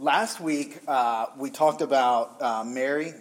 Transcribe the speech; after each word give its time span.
Last 0.00 0.40
week, 0.40 0.78
uh, 0.86 1.26
we 1.36 1.50
talked 1.50 1.80
about 1.80 2.40
uh, 2.40 2.62
Mary 2.62 3.14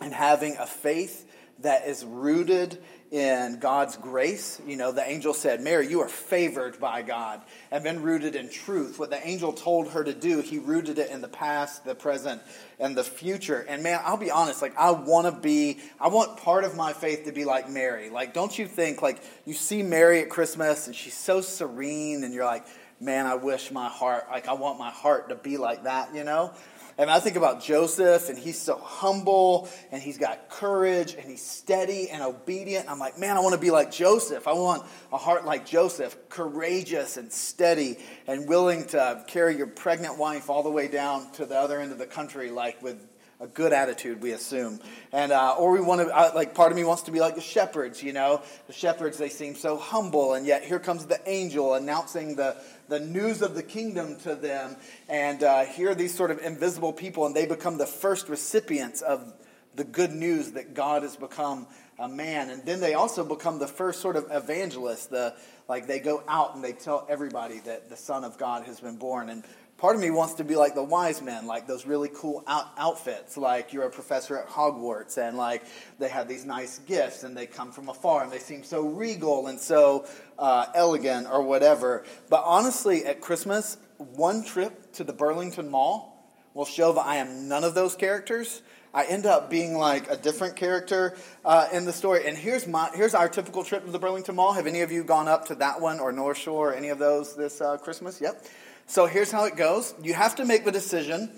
and 0.00 0.12
having 0.12 0.56
a 0.56 0.66
faith 0.66 1.30
that 1.60 1.86
is 1.86 2.04
rooted 2.04 2.82
in 3.12 3.60
God's 3.60 3.96
grace. 3.98 4.60
You 4.66 4.74
know, 4.74 4.90
the 4.90 5.08
angel 5.08 5.32
said, 5.32 5.60
Mary, 5.60 5.86
you 5.86 6.00
are 6.00 6.08
favored 6.08 6.80
by 6.80 7.02
God 7.02 7.40
and 7.70 7.84
been 7.84 8.02
rooted 8.02 8.34
in 8.34 8.48
truth. 8.48 8.98
What 8.98 9.10
the 9.10 9.24
angel 9.24 9.52
told 9.52 9.92
her 9.92 10.02
to 10.02 10.12
do, 10.12 10.40
he 10.40 10.58
rooted 10.58 10.98
it 10.98 11.08
in 11.10 11.20
the 11.20 11.28
past, 11.28 11.84
the 11.84 11.94
present, 11.94 12.42
and 12.80 12.96
the 12.96 13.04
future. 13.04 13.64
And 13.68 13.84
man, 13.84 14.00
I'll 14.02 14.16
be 14.16 14.32
honest, 14.32 14.60
like, 14.60 14.76
I 14.76 14.90
want 14.90 15.32
to 15.32 15.40
be, 15.40 15.78
I 16.00 16.08
want 16.08 16.36
part 16.38 16.64
of 16.64 16.74
my 16.74 16.92
faith 16.94 17.26
to 17.26 17.32
be 17.32 17.44
like 17.44 17.70
Mary. 17.70 18.10
Like, 18.10 18.34
don't 18.34 18.58
you 18.58 18.66
think, 18.66 19.02
like, 19.02 19.22
you 19.44 19.54
see 19.54 19.84
Mary 19.84 20.20
at 20.20 20.30
Christmas 20.30 20.88
and 20.88 20.96
she's 20.96 21.16
so 21.16 21.40
serene 21.40 22.24
and 22.24 22.34
you're 22.34 22.44
like, 22.44 22.66
man, 23.02 23.26
I 23.26 23.34
wish 23.34 23.70
my 23.70 23.88
heart, 23.88 24.26
like, 24.30 24.48
I 24.48 24.52
want 24.54 24.78
my 24.78 24.90
heart 24.90 25.28
to 25.30 25.34
be 25.34 25.56
like 25.56 25.84
that, 25.84 26.14
you 26.14 26.24
know? 26.24 26.52
And 26.98 27.10
I 27.10 27.20
think 27.20 27.36
about 27.36 27.62
Joseph, 27.62 28.28
and 28.28 28.38
he's 28.38 28.60
so 28.60 28.76
humble, 28.76 29.68
and 29.90 30.02
he's 30.02 30.18
got 30.18 30.50
courage, 30.50 31.14
and 31.14 31.24
he's 31.24 31.42
steady 31.42 32.10
and 32.10 32.22
obedient. 32.22 32.88
I'm 32.88 32.98
like, 32.98 33.18
man, 33.18 33.36
I 33.36 33.40
want 33.40 33.54
to 33.54 33.60
be 33.60 33.70
like 33.70 33.90
Joseph. 33.90 34.46
I 34.46 34.52
want 34.52 34.84
a 35.10 35.16
heart 35.16 35.46
like 35.46 35.64
Joseph, 35.64 36.16
courageous 36.28 37.16
and 37.16 37.32
steady, 37.32 37.98
and 38.26 38.46
willing 38.46 38.84
to 38.88 39.24
carry 39.26 39.56
your 39.56 39.68
pregnant 39.68 40.18
wife 40.18 40.50
all 40.50 40.62
the 40.62 40.70
way 40.70 40.86
down 40.86 41.32
to 41.32 41.46
the 41.46 41.56
other 41.56 41.80
end 41.80 41.92
of 41.92 41.98
the 41.98 42.06
country, 42.06 42.50
like 42.50 42.82
with 42.82 43.02
a 43.40 43.46
good 43.48 43.72
attitude, 43.72 44.22
we 44.22 44.30
assume. 44.30 44.78
And, 45.10 45.32
uh, 45.32 45.56
or 45.58 45.72
we 45.72 45.80
want 45.80 46.00
to, 46.06 46.16
uh, 46.16 46.30
like, 46.32 46.54
part 46.54 46.70
of 46.70 46.76
me 46.76 46.84
wants 46.84 47.02
to 47.04 47.10
be 47.10 47.18
like 47.18 47.34
the 47.34 47.40
shepherds, 47.40 48.00
you 48.00 48.12
know? 48.12 48.40
The 48.68 48.72
shepherds, 48.72 49.18
they 49.18 49.30
seem 49.30 49.56
so 49.56 49.76
humble, 49.76 50.34
and 50.34 50.46
yet 50.46 50.62
here 50.62 50.78
comes 50.78 51.06
the 51.06 51.20
angel 51.28 51.74
announcing 51.74 52.36
the, 52.36 52.56
the 52.88 53.00
news 53.00 53.42
of 53.42 53.54
the 53.54 53.62
kingdom 53.62 54.16
to 54.20 54.34
them. 54.34 54.76
And 55.08 55.42
uh, 55.42 55.64
here 55.64 55.90
are 55.90 55.94
these 55.94 56.14
sort 56.14 56.30
of 56.30 56.38
invisible 56.38 56.92
people, 56.92 57.26
and 57.26 57.34
they 57.34 57.46
become 57.46 57.78
the 57.78 57.86
first 57.86 58.28
recipients 58.28 59.02
of 59.02 59.32
the 59.74 59.84
good 59.84 60.12
news 60.12 60.52
that 60.52 60.74
God 60.74 61.02
has 61.02 61.16
become 61.16 61.66
a 61.98 62.08
man. 62.08 62.50
And 62.50 62.64
then 62.64 62.80
they 62.80 62.94
also 62.94 63.24
become 63.24 63.58
the 63.58 63.68
first 63.68 64.00
sort 64.00 64.16
of 64.16 64.26
evangelists. 64.30 65.06
The, 65.06 65.34
like, 65.68 65.86
they 65.86 65.98
go 65.98 66.22
out 66.28 66.54
and 66.54 66.64
they 66.64 66.72
tell 66.72 67.06
everybody 67.08 67.60
that 67.60 67.88
the 67.88 67.96
Son 67.96 68.24
of 68.24 68.38
God 68.38 68.64
has 68.66 68.80
been 68.80 68.96
born. 68.96 69.30
And 69.30 69.44
Part 69.82 69.96
of 69.96 70.00
me 70.00 70.12
wants 70.12 70.34
to 70.34 70.44
be 70.44 70.54
like 70.54 70.76
the 70.76 70.84
wise 70.84 71.20
men, 71.20 71.48
like 71.48 71.66
those 71.66 71.86
really 71.86 72.08
cool 72.14 72.44
out- 72.46 72.70
outfits, 72.78 73.36
like 73.36 73.72
you're 73.72 73.82
a 73.82 73.90
professor 73.90 74.38
at 74.38 74.48
Hogwarts, 74.48 75.18
and 75.18 75.36
like 75.36 75.64
they 75.98 76.08
have 76.08 76.28
these 76.28 76.44
nice 76.44 76.78
gifts, 76.86 77.24
and 77.24 77.36
they 77.36 77.46
come 77.46 77.72
from 77.72 77.88
afar, 77.88 78.22
and 78.22 78.30
they 78.30 78.38
seem 78.38 78.62
so 78.62 78.82
regal 78.82 79.48
and 79.48 79.58
so 79.58 80.06
uh, 80.38 80.66
elegant 80.76 81.26
or 81.28 81.42
whatever. 81.42 82.04
But 82.30 82.44
honestly, 82.46 83.04
at 83.04 83.20
Christmas, 83.20 83.76
one 83.96 84.44
trip 84.44 84.92
to 84.92 85.02
the 85.02 85.12
Burlington 85.12 85.68
Mall 85.68 86.32
will 86.54 86.64
show 86.64 86.92
that 86.92 87.04
I 87.04 87.16
am 87.16 87.48
none 87.48 87.64
of 87.64 87.74
those 87.74 87.96
characters. 87.96 88.62
I 88.94 89.06
end 89.06 89.26
up 89.26 89.50
being 89.50 89.74
like 89.76 90.08
a 90.08 90.16
different 90.16 90.54
character 90.54 91.16
uh, 91.44 91.66
in 91.72 91.86
the 91.86 91.92
story. 91.92 92.28
And 92.28 92.36
here's 92.36 92.68
my 92.68 92.88
here's 92.94 93.14
our 93.14 93.28
typical 93.28 93.64
trip 93.64 93.84
to 93.86 93.90
the 93.90 93.98
Burlington 93.98 94.36
Mall. 94.36 94.52
Have 94.52 94.68
any 94.68 94.82
of 94.82 94.92
you 94.92 95.02
gone 95.02 95.26
up 95.26 95.46
to 95.46 95.56
that 95.56 95.80
one 95.80 95.98
or 95.98 96.12
North 96.12 96.38
Shore 96.38 96.70
or 96.70 96.72
any 96.72 96.90
of 96.90 97.00
those 97.00 97.34
this 97.34 97.60
uh, 97.60 97.78
Christmas? 97.78 98.20
Yep. 98.20 98.44
So 98.86 99.06
here's 99.06 99.30
how 99.30 99.44
it 99.44 99.56
goes 99.56 99.94
you 100.02 100.14
have 100.14 100.36
to 100.36 100.44
make 100.44 100.64
the 100.64 100.72
decision 100.72 101.30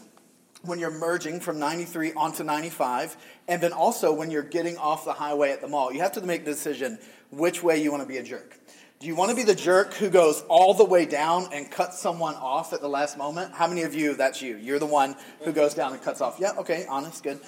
when 0.63 0.79
you're 0.79 0.91
merging 0.91 1.41
from 1.41 1.59
93 1.59 2.15
onto 2.15 2.43
95, 2.43 3.17
and 3.49 3.63
then 3.63 3.73
also 3.73 4.13
when 4.13 4.31
you're 4.31 4.43
getting 4.43 4.77
off 4.79 5.05
the 5.05 5.13
highway 5.13 5.51
at 5.51 5.61
the 5.61 5.69
mall. 5.69 5.93
You 5.93 6.01
have 6.01 6.13
to 6.13 6.23
make 6.23 6.45
the 6.45 6.53
decision 6.53 6.99
which 7.31 7.63
way 7.63 7.83
you 7.83 7.91
want 7.91 8.03
to 8.03 8.09
be 8.09 8.17
a 8.17 8.23
jerk. 8.23 8.59
Do 9.01 9.09
you 9.09 9.17
want 9.17 9.31
to 9.31 9.37
be 9.37 9.43
the 9.43 9.55
jerk 9.55 9.93
who 9.95 10.09
goes 10.09 10.43
all 10.49 10.73
the 10.73 10.85
way 10.85 11.05
down 11.05 11.49
and 11.53 11.71
cuts 11.71 12.01
someone 12.01 12.37
off 12.37 12.73
at 12.73 12.81
the 12.81 12.89
last 12.89 13.19
moment? 13.19 13.53
How 13.53 13.67
many 13.67 13.83
of 13.83 13.95
you, 13.95 14.15
that's 14.15 14.41
you? 14.41 14.57
You're 14.57 14.79
the 14.79 14.87
one 14.87 15.17
who 15.41 15.53
goes 15.53 15.75
down 15.75 15.93
and 15.93 16.01
cuts 16.01 16.23
off. 16.23 16.39
Yeah, 16.41 16.53
okay, 16.59 16.87
honest, 16.89 17.23
good. 17.23 17.41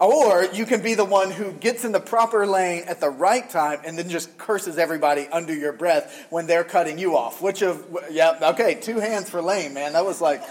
Or 0.00 0.46
you 0.54 0.64
can 0.64 0.80
be 0.80 0.94
the 0.94 1.04
one 1.04 1.30
who 1.30 1.52
gets 1.52 1.84
in 1.84 1.92
the 1.92 2.00
proper 2.00 2.46
lane 2.46 2.84
at 2.86 3.00
the 3.00 3.10
right 3.10 3.48
time 3.48 3.80
and 3.84 3.98
then 3.98 4.08
just 4.08 4.38
curses 4.38 4.78
everybody 4.78 5.28
under 5.28 5.54
your 5.54 5.74
breath 5.74 6.26
when 6.30 6.46
they're 6.46 6.64
cutting 6.64 6.98
you 6.98 7.18
off. 7.18 7.42
Which 7.42 7.62
of, 7.62 7.84
yeah, 8.10 8.38
okay, 8.54 8.76
two 8.76 8.98
hands 8.98 9.28
for 9.28 9.42
Lane, 9.42 9.74
man. 9.74 9.92
That 9.92 10.06
was 10.06 10.22
like, 10.22 10.42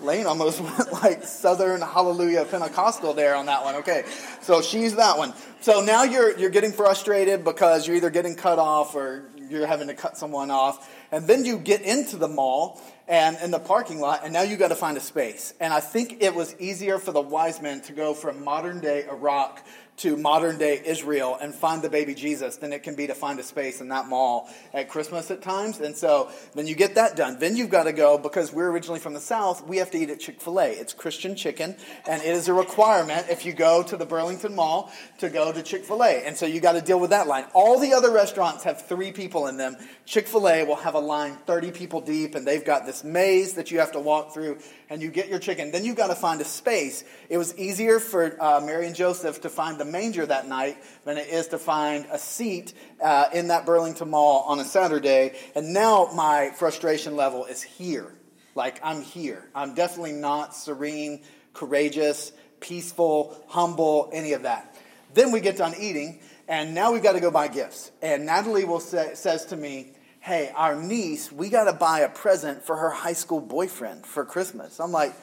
Lane 0.00 0.24
almost 0.24 0.60
went 0.62 0.92
like 0.94 1.24
Southern 1.24 1.82
Hallelujah 1.82 2.46
Pentecostal 2.46 3.12
there 3.12 3.34
on 3.34 3.46
that 3.46 3.64
one. 3.64 3.76
Okay, 3.76 4.04
so 4.40 4.62
she's 4.62 4.96
that 4.96 5.18
one. 5.18 5.34
So 5.60 5.82
now 5.82 6.04
you're, 6.04 6.36
you're 6.38 6.50
getting 6.50 6.72
frustrated 6.72 7.44
because 7.44 7.86
you're 7.86 7.96
either 7.96 8.10
getting 8.10 8.34
cut 8.34 8.58
off 8.58 8.94
or 8.94 9.26
you're 9.50 9.66
having 9.66 9.88
to 9.88 9.94
cut 9.94 10.16
someone 10.16 10.50
off. 10.50 10.90
And 11.12 11.26
then 11.26 11.44
you 11.44 11.58
get 11.58 11.82
into 11.82 12.16
the 12.16 12.28
mall 12.28 12.80
and 13.08 13.38
in 13.42 13.50
the 13.50 13.58
parking 13.58 14.00
lot, 14.00 14.20
and 14.24 14.32
now 14.32 14.42
you 14.42 14.56
got 14.56 14.68
to 14.68 14.76
find 14.76 14.96
a 14.96 15.00
space. 15.00 15.54
And 15.60 15.72
I 15.72 15.80
think 15.80 16.22
it 16.22 16.34
was 16.34 16.54
easier 16.58 16.98
for 16.98 17.12
the 17.12 17.20
wise 17.20 17.62
men 17.62 17.80
to 17.82 17.92
go 17.92 18.14
from 18.14 18.42
modern 18.42 18.80
day 18.80 19.06
Iraq 19.08 19.64
to 19.98 20.16
modern 20.16 20.58
day 20.58 20.80
Israel 20.84 21.38
and 21.40 21.54
find 21.54 21.82
the 21.82 21.88
baby 21.88 22.14
Jesus 22.14 22.56
than 22.56 22.72
it 22.72 22.82
can 22.82 22.94
be 22.94 23.06
to 23.06 23.14
find 23.14 23.38
a 23.40 23.42
space 23.42 23.80
in 23.80 23.88
that 23.88 24.06
mall 24.08 24.48
at 24.74 24.88
Christmas 24.88 25.30
at 25.30 25.40
times. 25.40 25.80
And 25.80 25.96
so 25.96 26.30
then 26.54 26.66
you 26.66 26.74
get 26.74 26.96
that 26.96 27.16
done. 27.16 27.38
Then 27.38 27.56
you've 27.56 27.70
got 27.70 27.84
to 27.84 27.92
go, 27.92 28.18
because 28.18 28.52
we're 28.52 28.70
originally 28.70 29.00
from 29.00 29.14
the 29.14 29.20
South, 29.20 29.66
we 29.66 29.78
have 29.78 29.90
to 29.92 29.98
eat 29.98 30.10
at 30.10 30.20
Chick 30.20 30.40
fil 30.40 30.60
A. 30.60 30.68
It's 30.68 30.92
Christian 30.92 31.34
chicken, 31.34 31.76
and 32.06 32.22
it 32.22 32.34
is 32.34 32.48
a 32.48 32.54
requirement 32.54 33.26
if 33.30 33.46
you 33.46 33.52
go 33.52 33.82
to 33.82 33.96
the 33.96 34.06
Burlington 34.06 34.54
Mall 34.54 34.92
to 35.18 35.30
go 35.30 35.52
to 35.52 35.62
Chick 35.62 35.84
fil 35.84 36.02
A. 36.02 36.26
And 36.26 36.36
so 36.36 36.44
you 36.44 36.60
got 36.60 36.72
to 36.72 36.82
deal 36.82 37.00
with 37.00 37.10
that 37.10 37.26
line. 37.26 37.46
All 37.54 37.78
the 37.78 37.94
other 37.94 38.10
restaurants 38.10 38.64
have 38.64 38.82
three 38.82 39.12
people 39.12 39.46
in 39.46 39.56
them. 39.56 39.76
Chick 40.04 40.28
fil 40.28 40.48
A 40.48 40.64
will 40.64 40.76
have 40.76 40.94
a 40.94 41.00
line 41.00 41.36
30 41.46 41.70
people 41.70 42.00
deep, 42.00 42.34
and 42.34 42.46
they've 42.46 42.64
got 42.64 42.84
this 42.84 43.02
maze 43.02 43.54
that 43.54 43.70
you 43.70 43.78
have 43.78 43.92
to 43.92 44.00
walk 44.00 44.34
through, 44.34 44.58
and 44.90 45.00
you 45.00 45.10
get 45.10 45.28
your 45.28 45.38
chicken. 45.38 45.70
Then 45.70 45.84
you've 45.84 45.96
got 45.96 46.08
to 46.08 46.14
find 46.14 46.40
a 46.40 46.44
space. 46.44 47.04
It 47.30 47.38
was 47.38 47.56
easier 47.56 47.98
for 47.98 48.36
uh, 48.42 48.60
Mary 48.60 48.86
and 48.86 48.94
Joseph 48.94 49.40
to 49.40 49.48
find 49.48 49.78
the 49.78 49.85
manger 49.86 50.26
that 50.26 50.48
night 50.48 50.76
than 51.04 51.16
it 51.18 51.28
is 51.28 51.48
to 51.48 51.58
find 51.58 52.06
a 52.10 52.18
seat 52.18 52.72
uh, 53.02 53.26
in 53.32 53.48
that 53.48 53.66
Burlington 53.66 54.10
Mall 54.10 54.44
on 54.46 54.60
a 54.60 54.64
Saturday. 54.64 55.36
And 55.54 55.72
now 55.72 56.10
my 56.14 56.50
frustration 56.56 57.16
level 57.16 57.44
is 57.44 57.62
here. 57.62 58.14
Like, 58.54 58.80
I'm 58.82 59.02
here. 59.02 59.48
I'm 59.54 59.74
definitely 59.74 60.12
not 60.12 60.54
serene, 60.54 61.22
courageous, 61.52 62.32
peaceful, 62.60 63.36
humble, 63.48 64.10
any 64.12 64.32
of 64.32 64.42
that. 64.42 64.74
Then 65.14 65.32
we 65.32 65.40
get 65.40 65.56
done 65.56 65.74
eating, 65.78 66.20
and 66.48 66.74
now 66.74 66.92
we've 66.92 67.02
got 67.02 67.12
to 67.12 67.20
go 67.20 67.30
buy 67.30 67.48
gifts. 67.48 67.90
And 68.02 68.26
Natalie 68.26 68.64
will 68.64 68.80
say, 68.80 69.12
says 69.14 69.46
to 69.46 69.56
me, 69.56 69.92
hey, 70.20 70.50
our 70.54 70.74
niece, 70.74 71.30
we 71.30 71.48
got 71.48 71.64
to 71.64 71.72
buy 71.72 72.00
a 72.00 72.08
present 72.08 72.64
for 72.64 72.76
her 72.76 72.90
high 72.90 73.12
school 73.12 73.40
boyfriend 73.40 74.04
for 74.04 74.24
Christmas. 74.24 74.80
I'm 74.80 74.92
like, 74.92 75.14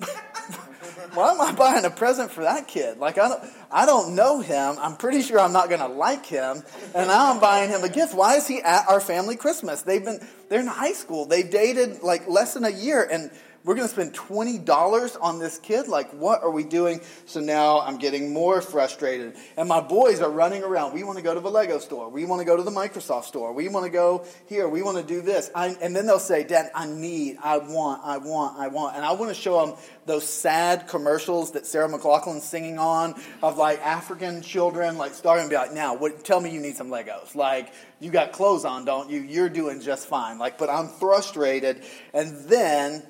why 1.14 1.32
am 1.32 1.40
I 1.40 1.52
buying 1.52 1.84
a 1.84 1.90
present 1.90 2.30
for 2.30 2.42
that 2.44 2.68
kid? 2.68 2.98
Like, 2.98 3.18
I 3.18 3.28
don't, 3.28 3.42
I 3.70 3.86
don't 3.86 4.14
know 4.14 4.40
him. 4.40 4.76
I'm 4.78 4.96
pretty 4.96 5.22
sure 5.22 5.38
I'm 5.38 5.52
not 5.52 5.68
going 5.68 5.80
to 5.80 5.88
like 5.88 6.26
him. 6.26 6.62
And 6.94 7.08
now 7.08 7.32
I'm 7.32 7.40
buying 7.40 7.70
him 7.70 7.82
a 7.82 7.88
gift. 7.88 8.14
Why 8.14 8.36
is 8.36 8.46
he 8.46 8.60
at 8.60 8.88
our 8.88 9.00
family 9.00 9.36
Christmas? 9.36 9.82
They've 9.82 10.04
been, 10.04 10.26
they're 10.48 10.60
in 10.60 10.66
high 10.66 10.92
school. 10.92 11.26
They've 11.26 11.48
dated 11.48 12.02
like 12.02 12.28
less 12.28 12.54
than 12.54 12.64
a 12.64 12.70
year. 12.70 13.06
And 13.10 13.30
we're 13.64 13.76
going 13.76 13.86
to 13.86 13.92
spend 13.92 14.12
$20 14.14 15.16
on 15.20 15.38
this 15.38 15.58
kid? 15.58 15.86
Like, 15.86 16.10
what 16.12 16.42
are 16.42 16.50
we 16.50 16.64
doing? 16.64 17.00
So 17.26 17.40
now 17.40 17.80
I'm 17.80 17.96
getting 17.96 18.32
more 18.32 18.60
frustrated. 18.60 19.36
And 19.56 19.68
my 19.68 19.80
boys 19.80 20.20
are 20.20 20.30
running 20.30 20.64
around. 20.64 20.94
We 20.94 21.04
want 21.04 21.18
to 21.18 21.22
go 21.22 21.32
to 21.32 21.40
the 21.40 21.50
Lego 21.50 21.78
store. 21.78 22.08
We 22.08 22.24
want 22.24 22.40
to 22.40 22.44
go 22.44 22.56
to 22.56 22.62
the 22.62 22.70
Microsoft 22.70 23.24
store. 23.24 23.52
We 23.52 23.68
want 23.68 23.86
to 23.86 23.90
go 23.90 24.26
here. 24.46 24.68
We 24.68 24.82
want 24.82 24.98
to 24.98 25.04
do 25.04 25.20
this. 25.20 25.50
I, 25.54 25.76
and 25.80 25.94
then 25.94 26.06
they'll 26.06 26.18
say, 26.18 26.42
Dad, 26.42 26.70
I 26.74 26.86
need, 26.86 27.38
I 27.42 27.58
want, 27.58 28.02
I 28.04 28.18
want, 28.18 28.58
I 28.58 28.68
want. 28.68 28.96
And 28.96 29.04
I 29.04 29.12
want 29.12 29.34
to 29.34 29.40
show 29.40 29.64
them 29.64 29.76
those 30.06 30.28
sad 30.28 30.88
commercials 30.88 31.52
that 31.52 31.64
Sarah 31.64 31.88
McLachlan's 31.88 32.44
singing 32.44 32.78
on 32.78 33.14
of 33.42 33.58
like 33.58 33.80
African 33.86 34.42
children, 34.42 34.98
like 34.98 35.14
starting 35.14 35.44
to 35.46 35.50
be 35.50 35.56
like, 35.56 35.72
now, 35.72 35.94
what, 35.94 36.24
tell 36.24 36.40
me 36.40 36.50
you 36.50 36.60
need 36.60 36.76
some 36.76 36.88
Legos. 36.88 37.36
Like, 37.36 37.72
you 38.00 38.10
got 38.10 38.32
clothes 38.32 38.64
on, 38.64 38.84
don't 38.84 39.08
you? 39.08 39.20
You're 39.20 39.48
doing 39.48 39.80
just 39.80 40.08
fine. 40.08 40.38
Like, 40.38 40.58
but 40.58 40.68
I'm 40.68 40.88
frustrated. 40.88 41.84
And 42.12 42.44
then 42.48 43.04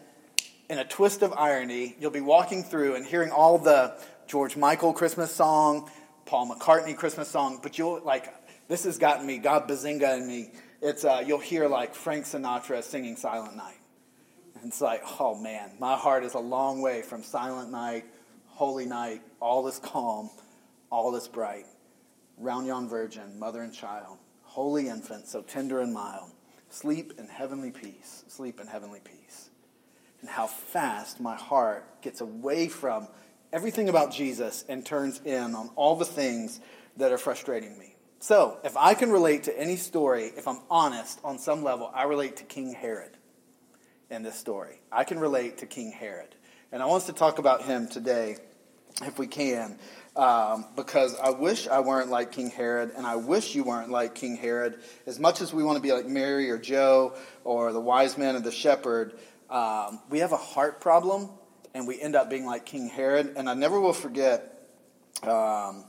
in 0.72 0.78
a 0.78 0.84
twist 0.86 1.20
of 1.20 1.34
irony, 1.34 1.94
you'll 2.00 2.10
be 2.10 2.22
walking 2.22 2.64
through 2.64 2.94
and 2.94 3.04
hearing 3.04 3.30
all 3.30 3.58
the 3.58 3.94
George 4.26 4.56
Michael 4.56 4.94
Christmas 4.94 5.30
song, 5.30 5.90
Paul 6.24 6.48
McCartney 6.48 6.96
Christmas 6.96 7.28
song, 7.28 7.60
but 7.62 7.76
you'll 7.76 8.00
like 8.00 8.32
this 8.68 8.84
has 8.84 8.96
gotten 8.96 9.26
me, 9.26 9.36
God 9.36 9.68
Bazinga 9.68 10.16
in 10.16 10.26
me. 10.26 10.50
It's 10.80 11.04
uh, 11.04 11.22
you'll 11.26 11.40
hear 11.40 11.68
like 11.68 11.94
Frank 11.94 12.24
Sinatra 12.24 12.82
singing 12.82 13.16
Silent 13.16 13.54
Night. 13.54 13.76
And 14.54 14.68
it's 14.68 14.80
like, 14.80 15.02
oh 15.20 15.34
man, 15.34 15.72
my 15.78 15.94
heart 15.94 16.24
is 16.24 16.32
a 16.32 16.38
long 16.38 16.80
way 16.80 17.02
from 17.02 17.22
Silent 17.22 17.70
Night, 17.70 18.06
Holy 18.46 18.86
Night, 18.86 19.20
all 19.40 19.68
is 19.68 19.78
calm, 19.78 20.30
all 20.88 21.14
is 21.16 21.28
bright. 21.28 21.66
Round 22.38 22.66
yon 22.66 22.88
virgin, 22.88 23.38
mother 23.38 23.60
and 23.60 23.74
child, 23.74 24.16
holy 24.40 24.88
infant, 24.88 25.28
so 25.28 25.42
tender 25.42 25.80
and 25.80 25.92
mild. 25.92 26.30
Sleep 26.70 27.12
in 27.18 27.28
heavenly 27.28 27.72
peace, 27.72 28.24
sleep 28.26 28.58
in 28.58 28.66
heavenly 28.66 29.00
peace 29.04 29.50
and 30.22 30.30
how 30.30 30.46
fast 30.46 31.20
my 31.20 31.36
heart 31.36 31.84
gets 32.00 32.22
away 32.22 32.68
from 32.68 33.08
everything 33.52 33.90
about 33.90 34.12
Jesus 34.12 34.64
and 34.68 34.86
turns 34.86 35.20
in 35.24 35.54
on 35.54 35.68
all 35.76 35.96
the 35.96 36.06
things 36.06 36.60
that 36.96 37.12
are 37.12 37.18
frustrating 37.18 37.78
me. 37.78 37.94
So, 38.20 38.58
if 38.62 38.76
I 38.76 38.94
can 38.94 39.10
relate 39.10 39.44
to 39.44 39.60
any 39.60 39.76
story, 39.76 40.30
if 40.36 40.46
I'm 40.46 40.60
honest 40.70 41.20
on 41.24 41.38
some 41.38 41.64
level, 41.64 41.90
I 41.92 42.04
relate 42.04 42.36
to 42.36 42.44
King 42.44 42.72
Herod 42.72 43.10
in 44.10 44.22
this 44.22 44.36
story. 44.36 44.80
I 44.92 45.02
can 45.02 45.18
relate 45.18 45.58
to 45.58 45.66
King 45.66 45.90
Herod. 45.90 46.34
And 46.70 46.80
I 46.80 46.86
want 46.86 47.02
us 47.02 47.06
to 47.08 47.12
talk 47.12 47.40
about 47.40 47.62
him 47.62 47.88
today, 47.88 48.36
if 49.02 49.18
we 49.18 49.26
can, 49.26 49.76
um, 50.14 50.66
because 50.76 51.18
I 51.18 51.30
wish 51.30 51.66
I 51.66 51.80
weren't 51.80 52.10
like 52.10 52.30
King 52.32 52.50
Herod, 52.50 52.92
and 52.96 53.06
I 53.06 53.16
wish 53.16 53.54
you 53.54 53.64
weren't 53.64 53.90
like 53.90 54.14
King 54.14 54.36
Herod. 54.36 54.78
As 55.06 55.18
much 55.18 55.40
as 55.40 55.52
we 55.52 55.64
want 55.64 55.76
to 55.76 55.82
be 55.82 55.92
like 55.92 56.06
Mary 56.06 56.50
or 56.50 56.58
Joe 56.58 57.14
or 57.42 57.72
the 57.72 57.80
wise 57.80 58.16
man 58.16 58.36
or 58.36 58.40
the 58.40 58.52
shepherd, 58.52 59.18
um, 59.52 60.00
we 60.08 60.20
have 60.20 60.32
a 60.32 60.36
heart 60.36 60.80
problem, 60.80 61.28
and 61.74 61.86
we 61.86 62.00
end 62.00 62.16
up 62.16 62.30
being 62.30 62.46
like 62.46 62.66
King 62.66 62.88
Herod. 62.88 63.34
And 63.36 63.48
I 63.48 63.54
never 63.54 63.78
will 63.78 63.92
forget. 63.92 64.68
Um, 65.22 65.84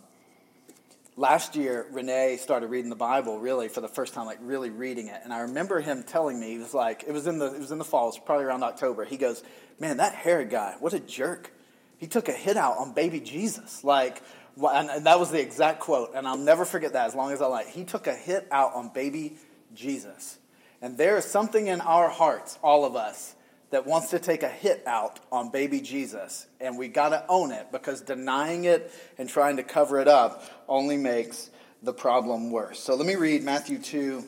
last 1.16 1.56
year 1.56 1.86
renee 1.92 2.38
started 2.38 2.68
reading 2.68 2.90
the 2.90 2.96
bible 2.96 3.40
really 3.40 3.68
for 3.68 3.82
the 3.82 3.88
first 3.88 4.16
time 4.16 4.26
like 4.26 4.40
really 4.42 4.72
reading 4.72 5.10
it 5.10 5.22
and 5.24 5.32
i 5.32 5.42
remember 5.42 5.80
him 5.80 6.02
telling 6.02 6.40
me 6.40 6.54
he 6.54 6.58
was 6.58 6.74
like 6.74 7.04
it 7.06 7.12
was 7.12 7.28
in 7.28 7.38
the 7.38 7.54
it 7.54 7.60
was 7.60 7.72
in 7.72 7.78
the 7.78 7.84
fall 7.84 8.06
it 8.06 8.08
was 8.08 8.20
probably 8.26 8.46
around 8.46 8.64
october 8.64 9.06
he 9.06 9.16
goes 9.16 9.44
man 9.80 9.98
that 9.98 10.16
herod 10.16 10.50
guy 10.50 10.76
what 10.80 10.92
a 10.92 11.00
jerk 11.00 11.52
he 11.98 12.08
took 12.08 12.30
a 12.30 12.32
hit 12.32 12.58
out 12.58 12.78
on 12.78 12.94
baby 12.94 13.20
jesus 13.20 13.84
like 13.84 14.24
and 14.58 15.06
that 15.06 15.20
was 15.20 15.30
the 15.30 15.40
exact 15.40 15.80
quote 15.80 16.12
and 16.16 16.28
i'll 16.28 16.36
never 16.36 16.66
forget 16.66 16.94
that 16.94 17.06
as 17.06 17.14
long 17.14 17.32
as 17.32 17.44
i 17.44 17.46
like 17.46 17.68
he 17.68 17.84
took 17.84 18.08
a 18.08 18.16
hit 18.16 18.48
out 18.52 18.74
on 18.74 18.90
baby 18.90 19.38
jesus 19.76 20.40
and 20.82 20.98
there 20.98 21.16
is 21.18 21.26
something 21.26 21.68
in 21.68 21.80
our 21.82 22.10
hearts 22.10 22.58
all 22.64 22.86
of 22.86 22.96
us 22.96 23.36
that 23.74 23.88
wants 23.88 24.12
to 24.12 24.20
take 24.20 24.44
a 24.44 24.48
hit 24.48 24.84
out 24.86 25.20
on 25.32 25.50
baby 25.50 25.82
Jesus, 25.82 26.46
and 26.62 26.78
we 26.78 26.88
got 26.88 27.10
to 27.10 27.26
own 27.28 27.52
it 27.52 27.72
because 27.72 28.02
denying 28.02 28.66
it 28.66 28.92
and 29.18 29.28
trying 29.28 29.58
to 29.58 29.64
cover 29.64 30.00
it 30.00 30.08
up 30.08 30.44
only 30.68 30.96
makes 30.96 31.50
the 31.82 31.92
problem 31.92 32.52
worse. 32.52 32.80
So 32.80 32.94
let 32.94 33.08
me 33.08 33.16
read 33.16 33.42
Matthew 33.42 33.80
2, 33.80 34.28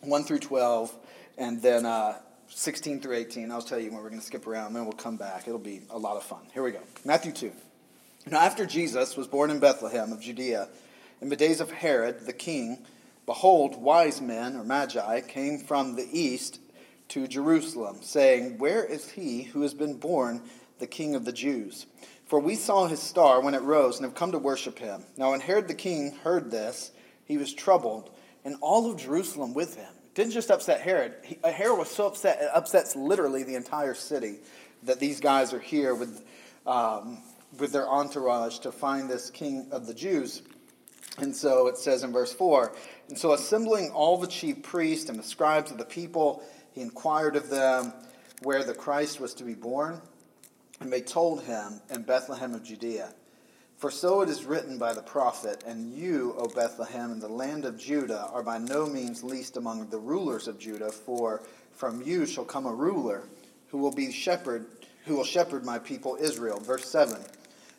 1 0.00 0.24
through 0.24 0.38
12, 0.38 0.94
and 1.36 1.60
then 1.60 1.84
uh, 1.84 2.20
16 2.48 3.02
through 3.02 3.16
18. 3.16 3.52
I'll 3.52 3.60
tell 3.60 3.78
you 3.78 3.90
when 3.90 4.02
we're 4.02 4.08
going 4.08 4.20
to 4.20 4.26
skip 4.26 4.46
around, 4.46 4.68
and 4.68 4.76
then 4.76 4.84
we'll 4.84 4.94
come 4.94 5.18
back. 5.18 5.46
It'll 5.46 5.58
be 5.58 5.82
a 5.90 5.98
lot 5.98 6.16
of 6.16 6.22
fun. 6.22 6.40
Here 6.54 6.62
we 6.62 6.70
go. 6.70 6.80
Matthew 7.04 7.32
2. 7.32 7.52
Now, 8.30 8.40
after 8.40 8.64
Jesus 8.64 9.14
was 9.14 9.26
born 9.26 9.50
in 9.50 9.60
Bethlehem 9.60 10.10
of 10.10 10.22
Judea, 10.22 10.70
in 11.20 11.28
the 11.28 11.36
days 11.36 11.60
of 11.60 11.70
Herod 11.70 12.20
the 12.24 12.32
king, 12.32 12.78
behold, 13.26 13.76
wise 13.76 14.22
men, 14.22 14.56
or 14.56 14.64
magi, 14.64 15.20
came 15.20 15.58
from 15.58 15.96
the 15.96 16.08
east 16.10 16.60
to 17.10 17.28
Jerusalem, 17.28 17.98
saying, 18.00 18.58
Where 18.58 18.84
is 18.84 19.10
he 19.10 19.42
who 19.42 19.62
has 19.62 19.74
been 19.74 19.98
born 19.98 20.42
the 20.78 20.86
King 20.86 21.14
of 21.14 21.24
the 21.24 21.32
Jews? 21.32 21.86
For 22.30 22.38
we 22.38 22.54
saw 22.54 22.86
his 22.86 23.00
star 23.00 23.40
when 23.40 23.54
it 23.54 23.62
rose 23.62 23.96
and 23.96 24.04
have 24.04 24.14
come 24.14 24.32
to 24.32 24.38
worship 24.38 24.78
him. 24.78 25.04
Now, 25.16 25.32
when 25.32 25.40
Herod 25.40 25.66
the 25.66 25.74
king 25.74 26.12
heard 26.22 26.52
this, 26.52 26.92
he 27.24 27.36
was 27.36 27.52
troubled, 27.52 28.10
and 28.44 28.54
all 28.60 28.88
of 28.88 28.98
Jerusalem 28.98 29.52
with 29.52 29.74
him. 29.74 29.92
It 30.04 30.14
didn't 30.14 30.32
just 30.32 30.48
upset 30.48 30.80
Herod. 30.80 31.14
He, 31.24 31.38
uh, 31.42 31.50
Herod 31.50 31.78
was 31.78 31.90
so 31.90 32.06
upset, 32.06 32.40
it 32.40 32.48
upsets 32.54 32.94
literally 32.94 33.42
the 33.42 33.56
entire 33.56 33.94
city 33.94 34.38
that 34.84 35.00
these 35.00 35.18
guys 35.18 35.52
are 35.52 35.58
here 35.58 35.92
with, 35.92 36.24
um, 36.68 37.18
with 37.58 37.72
their 37.72 37.88
entourage 37.88 38.60
to 38.60 38.70
find 38.70 39.10
this 39.10 39.28
king 39.30 39.66
of 39.72 39.88
the 39.88 39.94
Jews. 39.94 40.42
And 41.18 41.34
so 41.34 41.66
it 41.66 41.76
says 41.78 42.04
in 42.04 42.12
verse 42.12 42.32
4 42.32 42.72
And 43.08 43.18
so, 43.18 43.32
assembling 43.32 43.90
all 43.90 44.16
the 44.16 44.28
chief 44.28 44.62
priests 44.62 45.10
and 45.10 45.18
the 45.18 45.24
scribes 45.24 45.72
of 45.72 45.78
the 45.78 45.84
people, 45.84 46.44
he 46.72 46.80
inquired 46.80 47.36
of 47.36 47.50
them 47.50 47.92
where 48.42 48.64
the 48.64 48.74
Christ 48.74 49.20
was 49.20 49.34
to 49.34 49.44
be 49.44 49.54
born, 49.54 50.00
and 50.80 50.92
they 50.92 51.02
told 51.02 51.42
him 51.42 51.80
in 51.90 52.02
Bethlehem 52.02 52.54
of 52.54 52.64
Judea. 52.64 53.12
For 53.76 53.90
so 53.90 54.20
it 54.20 54.28
is 54.28 54.44
written 54.44 54.78
by 54.78 54.92
the 54.92 55.02
prophet, 55.02 55.64
And 55.66 55.92
you, 55.94 56.34
O 56.36 56.48
Bethlehem, 56.48 57.12
in 57.12 57.18
the 57.18 57.28
land 57.28 57.64
of 57.64 57.78
Judah, 57.78 58.28
are 58.32 58.42
by 58.42 58.58
no 58.58 58.86
means 58.86 59.24
least 59.24 59.56
among 59.56 59.88
the 59.88 59.98
rulers 59.98 60.48
of 60.48 60.58
Judah, 60.58 60.92
for 60.92 61.42
from 61.72 62.02
you 62.02 62.26
shall 62.26 62.44
come 62.44 62.66
a 62.66 62.74
ruler 62.74 63.22
who 63.68 63.78
will 63.78 63.92
be 63.92 64.12
shepherd, 64.12 64.66
who 65.06 65.16
will 65.16 65.24
shepherd 65.24 65.64
my 65.64 65.78
people 65.78 66.18
Israel. 66.20 66.60
Verse 66.60 66.90
7. 66.90 67.16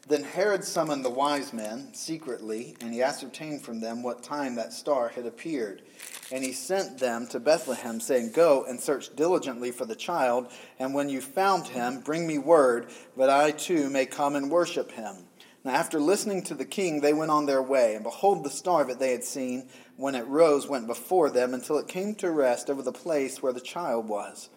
Then 0.08 0.24
Herod 0.24 0.64
summoned 0.64 1.06
the 1.06 1.12
wise 1.12 1.54
men 1.54 1.94
secretly, 1.94 2.76
and 2.82 2.92
he 2.94 3.04
ascertained 3.04 3.62
from 3.62 3.80
them 3.80 4.02
what 4.02 4.24
time 4.24 4.56
that 4.56 4.74
star 4.74 5.10
had 5.10 5.26
appeared. 5.26 5.84
And 6.32 6.44
he 6.44 6.54
sent 6.54 6.98
them 6.98 7.28
to 7.28 7.40
Bethlehem, 7.40 8.00
saying, 8.00 8.32
Go 8.32 8.66
and 8.66 8.80
search 8.80 9.16
diligently 9.16 9.72
for 9.72 9.86
the 9.86 9.96
child, 9.96 10.52
and 10.80 10.94
when 10.94 11.08
you 11.08 11.22
found 11.22 11.68
him, 11.68 12.02
bring 12.02 12.26
me 12.26 12.40
word, 12.40 12.90
that 13.16 13.30
I 13.30 13.52
too 13.52 13.90
may 13.90 14.06
come 14.06 14.36
and 14.36 14.50
worship 14.50 14.92
him. 14.92 15.28
Now, 15.64 15.74
after 15.74 16.00
listening 16.00 16.42
to 16.44 16.56
the 16.56 16.66
king, 16.66 17.02
they 17.02 17.14
went 17.14 17.30
on 17.30 17.46
their 17.46 17.62
way, 17.62 17.94
and 17.94 18.04
behold, 18.04 18.44
the 18.44 18.50
star 18.50 18.84
that 18.86 19.00
they 19.00 19.12
had 19.12 19.24
seen, 19.24 19.70
when 19.96 20.16
it 20.16 20.26
rose, 20.26 20.68
went 20.68 20.88
before 20.88 21.30
them 21.30 21.54
until 21.54 21.78
it 21.78 21.88
came 21.88 22.16
to 22.16 22.32
rest 22.32 22.70
over 22.70 22.82
the 22.82 22.92
place 22.92 23.44
where 23.44 23.54
the 23.54 23.62
child 23.62 24.08
was. 24.08 24.50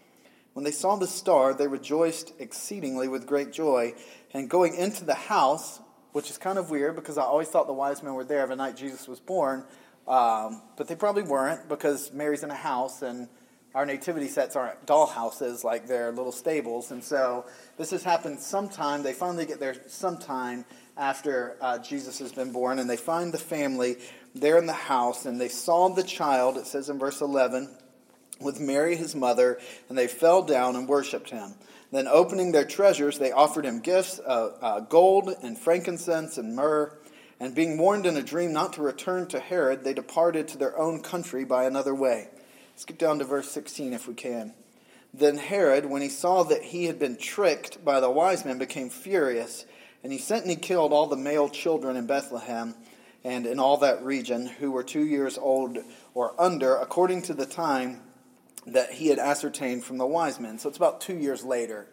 When 0.55 0.65
they 0.65 0.71
saw 0.71 0.97
the 0.97 1.07
star, 1.07 1.53
they 1.53 1.67
rejoiced 1.67 2.33
exceedingly 2.39 3.09
with 3.09 3.27
great 3.27 3.53
joy. 3.53 3.95
And 4.33 4.49
going 4.49 4.77
into 4.77 5.05
the 5.05 5.15
house, 5.15 5.81
which 6.13 6.31
is 6.31 6.39
kind 6.39 6.59
of 6.59 6.71
weird 6.71 6.95
because 6.95 7.19
I 7.19 7.23
always 7.23 7.49
thought 7.49 7.67
the 7.67 7.73
wise 7.73 8.03
men 8.03 8.15
were 8.15 8.25
there 8.25 8.47
the 8.47 8.57
night 8.57 8.77
Jesus 8.77 9.09
was 9.09 9.19
born, 9.19 9.65
um, 10.07 10.63
but 10.77 10.87
they 10.87 10.95
probably 10.95 11.25
weren't 11.25 11.69
because 11.69 12.13
Mary's 12.13 12.45
in 12.45 12.51
a 12.51 12.55
house 12.55 13.03
and 13.03 13.29
our 13.75 13.85
nativity 13.85 14.29
sets 14.29 14.55
aren't 14.55 14.87
doll 14.87 15.07
houses 15.07 15.65
like 15.65 15.89
they're 15.89 16.13
little 16.13 16.31
stables. 16.31 16.93
And 16.93 17.03
so 17.03 17.47
this 17.77 17.91
has 17.91 18.05
happened 18.05 18.39
sometime. 18.39 19.03
They 19.03 19.13
finally 19.13 19.47
get 19.47 19.59
there 19.59 19.75
sometime 19.89 20.65
after 20.97 21.57
uh, 21.61 21.79
Jesus 21.79 22.21
has 22.21 22.33
been 22.33 22.53
born, 22.53 22.79
and 22.79 22.89
they 22.89 22.97
find 22.97 23.35
the 23.35 23.39
family 23.39 23.97
there 24.33 24.59
in 24.59 24.67
the 24.67 24.73
house, 24.73 25.27
and 25.27 25.41
they 25.41 25.49
saw 25.49 25.89
the 25.89 26.05
child, 26.05 26.57
it 26.57 26.67
says 26.67 26.89
in 26.89 27.01
verse 27.01 27.21
11, 27.21 27.77
with 28.41 28.61
Mary 28.61 28.97
his 28.97 29.15
mother, 29.15 29.59
and 29.89 29.97
they 29.97 30.07
fell 30.07 30.43
down 30.43 30.77
and 30.77 30.89
worshipped 30.89 31.31
him. 31.31 31.55
Then, 31.93 32.09
opening 32.09 32.53
their 32.53 32.65
treasures, 32.65 33.19
they 33.19 33.31
offered 33.31 33.65
him 33.65 33.81
gifts 33.81 34.19
of 34.19 34.59
uh, 34.61 34.81
gold 34.81 35.31
and 35.43 35.57
frankincense 35.57 36.39
and 36.39 36.57
myrrh. 36.57 36.93
And 37.39 37.55
being 37.55 37.79
warned 37.79 38.07
in 38.07 38.17
a 38.17 38.23
dream 38.23 38.53
not 38.53 38.73
to 38.75 38.83
return 38.83 39.27
to 39.29 39.41
Herod, 39.41 39.85
they 39.85 39.95
departed 39.95 40.49
to 40.49 40.59
their 40.59 40.79
own 40.79 41.03
country 41.03 41.45
by 41.45 41.65
another 41.65 41.95
way. 41.95 42.29
Skip 42.77 42.99
down 42.99 43.19
to 43.19 43.25
verse 43.25 43.51
16 43.51 43.93
if 43.93 44.09
we 44.09 44.15
can. 44.15 44.55
Then 45.13 45.37
Herod, 45.37 45.87
when 45.87 46.03
he 46.03 46.09
saw 46.09 46.43
that 46.45 46.63
he 46.63 46.87
had 46.87 46.99
been 46.99 47.17
tricked 47.17 47.85
by 47.85 48.01
the 48.01 48.11
wise 48.11 48.45
men, 48.45 48.59
became 48.59 48.91
furious, 48.91 49.65
and 50.03 50.13
he 50.13 50.19
sent 50.19 50.43
and 50.43 50.51
he 50.51 50.57
killed 50.57 50.93
all 50.93 51.07
the 51.07 51.17
male 51.17 51.49
children 51.49 51.97
in 51.97 52.07
Bethlehem 52.07 52.75
and 53.23 53.47
in 53.47 53.61
all 53.61 53.77
that 53.79 54.03
region 54.03 54.47
who 54.47 54.73
were 54.73 54.83
two 54.83 55.05
years 55.05 55.39
old 55.39 55.79
or 56.15 56.35
under, 56.41 56.75
according 56.77 57.23
to 57.23 57.35
the 57.35 57.47
time 57.47 58.01
that 58.67 58.93
he 58.93 59.09
had 59.09 59.19
ascertained 59.19 59.85
from 59.85 59.99
the 59.99 60.07
wise 60.07 60.41
men. 60.41 60.59
So 60.59 60.69
it's 60.69 60.79
about 60.79 61.01
two 61.01 61.17
years 61.17 61.45
later. 61.45 61.87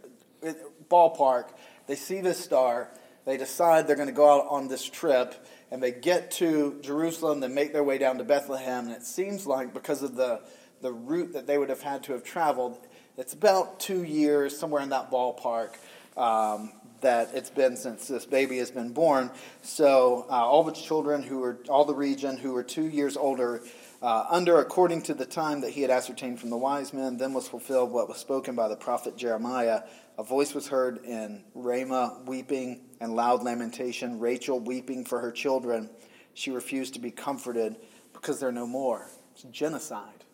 Ballpark, 0.89 1.49
they 1.87 1.95
see 1.95 2.21
this 2.21 2.39
star, 2.39 2.89
they 3.25 3.37
decide 3.37 3.87
they're 3.87 3.95
going 3.95 4.07
to 4.07 4.13
go 4.13 4.41
out 4.41 4.47
on 4.49 4.67
this 4.67 4.83
trip, 4.83 5.35
and 5.69 5.81
they 5.81 5.91
get 5.91 6.31
to 6.31 6.79
Jerusalem, 6.81 7.39
they 7.39 7.47
make 7.47 7.73
their 7.73 7.83
way 7.83 7.97
down 7.97 8.17
to 8.17 8.23
Bethlehem, 8.23 8.85
and 8.85 8.95
it 8.95 9.03
seems 9.03 9.45
like 9.45 9.73
because 9.73 10.01
of 10.01 10.15
the, 10.15 10.41
the 10.81 10.91
route 10.91 11.33
that 11.33 11.47
they 11.47 11.57
would 11.57 11.69
have 11.69 11.81
had 11.81 12.03
to 12.03 12.13
have 12.13 12.23
traveled, 12.23 12.77
it's 13.17 13.33
about 13.33 13.79
two 13.79 14.03
years, 14.03 14.57
somewhere 14.57 14.81
in 14.81 14.89
that 14.89 15.11
ballpark. 15.11 15.75
Um, 16.17 16.73
that 17.01 17.31
it's 17.33 17.49
been 17.49 17.75
since 17.75 18.07
this 18.07 18.25
baby 18.25 18.57
has 18.59 18.71
been 18.71 18.93
born. 18.93 19.31
So 19.63 20.25
uh, 20.29 20.33
all 20.33 20.63
the 20.63 20.71
children 20.71 21.23
who 21.23 21.39
were, 21.39 21.57
all 21.67 21.85
the 21.85 21.95
region 21.95 22.37
who 22.37 22.53
were 22.53 22.63
two 22.63 22.87
years 22.87 23.17
older 23.17 23.61
uh, 24.01 24.25
under 24.29 24.59
according 24.59 25.03
to 25.03 25.13
the 25.13 25.25
time 25.25 25.61
that 25.61 25.71
he 25.71 25.81
had 25.81 25.91
ascertained 25.91 26.39
from 26.39 26.49
the 26.49 26.57
wise 26.57 26.93
men, 26.93 27.17
then 27.17 27.33
was 27.33 27.47
fulfilled 27.47 27.91
what 27.91 28.07
was 28.07 28.17
spoken 28.17 28.55
by 28.55 28.67
the 28.67 28.75
prophet 28.75 29.15
Jeremiah. 29.15 29.83
A 30.17 30.23
voice 30.23 30.53
was 30.53 30.67
heard 30.67 31.05
in 31.05 31.43
Ramah, 31.53 32.23
weeping 32.25 32.81
and 32.99 33.15
loud 33.15 33.43
lamentation, 33.43 34.19
Rachel 34.19 34.59
weeping 34.59 35.05
for 35.05 35.19
her 35.19 35.31
children. 35.31 35.89
She 36.33 36.51
refused 36.51 36.95
to 36.95 36.99
be 36.99 37.11
comforted 37.11 37.75
because 38.13 38.39
they're 38.39 38.51
no 38.51 38.67
more. 38.67 39.09
It's 39.33 39.43
genocide. 39.43 40.25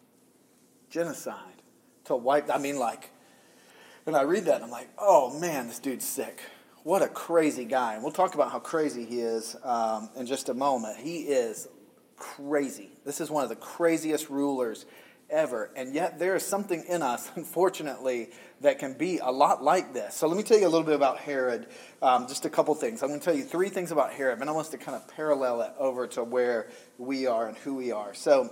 Genocide. 0.90 1.62
To 2.06 2.16
wipe, 2.16 2.50
I 2.50 2.58
mean, 2.58 2.78
like, 2.78 3.12
when 4.06 4.16
I 4.16 4.22
read 4.22 4.46
that, 4.46 4.56
and 4.56 4.64
I'm 4.64 4.72
like, 4.72 4.90
oh 4.98 5.38
man, 5.40 5.68
this 5.68 5.80
dude's 5.80 6.06
sick. 6.06 6.42
What 6.84 7.02
a 7.02 7.10
crazy 7.10 7.66
guy. 7.66 7.96
And 7.96 8.04
we'll 8.04 8.14
talk 8.14 8.34
about 8.34 8.50
how 8.50 8.60
crazy 8.60 9.04
he 9.04 9.20
is 9.20 9.58
um, 9.64 10.10
in 10.16 10.26
just 10.26 10.48
a 10.48 10.54
moment. 10.54 10.98
He 10.98 11.24
is 11.24 11.68
crazy. 12.18 12.92
This 13.06 13.22
is 13.22 13.30
one 13.30 13.44
of 13.44 13.50
the 13.50 13.56
craziest 13.56 14.30
rulers 14.30 14.86
ever. 15.30 15.72
And 15.76 15.94
yet, 15.94 16.20
there 16.20 16.36
is 16.36 16.44
something 16.44 16.84
in 16.88 17.02
us, 17.02 17.30
unfortunately, 17.36 18.30
that 18.62 18.80
can 18.80 18.94
be 18.94 19.20
a 19.20 19.32
lot 19.32 19.64
like 19.64 19.94
this. 19.94 20.16
So, 20.16 20.28
let 20.28 20.38
me 20.38 20.44
tell 20.44 20.58
you 20.58 20.68
a 20.68 20.70
little 20.70 20.86
bit 20.86 20.96
about 20.96 21.20
Herod. 21.20 21.68
Um, 22.02 22.28
just 22.28 22.46
a 22.46 22.50
couple 22.50 22.74
things. 22.76 23.04
I'm 23.04 23.10
going 23.10 23.20
to 23.20 23.26
tell 23.26 23.36
you 23.36 23.44
three 23.44 23.70
things 23.70 23.92
about 23.92 24.14
Herod, 24.14 24.40
and 24.40 24.50
I 24.50 24.54
want 24.54 24.72
to 24.72 24.78
kind 24.78 24.96
of 24.96 25.08
parallel 25.10 25.62
it 25.62 25.74
over 25.78 26.08
to 26.08 26.24
where 26.24 26.70
we 26.98 27.28
are 27.28 27.48
and 27.48 27.58
who 27.58 27.76
we 27.76 27.92
are. 27.92 28.14
So, 28.14 28.52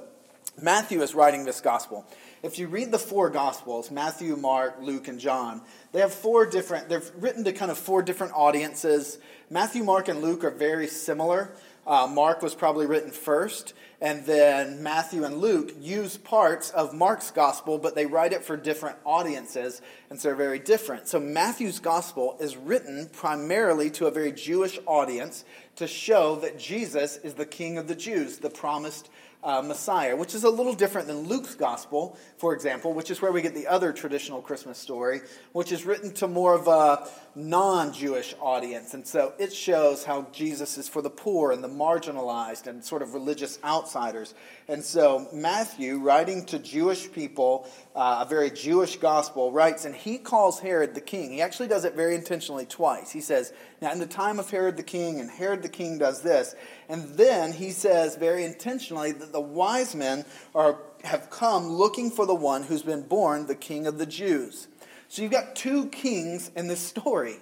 Matthew 0.62 1.02
is 1.02 1.14
writing 1.14 1.44
this 1.44 1.60
gospel. 1.60 2.06
If 2.42 2.60
you 2.60 2.68
read 2.68 2.92
the 2.92 3.00
four 3.00 3.30
gospels, 3.30 3.92
Matthew, 3.92 4.38
Mark, 4.38 4.78
Luke, 4.80 5.08
and 5.08 5.20
John, 5.20 5.62
they 5.92 6.00
have 6.00 6.14
four 6.14 6.46
different, 6.46 6.88
they're 6.88 7.04
written 7.18 7.44
to 7.44 7.52
kind 7.52 7.72
of 7.72 7.78
four 7.78 8.02
different 8.02 8.34
audiences. 8.34 9.18
Matthew, 9.50 9.84
Mark, 9.84 10.08
and 10.08 10.22
Luke 10.22 10.44
are 10.44 10.52
very 10.52 10.88
similar. 10.88 11.52
Uh, 11.88 12.08
Mark 12.08 12.42
was 12.42 12.56
probably 12.56 12.88
written 12.88 13.12
first, 13.12 13.74
and 14.02 14.26
then 14.26 14.82
Matthew 14.82 15.24
and 15.24 15.38
Luke 15.38 15.74
use 15.80 16.18
parts 16.18 16.72
of 16.72 16.94
Mark's 16.94 17.30
gospel, 17.30 17.78
but 17.78 17.94
they 17.94 18.06
write 18.06 18.34
it 18.34 18.44
for 18.44 18.58
different 18.58 18.98
audiences, 19.06 19.82
and 20.10 20.20
so 20.20 20.30
they're 20.30 20.36
very 20.36 20.60
different. 20.60 21.08
So 21.08 21.20
Matthew's 21.20 21.80
gospel 21.80 22.38
is 22.40 22.58
written 22.58 23.10
primarily 23.14 23.92
to 23.92 24.08
a 24.08 24.12
very 24.12 24.32
Jewish 24.32 24.80
audience 24.88 25.46
to 25.76 25.88
show 25.88 26.36
that 26.38 26.58
Jesus 26.58 27.18
is 27.18 27.36
the 27.36 27.46
King 27.46 27.78
of 27.78 27.88
the 27.88 27.96
Jews, 27.96 28.40
the 28.40 28.50
promised 28.50 29.10
uh, 29.46 29.62
Messiah, 29.62 30.16
which 30.16 30.34
is 30.34 30.44
a 30.44 30.50
little 30.50 30.74
different 30.74 31.08
than 31.08 31.28
Luke's 31.28 31.54
gospel, 31.54 32.18
for 32.38 32.54
example, 32.54 32.94
which 32.94 33.12
is 33.12 33.22
where 33.22 33.32
we 33.32 33.44
get 33.44 33.54
the 33.54 33.68
other 33.68 33.94
traditional 33.94 34.42
Christmas 34.42 34.80
story, 34.80 35.22
which 35.54 35.72
is 35.72 35.86
written 35.86 36.12
to 36.16 36.28
more 36.28 36.56
of 36.56 36.68
a 36.68 37.08
non 37.36 37.94
Jewish 37.94 38.34
audience. 38.42 38.96
And 38.96 39.06
so 39.06 39.34
it 39.38 39.54
shows 39.54 40.04
how 40.04 40.28
Jesus 40.32 40.80
is 40.80 40.90
for 40.90 41.04
the 41.04 41.12
poor 41.12 41.52
and 41.52 41.64
the 41.64 41.70
marginalized 41.70 42.66
and 42.66 42.84
sort 42.84 43.04
of 43.04 43.14
religious 43.14 43.60
outsiders. 43.64 44.34
And 44.68 44.84
so 44.84 45.28
Matthew, 45.32 46.00
writing 46.00 46.46
to 46.48 46.58
Jewish 46.58 47.12
people, 47.12 47.70
uh, 47.96 48.24
a 48.26 48.30
very 48.30 48.50
Jewish 48.50 48.98
gospel, 48.98 49.52
writes, 49.52 49.86
and 49.86 49.94
he 49.94 50.18
calls 50.18 50.60
Herod 50.60 50.96
the 50.96 51.02
king. 51.02 51.32
He 51.32 51.42
actually 51.42 51.68
does 51.68 51.86
it 51.86 51.94
very 51.94 52.16
intentionally 52.16 52.66
twice. 52.66 53.12
He 53.12 53.22
says, 53.22 53.54
Now, 53.80 53.92
in 53.92 54.00
the 54.00 54.08
time 54.08 54.40
of 54.40 54.50
Herod 54.50 54.76
the 54.76 54.84
king, 54.84 55.20
and 55.20 55.30
Herod 55.30 55.62
the 55.62 55.70
king 55.70 56.00
does 56.00 56.22
this. 56.22 56.56
And 56.90 57.16
then 57.18 57.54
he 57.54 57.72
says 57.72 58.16
very 58.16 58.44
intentionally 58.44 59.12
that 59.12 59.32
the 59.32 59.42
wise 59.42 59.96
men 59.96 60.26
are, 60.54 60.80
have 61.04 61.30
come 61.30 61.68
looking 61.68 62.12
for 62.12 62.26
the 62.26 62.36
one 62.36 62.64
who's 62.64 62.84
been 62.84 63.04
born 63.04 63.48
the 63.48 63.56
king 63.56 63.88
of 63.88 63.98
the 63.98 64.06
Jews. 64.06 64.68
So 65.08 65.22
you've 65.22 65.32
got 65.32 65.56
two 65.56 65.88
kings 65.88 66.52
in 66.56 66.68
this 66.68 66.80
story. 66.80 67.38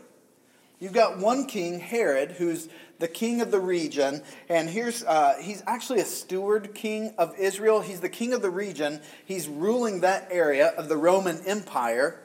You've 0.79 0.93
got 0.93 1.17
one 1.17 1.45
king, 1.45 1.79
Herod, 1.79 2.31
who's 2.31 2.67
the 3.00 3.07
king 3.07 3.41
of 3.41 3.51
the 3.51 3.59
region, 3.59 4.21
and 4.47 4.69
here's 4.69 5.03
uh, 5.03 5.35
he's 5.39 5.63
actually 5.67 6.00
a 6.00 6.05
steward 6.05 6.73
king 6.73 7.13
of 7.17 7.38
Israel. 7.38 7.81
He's 7.81 8.00
the 8.00 8.09
king 8.09 8.33
of 8.33 8.41
the 8.41 8.50
region. 8.50 9.01
He's 9.25 9.47
ruling 9.47 10.01
that 10.01 10.27
area 10.31 10.67
of 10.67 10.89
the 10.89 10.97
Roman 10.97 11.39
Empire. 11.45 12.22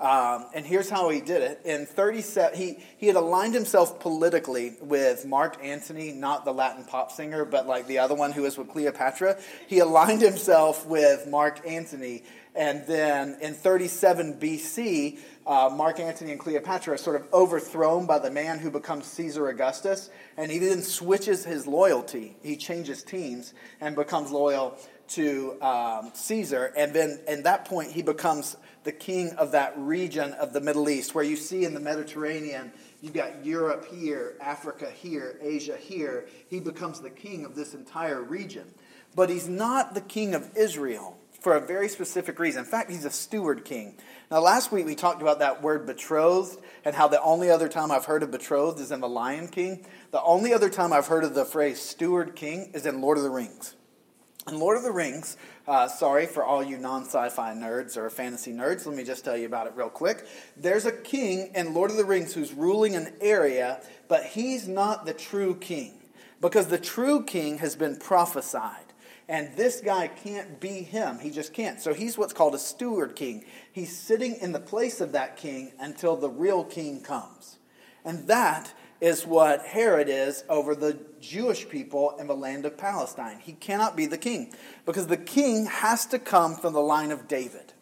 Um, 0.00 0.46
and 0.54 0.64
here's 0.64 0.88
how 0.88 1.08
he 1.08 1.20
did 1.20 1.42
it. 1.42 1.60
In 1.64 1.84
37, 1.84 2.56
he, 2.56 2.78
he 2.98 3.08
had 3.08 3.16
aligned 3.16 3.54
himself 3.54 3.98
politically 3.98 4.76
with 4.80 5.26
Mark 5.26 5.56
Antony, 5.62 6.12
not 6.12 6.44
the 6.44 6.52
Latin 6.52 6.84
pop 6.84 7.10
singer, 7.10 7.44
but 7.44 7.66
like 7.66 7.88
the 7.88 7.98
other 7.98 8.14
one 8.14 8.30
who 8.30 8.42
was 8.42 8.56
with 8.56 8.68
Cleopatra. 8.68 9.38
He 9.66 9.80
aligned 9.80 10.22
himself 10.22 10.86
with 10.86 11.26
Mark 11.26 11.66
Antony. 11.66 12.22
And 12.54 12.86
then 12.86 13.38
in 13.40 13.54
37 13.54 14.34
BC, 14.34 15.18
uh, 15.46 15.70
Mark 15.74 15.98
Antony 15.98 16.30
and 16.30 16.40
Cleopatra 16.40 16.94
are 16.94 16.98
sort 16.98 17.16
of 17.16 17.26
overthrown 17.32 18.06
by 18.06 18.20
the 18.20 18.30
man 18.30 18.60
who 18.60 18.70
becomes 18.70 19.06
Caesar 19.06 19.48
Augustus. 19.48 20.10
And 20.36 20.50
he 20.50 20.58
then 20.58 20.82
switches 20.82 21.44
his 21.44 21.66
loyalty. 21.66 22.36
He 22.42 22.56
changes 22.56 23.02
teams 23.02 23.52
and 23.80 23.96
becomes 23.96 24.30
loyal 24.30 24.78
to 25.08 25.60
um, 25.62 26.12
Caesar. 26.14 26.72
And 26.76 26.94
then 26.94 27.20
at 27.26 27.44
that 27.44 27.64
point, 27.64 27.90
he 27.90 28.02
becomes 28.02 28.56
the 28.88 28.92
king 28.92 29.32
of 29.32 29.52
that 29.52 29.74
region 29.76 30.32
of 30.32 30.54
the 30.54 30.62
Middle 30.62 30.88
East, 30.88 31.14
where 31.14 31.22
you 31.22 31.36
see 31.36 31.66
in 31.66 31.74
the 31.74 31.80
Mediterranean, 31.80 32.72
you've 33.02 33.12
got 33.12 33.44
Europe 33.44 33.84
here, 33.92 34.34
Africa 34.40 34.90
here, 34.90 35.38
Asia 35.42 35.76
here. 35.76 36.24
He 36.48 36.58
becomes 36.58 36.98
the 36.98 37.10
king 37.10 37.44
of 37.44 37.54
this 37.54 37.74
entire 37.74 38.22
region. 38.22 38.64
But 39.14 39.28
he's 39.28 39.46
not 39.46 39.92
the 39.92 40.00
king 40.00 40.34
of 40.34 40.56
Israel 40.56 41.18
for 41.38 41.54
a 41.54 41.60
very 41.60 41.90
specific 41.90 42.38
reason. 42.38 42.60
In 42.60 42.70
fact, 42.70 42.90
he's 42.90 43.04
a 43.04 43.10
steward 43.10 43.66
king. 43.66 43.94
Now, 44.30 44.40
last 44.40 44.72
week 44.72 44.86
we 44.86 44.94
talked 44.94 45.20
about 45.20 45.40
that 45.40 45.62
word 45.62 45.84
betrothed 45.84 46.58
and 46.86 46.96
how 46.96 47.08
the 47.08 47.20
only 47.20 47.50
other 47.50 47.68
time 47.68 47.90
I've 47.90 48.06
heard 48.06 48.22
of 48.22 48.30
betrothed 48.30 48.80
is 48.80 48.90
in 48.90 49.02
The 49.02 49.08
Lion 49.08 49.48
King. 49.48 49.84
The 50.12 50.22
only 50.22 50.54
other 50.54 50.70
time 50.70 50.94
I've 50.94 51.08
heard 51.08 51.24
of 51.24 51.34
the 51.34 51.44
phrase 51.44 51.78
steward 51.78 52.34
king 52.34 52.70
is 52.72 52.86
in 52.86 53.02
Lord 53.02 53.18
of 53.18 53.24
the 53.24 53.28
Rings. 53.28 53.74
In 54.48 54.58
Lord 54.58 54.78
of 54.78 54.82
the 54.82 54.92
Rings, 54.92 55.36
uh, 55.66 55.88
sorry 55.88 56.24
for 56.24 56.42
all 56.42 56.62
you 56.62 56.78
non 56.78 57.04
sci 57.04 57.28
fi 57.28 57.52
nerds 57.52 57.98
or 57.98 58.08
fantasy 58.08 58.52
nerds, 58.52 58.86
let 58.86 58.96
me 58.96 59.04
just 59.04 59.22
tell 59.22 59.36
you 59.36 59.44
about 59.44 59.66
it 59.66 59.74
real 59.76 59.90
quick. 59.90 60.26
There's 60.56 60.86
a 60.86 60.92
king 60.92 61.50
in 61.54 61.74
Lord 61.74 61.90
of 61.90 61.98
the 61.98 62.04
Rings 62.04 62.32
who's 62.32 62.54
ruling 62.54 62.96
an 62.96 63.12
area, 63.20 63.82
but 64.08 64.24
he's 64.24 64.66
not 64.66 65.04
the 65.04 65.12
true 65.12 65.54
king 65.54 66.00
because 66.40 66.68
the 66.68 66.78
true 66.78 67.24
king 67.24 67.58
has 67.58 67.76
been 67.76 67.96
prophesied. 67.96 68.86
And 69.28 69.54
this 69.54 69.82
guy 69.82 70.08
can't 70.08 70.58
be 70.58 70.82
him. 70.82 71.18
He 71.18 71.30
just 71.30 71.52
can't. 71.52 71.78
So 71.78 71.92
he's 71.92 72.16
what's 72.16 72.32
called 72.32 72.54
a 72.54 72.58
steward 72.58 73.14
king. 73.14 73.44
He's 73.70 73.94
sitting 73.94 74.36
in 74.36 74.52
the 74.52 74.60
place 74.60 75.02
of 75.02 75.12
that 75.12 75.36
king 75.36 75.72
until 75.78 76.16
the 76.16 76.30
real 76.30 76.64
king 76.64 77.02
comes. 77.02 77.58
And 78.02 78.26
that 78.28 78.72
is 79.00 79.26
what 79.26 79.64
Herod 79.64 80.08
is 80.08 80.44
over 80.48 80.74
the 80.74 80.98
Jewish 81.20 81.68
people 81.68 82.16
in 82.18 82.26
the 82.26 82.36
land 82.36 82.64
of 82.64 82.76
Palestine. 82.76 83.38
He 83.40 83.52
cannot 83.52 83.96
be 83.96 84.06
the 84.06 84.18
king 84.18 84.52
because 84.86 85.06
the 85.06 85.16
king 85.16 85.66
has 85.66 86.06
to 86.06 86.18
come 86.18 86.56
from 86.56 86.72
the 86.72 86.80
line 86.80 87.10
of 87.10 87.28
David. 87.28 87.72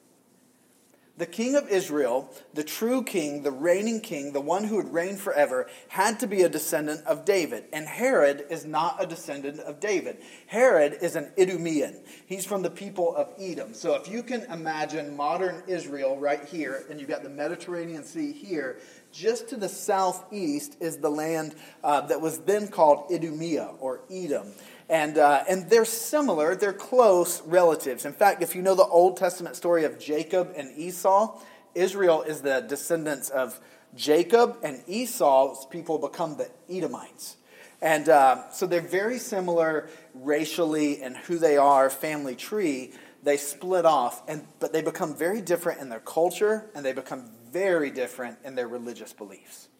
The 1.19 1.25
king 1.25 1.55
of 1.55 1.71
Israel, 1.71 2.31
the 2.53 2.63
true 2.63 3.03
king, 3.03 3.43
the 3.43 3.51
reigning 3.51 4.03
king, 4.03 4.35
the 4.35 4.41
one 4.41 4.65
who 4.65 4.77
would 4.77 4.93
reign 4.93 5.17
forever, 5.17 5.67
had 5.89 6.21
to 6.21 6.27
be 6.27 6.43
a 6.43 6.49
descendant 6.49 7.07
of 7.07 7.25
David. 7.25 7.65
And 7.73 7.87
Herod 7.87 8.45
is 8.51 8.67
not 8.67 9.03
a 9.03 9.07
descendant 9.07 9.61
of 9.61 9.81
David. 9.81 10.19
Herod 10.47 10.99
is 11.01 11.17
an 11.17 11.33
Idumean. 11.39 12.03
He's 12.27 12.45
from 12.45 12.61
the 12.61 12.69
people 12.69 13.17
of 13.17 13.33
Edom. 13.41 13.73
So 13.73 13.95
if 13.95 14.09
you 14.09 14.23
can 14.23 14.43
imagine 14.53 15.17
modern 15.17 15.63
Israel 15.67 16.19
right 16.19 16.45
here, 16.45 16.85
and 16.91 17.01
you've 17.01 17.09
got 17.09 17.23
the 17.23 17.31
Mediterranean 17.31 18.05
Sea 18.05 18.33
here, 18.33 18.77
just 19.17 19.49
to 19.49 19.57
the 19.57 19.69
southeast 19.69 20.77
is 20.81 20.99
the 20.99 21.09
land 21.09 21.55
uh, 21.83 22.03
that 22.03 22.21
was 22.21 22.41
then 22.41 22.69
called 22.69 23.11
Idumea 23.11 23.71
or 23.81 24.01
Edom. 24.11 24.53
And, 24.89 25.19
uh, 25.19 25.45
and 25.49 25.69
they're 25.69 25.85
similar, 25.85 26.55
they're 26.55 26.73
close 26.73 27.41
relatives. 27.43 28.05
In 28.05 28.13
fact, 28.13 28.43
if 28.43 28.55
you 28.55 28.63
know 28.63 28.75
the 28.75 28.85
Old 28.85 29.17
Testament 29.17 29.57
story 29.57 29.85
of 29.85 29.99
Jacob 29.99 30.53
and 30.57 30.77
Esau, 30.79 31.41
Israel 31.75 32.23
is 32.23 32.43
the 32.43 32.61
descendants 32.61 33.29
of 33.31 33.59
Jacob, 33.95 34.59
and 34.63 34.83
Esau's 34.87 35.67
people 35.67 35.99
become 35.99 36.37
the 36.37 36.51
Edomites. 36.71 37.37
And 37.81 38.09
uh, 38.09 38.51
so 38.51 38.67
they're 38.67 38.81
very 38.81 39.19
similar 39.19 39.89
racially 40.15 41.03
and 41.03 41.17
who 41.17 41.39
they 41.39 41.57
are, 41.57 41.91
family 41.91 42.37
tree. 42.37 42.93
They 43.23 43.37
split 43.39 43.85
off, 43.85 44.23
and, 44.29 44.47
but 44.61 44.73
they 44.73 44.83
become 44.83 45.15
very 45.15 45.41
different 45.41 45.81
in 45.81 45.89
their 45.89 46.01
culture, 46.01 46.71
and 46.75 46.85
they 46.85 46.93
become 46.93 47.31
very 47.57 47.91
different 47.91 48.37
in 48.45 48.55
their 48.55 48.69
religious 48.69 49.15
beliefs. 49.15 49.71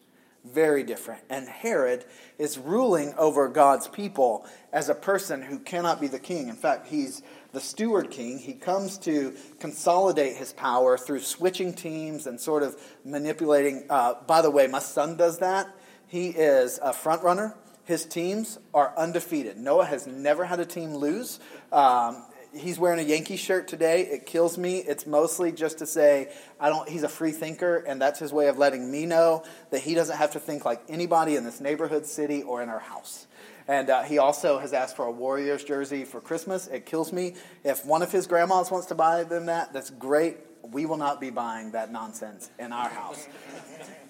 Very 0.43 0.83
different. 0.83 1.21
And 1.29 1.47
Herod 1.47 2.05
is 2.39 2.57
ruling 2.57 3.13
over 3.19 3.47
God's 3.47 3.87
people 3.87 4.47
as 4.73 4.89
a 4.89 4.95
person 4.95 5.43
who 5.43 5.59
cannot 5.59 6.01
be 6.01 6.07
the 6.07 6.17
king. 6.17 6.47
In 6.47 6.55
fact, 6.55 6.87
he's 6.87 7.21
the 7.51 7.59
steward 7.59 8.09
king. 8.09 8.39
He 8.39 8.53
comes 8.53 8.97
to 8.99 9.35
consolidate 9.59 10.37
his 10.37 10.53
power 10.53 10.97
through 10.97 11.19
switching 11.19 11.71
teams 11.71 12.25
and 12.25 12.39
sort 12.39 12.63
of 12.63 12.75
manipulating. 13.05 13.85
Uh, 13.91 14.15
by 14.25 14.41
the 14.41 14.49
way, 14.49 14.65
my 14.65 14.79
son 14.79 15.15
does 15.15 15.37
that. 15.37 15.67
He 16.07 16.29
is 16.29 16.79
a 16.81 16.93
front 16.93 17.21
runner. 17.21 17.53
His 17.83 18.05
teams 18.05 18.57
are 18.73 18.91
undefeated. 18.97 19.57
Noah 19.57 19.85
has 19.85 20.07
never 20.07 20.45
had 20.45 20.59
a 20.59 20.65
team 20.65 20.95
lose. 20.95 21.39
Um, 21.71 22.25
he's 22.57 22.79
wearing 22.79 22.99
a 22.99 23.07
Yankee 23.07 23.37
shirt 23.37 23.67
today. 23.67 24.01
It 24.01 24.25
kills 24.25 24.57
me. 24.57 24.79
It's 24.79 25.05
mostly 25.05 25.51
just 25.51 25.79
to 25.79 25.85
say 25.85 26.29
I 26.59 26.69
don't. 26.69 26.87
He's 26.89 27.03
a 27.03 27.09
free 27.09 27.31
thinker, 27.31 27.77
and 27.77 28.01
that's 28.01 28.19
his 28.19 28.33
way 28.33 28.47
of 28.47 28.57
letting 28.57 28.91
me 28.91 29.05
know 29.05 29.43
that 29.71 29.81
he 29.81 29.93
doesn't 29.93 30.17
have 30.17 30.31
to 30.31 30.39
think 30.39 30.65
like 30.65 30.81
anybody 30.89 31.35
in 31.35 31.43
this 31.43 31.61
neighborhood, 31.61 32.05
city, 32.05 32.43
or 32.43 32.61
in 32.61 32.69
our 32.69 32.79
house. 32.79 33.27
And 33.67 33.89
uh, 33.89 34.03
he 34.03 34.17
also 34.17 34.59
has 34.59 34.71
asked 34.71 34.95
for 34.95 35.05
a 35.05 35.11
Warriors 35.11 35.63
jersey 35.63 36.05
for 36.05 36.21
Christmas. 36.21 36.67
It 36.67 36.85
kills 36.85 37.11
me. 37.11 37.35
If 37.63 37.85
one 37.85 38.01
of 38.01 38.11
his 38.11 38.25
grandmas 38.25 38.71
wants 38.71 38.87
to 38.87 38.95
buy 38.95 39.23
them 39.23 39.47
that, 39.47 39.73
that's 39.73 39.89
great. 39.89 40.37
We 40.63 40.85
will 40.85 40.97
not 40.97 41.19
be 41.19 41.29
buying 41.29 41.71
that 41.71 41.91
nonsense 41.91 42.49
in 42.59 42.71
our 42.71 42.89
house. 42.89 43.27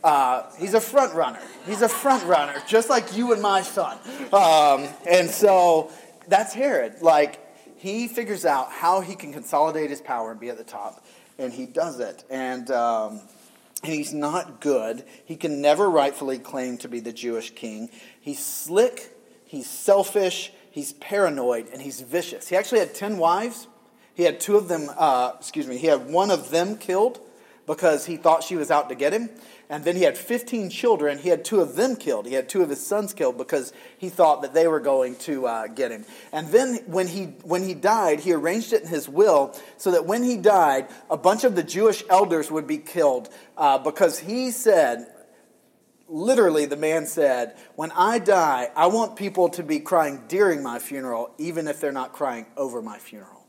Uh, 0.04 0.44
he's 0.58 0.74
a 0.74 0.82
front 0.82 1.14
runner. 1.14 1.40
He's 1.66 1.82
a 1.82 1.90
front 1.90 2.24
runner, 2.26 2.56
just 2.68 2.90
like 2.90 3.18
you 3.18 3.34
and 3.34 3.42
my 3.42 3.62
son. 3.62 3.98
Um, 4.32 4.88
and 5.10 5.30
so 5.30 5.92
that's 6.28 6.54
Herod. 6.54 7.02
Like 7.02 7.40
he 7.78 8.08
figures 8.08 8.46
out 8.46 8.72
how 8.72 9.02
he 9.02 9.16
can 9.16 9.32
consolidate 9.32 9.90
his 9.90 10.02
power 10.02 10.32
and 10.32 10.40
be 10.40 10.50
at 10.50 10.58
the 10.58 10.64
top, 10.64 11.06
and 11.38 11.54
he 11.54 11.66
does 11.66 12.00
it. 12.00 12.24
And 12.30 12.70
um, 12.72 13.22
and 13.84 13.94
he's 13.94 14.14
not 14.14 14.60
good. 14.60 15.04
He 15.26 15.36
can 15.36 15.62
never 15.62 15.90
rightfully 15.90 16.40
claim 16.40 16.78
to 16.80 16.88
be 16.88 17.00
the 17.00 17.14
Jewish 17.14 17.52
king. 17.52 17.90
He's 18.20 18.44
slick. 18.44 19.16
He's 19.46 19.70
selfish. 19.70 20.52
He's 20.72 20.94
paranoid, 20.94 21.70
and 21.72 21.82
he's 21.82 22.02
vicious. 22.02 22.48
He 22.48 22.56
actually 22.56 22.80
had 22.80 22.94
ten 22.94 23.18
wives. 23.18 23.68
He 24.16 24.24
had 24.24 24.40
two 24.40 24.58
of 24.58 24.68
them. 24.68 24.90
Uh, 24.98 25.34
excuse 25.38 25.68
me. 25.68 25.78
He 25.78 25.88
had 25.88 26.10
one 26.10 26.32
of 26.32 26.50
them 26.50 26.78
killed 26.78 27.20
because 27.68 28.06
he 28.06 28.18
thought 28.18 28.44
she 28.44 28.56
was 28.56 28.72
out 28.72 28.90
to 28.90 28.96
get 28.96 29.14
him. 29.14 29.30
And 29.70 29.84
then 29.84 29.98
he 29.98 30.04
had 30.04 30.18
15 30.18 30.70
children. 30.70 31.18
He 31.18 31.28
had 31.28 31.44
two 31.44 31.60
of 31.60 31.76
them 31.76 31.98
killed. 31.98 32.26
He 32.26 32.36
had 32.36 32.48
two 32.48 32.62
of 32.62 32.70
his 32.70 32.86
sons 32.86 33.14
killed 33.14 33.38
because 33.38 33.74
he 33.98 34.08
thought 34.08 34.42
that 34.42 34.54
they 34.54 34.66
were 34.68 34.80
going 34.80 35.16
to 35.18 35.46
uh, 35.46 35.68
get 35.68 35.92
him. 35.92 36.06
And 36.32 36.48
then 36.50 36.76
when 36.86 37.08
he, 37.08 37.26
when 37.44 37.64
he 37.64 37.74
died, 37.74 38.22
he 38.22 38.32
arranged 38.32 38.72
it 38.72 38.84
in 38.84 38.88
his 38.88 39.10
will 39.10 39.54
so 39.76 39.92
that 39.92 40.06
when 40.06 40.24
he 40.24 40.38
died, 40.38 40.88
a 41.10 41.18
bunch 41.18 41.44
of 41.44 41.56
the 41.56 41.64
Jewish 41.64 42.02
elders 42.10 42.50
would 42.50 42.66
be 42.66 42.78
killed 42.78 43.28
uh, 43.58 43.78
because 43.78 44.20
he 44.20 44.52
said, 44.52 45.08
literally, 46.08 46.66
the 46.66 46.78
man 46.78 47.06
said, 47.06 47.58
When 47.76 47.92
I 47.92 48.20
die, 48.20 48.70
I 48.74 48.88
want 48.88 49.18
people 49.18 49.50
to 49.50 49.64
be 49.64 49.82
crying 49.82 50.24
during 50.30 50.64
my 50.64 50.80
funeral, 50.80 51.34
even 51.38 51.68
if 51.68 51.82
they're 51.82 51.92
not 51.92 52.14
crying 52.14 52.46
over 52.56 52.82
my 52.82 53.00
funeral. 53.00 53.46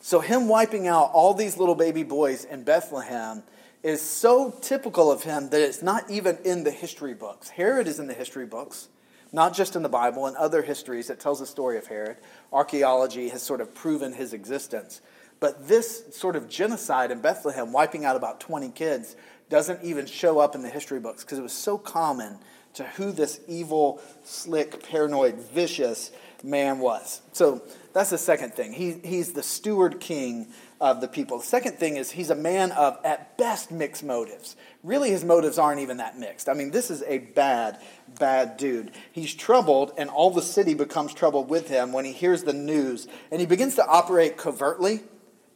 So, 0.00 0.20
him 0.20 0.48
wiping 0.48 0.86
out 0.86 1.10
all 1.12 1.34
these 1.34 1.58
little 1.58 1.74
baby 1.74 2.02
boys 2.02 2.44
in 2.44 2.62
Bethlehem 2.62 3.42
is 3.82 4.02
so 4.02 4.50
typical 4.60 5.10
of 5.10 5.22
him 5.22 5.50
that 5.50 5.60
it's 5.60 5.82
not 5.82 6.10
even 6.10 6.38
in 6.44 6.64
the 6.64 6.70
history 6.70 7.14
books. 7.14 7.48
Herod 7.50 7.86
is 7.86 7.98
in 7.98 8.06
the 8.06 8.14
history 8.14 8.46
books, 8.46 8.88
not 9.32 9.54
just 9.54 9.76
in 9.76 9.82
the 9.82 9.88
Bible, 9.88 10.26
and 10.26 10.36
other 10.36 10.62
histories 10.62 11.06
that 11.08 11.20
tells 11.20 11.40
the 11.40 11.46
story 11.46 11.78
of 11.78 11.86
Herod. 11.86 12.16
Archaeology 12.52 13.28
has 13.28 13.42
sort 13.42 13.60
of 13.60 13.74
proven 13.74 14.12
his 14.12 14.32
existence. 14.32 15.00
But 15.40 15.68
this 15.68 16.04
sort 16.16 16.34
of 16.34 16.48
genocide 16.48 17.10
in 17.10 17.20
Bethlehem, 17.20 17.72
wiping 17.72 18.04
out 18.04 18.16
about 18.16 18.40
20 18.40 18.70
kids, 18.70 19.14
doesn't 19.48 19.82
even 19.82 20.06
show 20.06 20.40
up 20.40 20.54
in 20.54 20.62
the 20.62 20.68
history 20.68 21.00
books 21.00 21.24
because 21.24 21.38
it 21.38 21.42
was 21.42 21.52
so 21.52 21.78
common 21.78 22.38
to 22.74 22.84
who 22.84 23.12
this 23.12 23.40
evil, 23.48 24.00
slick, 24.24 24.82
paranoid, 24.88 25.36
vicious 25.36 26.10
man 26.42 26.78
was. 26.78 27.22
So 27.32 27.62
that's 27.92 28.10
the 28.10 28.18
second 28.18 28.54
thing. 28.54 28.72
He, 28.72 28.92
he's 29.04 29.32
the 29.32 29.42
steward 29.42 30.00
king 30.00 30.48
of 30.80 31.00
the 31.00 31.08
people. 31.08 31.38
The 31.38 31.44
second 31.44 31.78
thing 31.78 31.96
is 31.96 32.10
he's 32.10 32.30
a 32.30 32.34
man 32.34 32.72
of, 32.72 32.98
at 33.04 33.36
best, 33.36 33.70
mixed 33.70 34.04
motives. 34.04 34.56
Really, 34.82 35.10
his 35.10 35.24
motives 35.24 35.58
aren't 35.58 35.80
even 35.80 35.96
that 35.96 36.18
mixed. 36.18 36.48
I 36.48 36.54
mean, 36.54 36.70
this 36.70 36.90
is 36.90 37.02
a 37.02 37.18
bad, 37.18 37.80
bad 38.18 38.56
dude. 38.56 38.92
He's 39.12 39.34
troubled, 39.34 39.92
and 39.98 40.08
all 40.10 40.30
the 40.30 40.42
city 40.42 40.74
becomes 40.74 41.14
troubled 41.14 41.48
with 41.48 41.68
him 41.68 41.92
when 41.92 42.04
he 42.04 42.12
hears 42.12 42.44
the 42.44 42.52
news, 42.52 43.08
and 43.30 43.40
he 43.40 43.46
begins 43.46 43.74
to 43.76 43.86
operate 43.86 44.36
covertly 44.36 45.00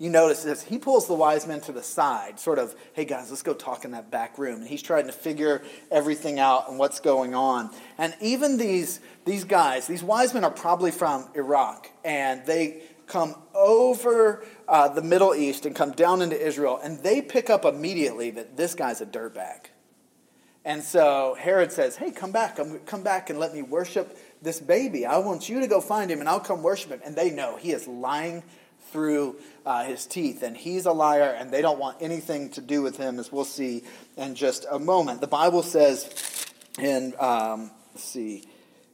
you 0.02 0.10
notice 0.10 0.42
this. 0.42 0.64
He 0.64 0.78
pulls 0.78 1.06
the 1.06 1.14
wise 1.14 1.46
men 1.46 1.60
to 1.60 1.70
the 1.70 1.80
side, 1.80 2.40
sort 2.40 2.58
of, 2.58 2.74
hey 2.92 3.04
guys, 3.04 3.30
let's 3.30 3.44
go 3.44 3.54
talk 3.54 3.84
in 3.84 3.92
that 3.92 4.10
back 4.10 4.36
room. 4.36 4.56
And 4.56 4.66
he's 4.66 4.82
trying 4.82 5.06
to 5.06 5.12
figure 5.12 5.62
everything 5.92 6.40
out 6.40 6.68
and 6.68 6.76
what's 6.76 6.98
going 6.98 7.36
on. 7.36 7.70
And 7.98 8.12
even 8.20 8.56
these, 8.56 8.98
these 9.24 9.44
guys, 9.44 9.86
these 9.86 10.02
wise 10.02 10.34
men 10.34 10.42
are 10.42 10.50
probably 10.50 10.90
from 10.90 11.28
Iraq, 11.36 11.88
and 12.04 12.44
they 12.46 12.82
come 13.06 13.36
over 13.54 14.44
uh, 14.68 14.88
the 14.88 15.02
Middle 15.02 15.34
East 15.34 15.66
and 15.66 15.74
come 15.74 15.92
down 15.92 16.22
into 16.22 16.40
Israel, 16.40 16.80
and 16.82 16.98
they 17.00 17.20
pick 17.22 17.50
up 17.50 17.64
immediately 17.64 18.30
that 18.30 18.56
this 18.56 18.74
guy's 18.74 19.00
a 19.00 19.06
dirtbag. 19.06 19.66
And 20.64 20.82
so 20.82 21.36
Herod 21.38 21.72
says, 21.72 21.96
hey, 21.96 22.12
come 22.12 22.30
back, 22.30 22.58
come 22.86 23.02
back 23.02 23.30
and 23.30 23.38
let 23.38 23.52
me 23.52 23.62
worship 23.62 24.16
this 24.42 24.60
baby. 24.60 25.04
I 25.04 25.18
want 25.18 25.48
you 25.48 25.60
to 25.60 25.66
go 25.66 25.80
find 25.80 26.10
him, 26.10 26.20
and 26.20 26.28
I'll 26.28 26.40
come 26.40 26.62
worship 26.62 26.90
him. 26.90 27.00
And 27.04 27.16
they 27.16 27.30
know 27.30 27.56
he 27.56 27.72
is 27.72 27.88
lying 27.88 28.44
through 28.92 29.36
uh, 29.66 29.84
his 29.84 30.06
teeth. 30.06 30.42
And 30.42 30.56
he's 30.56 30.86
a 30.86 30.92
liar, 30.92 31.34
and 31.36 31.50
they 31.50 31.62
don't 31.62 31.80
want 31.80 31.96
anything 32.00 32.50
to 32.50 32.60
do 32.60 32.82
with 32.82 32.96
him, 32.96 33.18
as 33.18 33.32
we'll 33.32 33.44
see 33.44 33.82
in 34.16 34.36
just 34.36 34.64
a 34.70 34.78
moment. 34.78 35.20
The 35.20 35.26
Bible 35.26 35.62
says 35.62 36.46
in, 36.78 37.14
um, 37.18 37.72
let's 37.92 38.04
see, 38.04 38.44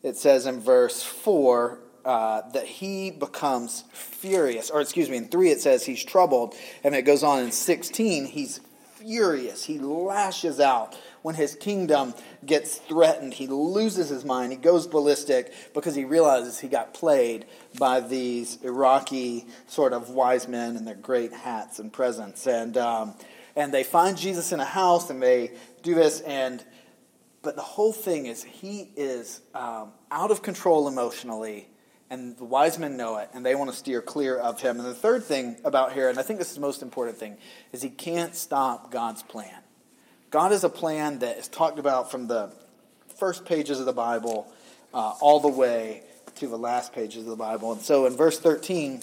it 0.02 0.16
says 0.16 0.46
in 0.46 0.60
verse 0.60 1.02
4 1.02 1.78
uh, 2.08 2.48
that 2.52 2.64
he 2.64 3.10
becomes 3.10 3.84
furious. 3.92 4.70
Or, 4.70 4.80
excuse 4.80 5.10
me, 5.10 5.18
in 5.18 5.28
3 5.28 5.50
it 5.50 5.60
says 5.60 5.84
he's 5.84 6.02
troubled. 6.02 6.54
And 6.82 6.94
it 6.94 7.02
goes 7.02 7.22
on 7.22 7.40
in 7.40 7.52
16, 7.52 8.24
he's 8.24 8.60
furious. 8.96 9.64
He 9.64 9.78
lashes 9.78 10.58
out 10.58 10.96
when 11.20 11.34
his 11.34 11.54
kingdom 11.54 12.14
gets 12.46 12.76
threatened, 12.76 13.34
he 13.34 13.46
loses 13.46 14.08
his 14.08 14.24
mind. 14.24 14.52
He 14.52 14.56
goes 14.56 14.86
ballistic 14.86 15.52
because 15.74 15.94
he 15.94 16.06
realizes 16.06 16.58
he 16.58 16.68
got 16.68 16.94
played 16.94 17.44
by 17.78 18.00
these 18.00 18.56
Iraqi 18.62 19.46
sort 19.66 19.92
of 19.92 20.08
wise 20.08 20.48
men 20.48 20.76
in 20.76 20.86
their 20.86 20.94
great 20.94 21.34
hats 21.34 21.78
and 21.78 21.92
presents. 21.92 22.46
And, 22.46 22.78
um, 22.78 23.16
and 23.54 23.74
they 23.74 23.84
find 23.84 24.16
Jesus 24.16 24.50
in 24.52 24.60
a 24.60 24.64
house 24.64 25.10
and 25.10 25.22
they 25.22 25.52
do 25.82 25.94
this. 25.94 26.22
And, 26.22 26.64
but 27.42 27.54
the 27.54 27.60
whole 27.60 27.92
thing 27.92 28.24
is 28.24 28.42
he 28.42 28.92
is 28.96 29.42
um, 29.54 29.92
out 30.10 30.30
of 30.30 30.40
control 30.40 30.88
emotionally 30.88 31.68
and 32.10 32.36
the 32.36 32.44
wise 32.44 32.78
men 32.78 32.96
know 32.96 33.18
it, 33.18 33.28
and 33.34 33.44
they 33.44 33.54
want 33.54 33.70
to 33.70 33.76
steer 33.76 34.00
clear 34.00 34.36
of 34.36 34.60
him. 34.60 34.78
And 34.78 34.86
the 34.86 34.94
third 34.94 35.24
thing 35.24 35.56
about 35.64 35.92
Herod, 35.92 36.10
and 36.10 36.18
I 36.18 36.22
think 36.22 36.38
this 36.38 36.48
is 36.48 36.54
the 36.54 36.60
most 36.60 36.82
important 36.82 37.18
thing, 37.18 37.36
is 37.72 37.82
he 37.82 37.90
can't 37.90 38.34
stop 38.34 38.90
God's 38.90 39.22
plan. 39.22 39.54
God 40.30 40.52
has 40.52 40.64
a 40.64 40.68
plan 40.68 41.20
that 41.20 41.38
is 41.38 41.48
talked 41.48 41.78
about 41.78 42.10
from 42.10 42.26
the 42.26 42.50
first 43.18 43.44
pages 43.44 43.80
of 43.80 43.86
the 43.86 43.92
Bible 43.92 44.50
uh, 44.94 45.14
all 45.20 45.40
the 45.40 45.48
way 45.48 46.02
to 46.36 46.46
the 46.46 46.58
last 46.58 46.92
pages 46.92 47.24
of 47.24 47.26
the 47.30 47.36
Bible. 47.36 47.72
And 47.72 47.80
so 47.80 48.06
in 48.06 48.16
verse 48.16 48.38
13, 48.38 49.02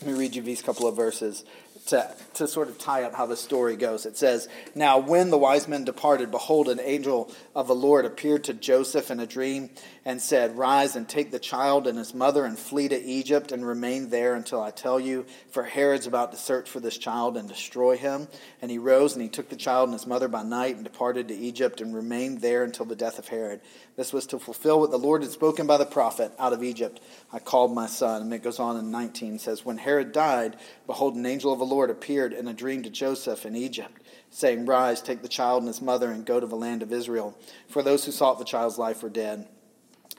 let 0.00 0.06
me 0.06 0.18
read 0.18 0.34
you 0.34 0.42
these 0.42 0.60
couple 0.60 0.86
of 0.86 0.96
verses 0.96 1.44
to, 1.86 2.14
to 2.34 2.48
sort 2.48 2.68
of 2.68 2.78
tie 2.78 3.02
up 3.02 3.14
how 3.14 3.26
the 3.26 3.36
story 3.36 3.76
goes. 3.76 4.06
It 4.06 4.16
says, 4.16 4.48
Now 4.74 4.98
when 4.98 5.30
the 5.30 5.38
wise 5.38 5.68
men 5.68 5.84
departed, 5.84 6.30
behold, 6.30 6.68
an 6.68 6.80
angel 6.80 7.30
of 7.54 7.66
the 7.66 7.74
Lord 7.74 8.04
appeared 8.04 8.44
to 8.44 8.54
Joseph 8.54 9.10
in 9.10 9.20
a 9.20 9.26
dream 9.26 9.70
and 10.04 10.20
said, 10.20 10.56
Rise 10.56 10.96
and 10.96 11.08
take 11.08 11.30
the 11.30 11.38
child 11.38 11.86
and 11.86 11.98
his 11.98 12.14
mother 12.14 12.44
and 12.44 12.58
flee 12.58 12.88
to 12.88 13.02
Egypt 13.02 13.52
and 13.52 13.66
remain 13.66 14.08
there 14.08 14.34
until 14.34 14.62
I 14.62 14.70
tell 14.70 14.98
you, 14.98 15.26
for 15.50 15.62
Herod's 15.62 16.06
about 16.06 16.32
to 16.32 16.38
search 16.38 16.70
for 16.70 16.80
this 16.80 16.96
child 16.96 17.36
and 17.36 17.48
destroy 17.48 17.96
him. 17.96 18.28
And 18.62 18.70
he 18.70 18.78
rose 18.78 19.12
and 19.12 19.22
he 19.22 19.28
took 19.28 19.50
the 19.50 19.56
child 19.56 19.88
and 19.88 19.98
his 19.98 20.06
mother 20.06 20.28
by 20.28 20.42
night 20.42 20.76
and 20.76 20.84
departed 20.84 21.28
to 21.28 21.34
Egypt 21.34 21.80
and 21.80 21.94
remained 21.94 22.40
there 22.40 22.64
until 22.64 22.86
the 22.86 22.96
death 22.96 23.18
of 23.18 23.28
Herod. 23.28 23.60
This 23.96 24.12
was 24.12 24.26
to 24.26 24.38
fulfill 24.38 24.80
what 24.80 24.90
the 24.90 24.98
Lord 24.98 25.22
had 25.22 25.30
spoken 25.30 25.66
by 25.66 25.76
the 25.76 25.86
prophet 25.86 26.32
out 26.38 26.52
of 26.52 26.62
Egypt. 26.62 27.00
I 27.32 27.38
called 27.38 27.74
my 27.74 27.86
son. 27.86 28.22
And 28.22 28.32
it 28.32 28.42
goes 28.42 28.58
on 28.58 28.76
in 28.76 28.90
19 28.90 29.38
says, 29.38 29.64
When 29.64 29.78
Herod 29.78 30.12
died, 30.12 30.56
behold, 30.86 31.14
an 31.14 31.26
angel 31.26 31.52
of 31.52 31.58
the 31.58 31.64
Lord 31.64 31.73
appeared 31.82 32.32
in 32.32 32.48
a 32.48 32.52
dream 32.52 32.82
to 32.82 32.90
Joseph 32.90 33.44
in 33.44 33.56
Egypt, 33.56 34.02
saying, 34.30 34.66
Rise, 34.66 35.02
take 35.02 35.22
the 35.22 35.28
child 35.28 35.62
and 35.62 35.68
his 35.68 35.82
mother, 35.82 36.10
and 36.10 36.24
go 36.24 36.40
to 36.40 36.46
the 36.46 36.56
land 36.56 36.82
of 36.82 36.92
Israel. 36.92 37.36
For 37.68 37.82
those 37.82 38.04
who 38.04 38.12
sought 38.12 38.38
the 38.38 38.44
child's 38.44 38.78
life 38.78 39.02
were 39.02 39.08
dead. 39.08 39.48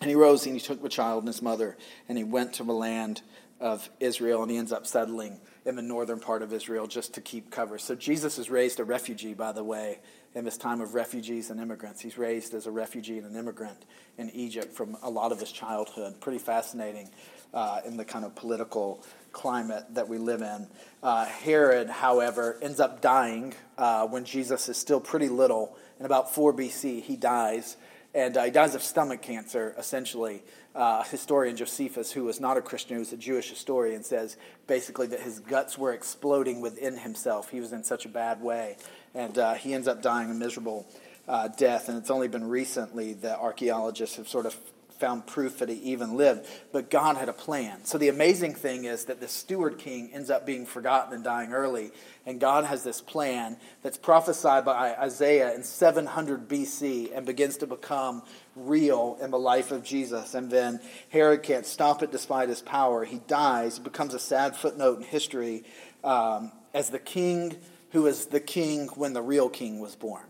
And 0.01 0.09
he 0.09 0.15
rose 0.15 0.45
and 0.45 0.55
he 0.55 0.61
took 0.61 0.81
the 0.81 0.89
child 0.89 1.23
and 1.23 1.27
his 1.27 1.41
mother, 1.41 1.77
and 2.09 2.17
he 2.17 2.23
went 2.23 2.53
to 2.53 2.63
the 2.63 2.73
land 2.73 3.21
of 3.59 3.89
Israel, 3.99 4.41
and 4.41 4.51
he 4.51 4.57
ends 4.57 4.73
up 4.73 4.85
settling 4.85 5.39
in 5.65 5.75
the 5.75 5.81
northern 5.81 6.19
part 6.19 6.41
of 6.41 6.53
Israel 6.53 6.85
just 6.85 7.13
to 7.13 7.21
keep 7.21 7.49
cover. 7.49 7.77
So 7.77 7.95
Jesus 7.95 8.37
is 8.37 8.49
raised 8.49 8.79
a 8.79 8.83
refugee, 8.83 9.33
by 9.33 9.51
the 9.51 9.63
way, 9.63 9.99
in 10.35 10.43
this 10.43 10.57
time 10.57 10.81
of 10.81 10.93
refugees 10.93 11.49
and 11.49 11.59
immigrants. 11.59 12.01
He's 12.01 12.17
raised 12.17 12.53
as 12.53 12.67
a 12.67 12.71
refugee 12.71 13.17
and 13.17 13.25
an 13.25 13.35
immigrant 13.35 13.85
in 14.17 14.29
Egypt 14.31 14.73
from 14.73 14.97
a 15.01 15.09
lot 15.09 15.31
of 15.31 15.39
his 15.39 15.51
childhood. 15.51 16.19
Pretty 16.19 16.37
fascinating 16.37 17.09
uh, 17.53 17.79
in 17.85 17.97
the 17.97 18.05
kind 18.05 18.25
of 18.25 18.35
political 18.35 19.03
climate 19.35 19.83
that 19.91 20.07
we 20.07 20.17
live 20.17 20.41
in. 20.41 20.67
Uh, 21.03 21.25
Herod, 21.25 21.89
however, 21.89 22.57
ends 22.61 22.79
up 22.79 23.01
dying 23.01 23.53
uh, 23.77 24.07
when 24.07 24.25
Jesus 24.25 24.69
is 24.69 24.77
still 24.77 24.99
pretty 24.99 25.29
little. 25.29 25.77
In 25.99 26.05
about 26.05 26.33
4 26.33 26.53
BC, 26.53 27.03
he 27.03 27.15
dies. 27.15 27.77
And 28.13 28.37
uh, 28.37 28.45
he 28.45 28.51
dies 28.51 28.73
of 28.75 28.81
stomach 28.81 29.21
cancer, 29.21 29.75
essentially. 29.77 30.41
Uh, 30.73 31.03
historian 31.03 31.57
Josephus, 31.57 32.11
who 32.11 32.23
was 32.23 32.39
not 32.39 32.55
a 32.57 32.61
Christian, 32.61 32.95
who 32.95 33.01
was 33.01 33.11
a 33.11 33.17
Jewish 33.17 33.49
historian, 33.49 34.03
says 34.03 34.37
basically 34.67 35.07
that 35.07 35.19
his 35.19 35.39
guts 35.39 35.77
were 35.77 35.93
exploding 35.93 36.61
within 36.61 36.97
himself. 36.97 37.51
He 37.51 37.59
was 37.59 37.73
in 37.73 37.83
such 37.83 38.05
a 38.05 38.09
bad 38.09 38.41
way 38.41 38.77
and 39.15 39.37
uh, 39.37 39.53
he 39.53 39.73
ends 39.73 39.87
up 39.87 40.01
dying 40.01 40.29
a 40.29 40.33
miserable 40.33 40.85
uh, 41.27 41.47
death. 41.47 41.89
And 41.89 41.97
it's 41.97 42.11
only 42.11 42.27
been 42.27 42.47
recently 42.47 43.13
that 43.13 43.39
archaeologists 43.39 44.17
have 44.17 44.27
sort 44.27 44.45
of 44.45 44.55
found 44.99 45.27
proof 45.27 45.60
that 45.60 45.69
he 45.69 45.75
even 45.75 46.15
lived. 46.15 46.47
But 46.71 46.89
God 46.89 47.17
had 47.17 47.29
a 47.29 47.34
plan. 47.34 47.86
So 47.86 47.97
the 47.97 48.10
amazing 48.10 48.55
thing 48.55 48.86
is 48.86 49.05
that 49.05 49.19
the 49.19 49.27
steward 49.27 49.77
king 49.77 50.12
ends 50.13 50.29
up 50.29 50.45
being 50.45 50.65
forgotten 50.65 51.13
and 51.13 51.23
dying 51.23 51.53
early. 51.53 51.91
And 52.25 52.39
God 52.39 52.65
has 52.65 52.84
this 52.84 53.01
plan 53.01 53.58
that's 53.84 53.97
prophesied 53.97 54.65
by 54.65 54.95
Isaiah 54.95 55.53
in 55.53 55.63
700 55.63 56.47
BC 56.47 57.15
and 57.15 57.25
begins 57.25 57.58
to 57.58 57.67
become 57.67 58.23
real 58.55 59.17
in 59.21 59.31
the 59.31 59.39
life 59.39 59.71
of 59.71 59.84
Jesus. 59.84 60.34
And 60.34 60.49
then 60.49 60.79
Herod 61.10 61.43
can't 61.43 61.65
stop 61.65 62.01
it 62.03 62.12
despite 62.12 62.49
his 62.49 62.62
power. 62.62 63.05
He 63.05 63.19
dies, 63.27 63.79
becomes 63.79 64.13
a 64.13 64.19
sad 64.19 64.55
footnote 64.55 64.97
in 64.97 65.03
history 65.03 65.63
um, 66.03 66.51
as 66.73 66.89
the 66.89 66.99
king 66.99 67.58
who 67.91 68.03
was 68.03 68.25
the 68.27 68.39
king 68.39 68.88
when 68.95 69.13
the 69.13 69.21
real 69.21 69.49
king 69.49 69.79
was 69.79 69.95
born. 69.95 70.25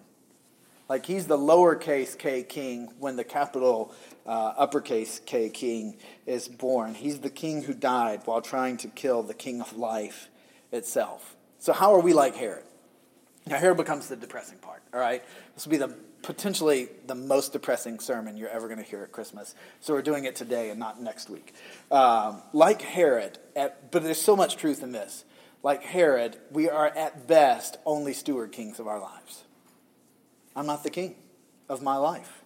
Like 0.88 1.06
he's 1.06 1.28
the 1.28 1.38
lowercase 1.38 2.18
k 2.18 2.44
king 2.44 2.94
when 3.00 3.16
the 3.16 3.24
capital 3.24 3.94
uh, 4.26 4.54
uppercase 4.58 5.22
K 5.26 5.50
king 5.50 5.98
is 6.26 6.48
born. 6.48 6.96
He's 6.96 7.20
the 7.20 7.30
king 7.30 7.64
who 7.64 7.74
died 7.74 8.22
while 8.26 8.42
trying 8.42 8.78
to 8.78 8.88
kill 8.88 9.24
the 9.24 9.34
king 9.34 9.62
of 9.62 9.78
life 9.78 10.30
itself. 10.72 11.36
So, 11.60 11.74
how 11.74 11.94
are 11.94 12.02
we 12.02 12.14
like 12.14 12.36
Herod? 12.36 12.64
Now, 13.48 13.60
here 13.60 13.76
becomes 13.76 14.08
the 14.08 14.16
depressing 14.16 14.58
part, 14.58 14.82
all 14.94 15.00
right? 15.00 15.24
This 15.54 15.66
will 15.66 15.72
be 15.72 15.78
the 15.78 15.96
potentially 16.24 16.90
the 17.06 17.14
most 17.14 17.54
depressing 17.54 18.00
sermon 18.00 18.36
you're 18.36 18.50
ever 18.50 18.68
going 18.68 18.80
to 18.80 18.84
hear 18.84 19.04
at 19.04 19.12
Christmas. 19.12 19.54
So, 19.80 19.94
we're 19.94 20.02
doing 20.02 20.26
it 20.26 20.36
today 20.36 20.72
and 20.72 20.80
not 20.80 21.00
next 21.02 21.30
week. 21.30 21.54
Um, 21.92 22.42
like 22.52 22.82
Herod, 22.82 23.38
at, 23.56 23.92
but 23.92 24.04
there's 24.04 24.22
so 24.22 24.36
much 24.36 24.58
truth 24.58 24.82
in 24.82 24.92
this 24.92 25.24
like 25.62 25.82
Herod, 25.82 26.38
we 26.52 26.70
are 26.70 26.86
at 26.86 27.26
best 27.26 27.78
only 27.88 28.14
steward 28.14 28.52
kings 28.52 28.80
of 28.80 28.88
our 28.88 29.00
lives. 29.00 29.45
I'm 30.56 30.66
not 30.66 30.84
the 30.84 30.90
king 30.90 31.16
of 31.70 31.82
my 31.82 31.98
life. 31.98 32.44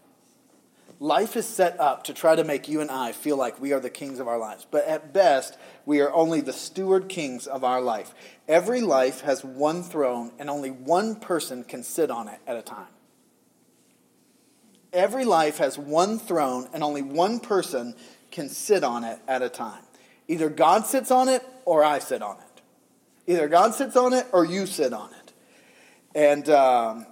Life 1.02 1.38
is 1.38 1.46
set 1.46 1.80
up 1.80 2.04
to 2.06 2.14
try 2.14 2.36
to 2.36 2.44
make 2.44 2.68
you 2.68 2.82
and 2.82 2.92
I 2.92 3.14
feel 3.14 3.38
like 3.38 3.62
we 3.62 3.72
are 3.72 3.80
the 3.80 3.90
kings 3.90 4.20
of 4.20 4.28
our 4.28 4.38
lives. 4.38 4.68
But 4.70 4.86
at 4.86 5.14
best, 5.14 5.58
we 5.86 6.02
are 6.02 6.12
only 6.12 6.42
the 6.42 6.52
steward 6.52 7.08
kings 7.08 7.48
of 7.48 7.64
our 7.64 7.80
life. 7.80 8.14
Every 8.50 8.82
life 8.82 9.22
has 9.22 9.44
one 9.44 9.84
throne, 9.84 10.32
and 10.40 10.50
only 10.50 10.72
one 10.72 11.16
person 11.16 11.64
can 11.64 11.84
sit 11.84 12.12
on 12.12 12.28
it 12.28 12.40
at 12.46 12.58
a 12.58 12.62
time. 12.62 12.88
Every 14.92 15.24
life 15.24 15.60
has 15.60 15.78
one 15.78 16.20
throne, 16.20 16.68
and 16.74 16.84
only 16.84 17.02
one 17.02 17.40
person 17.40 17.96
can 18.30 18.50
sit 18.50 18.84
on 18.84 19.06
it 19.06 19.20
at 19.28 19.42
a 19.42 19.50
time. 19.50 19.84
Either 20.28 20.50
God 20.50 20.86
sits 20.86 21.12
on 21.12 21.30
it 21.30 21.44
or 21.64 21.84
I 21.84 22.00
sit 22.00 22.22
on 22.22 22.38
it. 22.38 23.32
Either 23.32 23.48
God 23.48 23.74
sits 23.74 23.96
on 23.96 24.14
it 24.14 24.28
or 24.34 24.44
you 24.44 24.66
sit 24.66 24.92
on 24.92 25.12
it. 25.12 25.34
And, 26.14 26.50
um, 26.50 27.06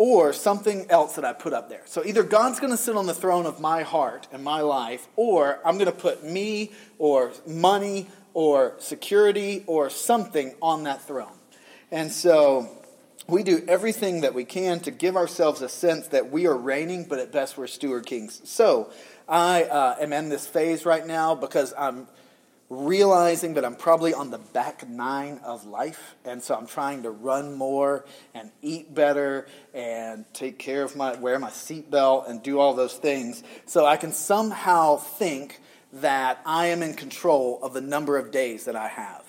or 0.00 0.32
something 0.32 0.90
else 0.90 1.16
that 1.16 1.26
I 1.26 1.34
put 1.34 1.52
up 1.52 1.68
there. 1.68 1.82
So 1.84 2.02
either 2.02 2.22
God's 2.22 2.58
going 2.58 2.72
to 2.72 2.78
sit 2.78 2.96
on 2.96 3.04
the 3.04 3.12
throne 3.12 3.44
of 3.44 3.60
my 3.60 3.82
heart 3.82 4.28
and 4.32 4.42
my 4.42 4.62
life, 4.62 5.06
or 5.14 5.58
I'm 5.62 5.74
going 5.74 5.92
to 5.92 5.92
put 5.92 6.24
me 6.24 6.72
or 6.98 7.32
money 7.46 8.08
or 8.32 8.76
security 8.78 9.62
or 9.66 9.90
something 9.90 10.54
on 10.62 10.84
that 10.84 11.02
throne. 11.02 11.36
And 11.90 12.10
so 12.10 12.70
we 13.28 13.42
do 13.42 13.62
everything 13.68 14.22
that 14.22 14.32
we 14.32 14.46
can 14.46 14.80
to 14.80 14.90
give 14.90 15.16
ourselves 15.16 15.60
a 15.60 15.68
sense 15.68 16.06
that 16.08 16.32
we 16.32 16.46
are 16.46 16.56
reigning, 16.56 17.04
but 17.04 17.18
at 17.18 17.30
best 17.30 17.58
we're 17.58 17.66
steward 17.66 18.06
kings. 18.06 18.40
So 18.44 18.90
I 19.28 19.64
uh, 19.64 19.96
am 20.00 20.14
in 20.14 20.30
this 20.30 20.46
phase 20.46 20.86
right 20.86 21.06
now 21.06 21.34
because 21.34 21.74
I'm 21.76 22.08
realizing 22.70 23.54
that 23.54 23.64
I'm 23.64 23.74
probably 23.74 24.14
on 24.14 24.30
the 24.30 24.38
back 24.38 24.88
nine 24.88 25.40
of 25.44 25.66
life. 25.66 26.14
And 26.24 26.40
so 26.40 26.54
I'm 26.54 26.68
trying 26.68 27.02
to 27.02 27.10
run 27.10 27.54
more 27.56 28.06
and 28.32 28.52
eat 28.62 28.94
better 28.94 29.48
and 29.74 30.24
take 30.32 30.58
care 30.58 30.84
of 30.84 30.94
my, 30.94 31.16
wear 31.16 31.38
my 31.40 31.50
seatbelt 31.50 32.30
and 32.30 32.40
do 32.42 32.60
all 32.60 32.72
those 32.74 32.94
things. 32.94 33.42
So 33.66 33.84
I 33.84 33.96
can 33.96 34.12
somehow 34.12 34.96
think 34.96 35.60
that 35.94 36.40
I 36.46 36.66
am 36.66 36.84
in 36.84 36.94
control 36.94 37.58
of 37.60 37.74
the 37.74 37.80
number 37.80 38.16
of 38.16 38.30
days 38.30 38.66
that 38.66 38.76
I 38.76 38.86
have. 38.86 39.24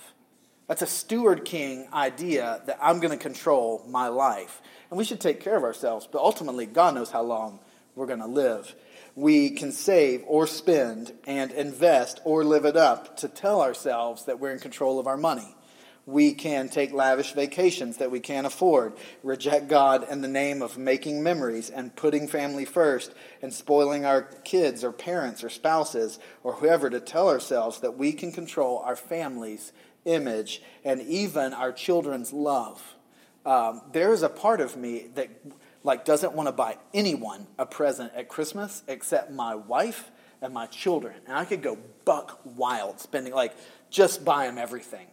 That's 0.67 0.83
a 0.83 0.87
steward 0.87 1.43
king 1.43 1.87
idea 1.91 2.61
that 2.67 2.77
I'm 2.79 2.99
going 2.99 3.11
to 3.11 3.21
control 3.21 3.83
my 3.89 4.07
life. 4.07 4.61
And 4.89 4.97
we 4.97 5.03
should 5.03 5.19
take 5.19 5.41
care 5.41 5.57
of 5.57 5.63
ourselves, 5.63 6.07
but 6.09 6.19
ultimately, 6.19 6.67
God 6.67 6.95
knows 6.95 7.09
how 7.09 7.23
long 7.23 7.59
we're 7.95 8.05
going 8.05 8.19
to 8.19 8.27
live. 8.27 8.73
We 9.15 9.49
can 9.49 9.71
save 9.71 10.23
or 10.25 10.47
spend 10.47 11.13
and 11.25 11.51
invest 11.51 12.21
or 12.23 12.43
live 12.43 12.65
it 12.65 12.77
up 12.77 13.17
to 13.17 13.27
tell 13.27 13.61
ourselves 13.61 14.25
that 14.25 14.39
we're 14.39 14.51
in 14.53 14.59
control 14.59 14.99
of 14.99 15.07
our 15.07 15.17
money. 15.17 15.55
We 16.05 16.33
can 16.33 16.67
take 16.67 16.93
lavish 16.93 17.33
vacations 17.33 17.97
that 17.97 18.09
we 18.09 18.19
can't 18.19 18.47
afford, 18.47 18.93
reject 19.21 19.67
God 19.67 20.09
in 20.09 20.21
the 20.21 20.27
name 20.27 20.61
of 20.61 20.77
making 20.77 21.21
memories 21.21 21.69
and 21.69 21.95
putting 21.95 22.27
family 22.27 22.65
first 22.65 23.13
and 23.41 23.53
spoiling 23.53 24.03
our 24.05 24.23
kids 24.23 24.83
or 24.83 24.91
parents 24.91 25.43
or 25.43 25.49
spouses 25.49 26.17
or 26.43 26.53
whoever 26.53 26.89
to 26.89 26.99
tell 26.99 27.29
ourselves 27.29 27.81
that 27.81 27.97
we 27.97 28.13
can 28.13 28.31
control 28.31 28.79
our 28.79 28.95
family's 28.95 29.73
image, 30.05 30.63
and 30.83 30.99
even 31.01 31.53
our 31.53 31.71
children's 31.71 32.33
love. 32.33 32.95
Um, 33.45 33.81
there 33.91 34.11
is 34.13 34.23
a 34.23 34.29
part 34.29 34.61
of 34.61 34.75
me 34.75 35.09
that 35.13 35.29
like 35.83 36.05
doesn't 36.05 36.33
want 36.33 36.47
to 36.47 36.53
buy 36.53 36.77
anyone 36.93 37.47
a 37.57 37.65
present 37.65 38.13
at 38.15 38.27
Christmas 38.27 38.83
except 38.87 39.31
my 39.31 39.55
wife 39.55 40.11
and 40.41 40.53
my 40.53 40.65
children. 40.67 41.15
And 41.27 41.35
I 41.35 41.45
could 41.45 41.61
go 41.61 41.77
buck 42.05 42.39
wild 42.43 42.99
spending 42.99 43.33
like 43.33 43.53
just 43.89 44.23
buy 44.25 44.45
them 44.45 44.57
everything. 44.57 45.07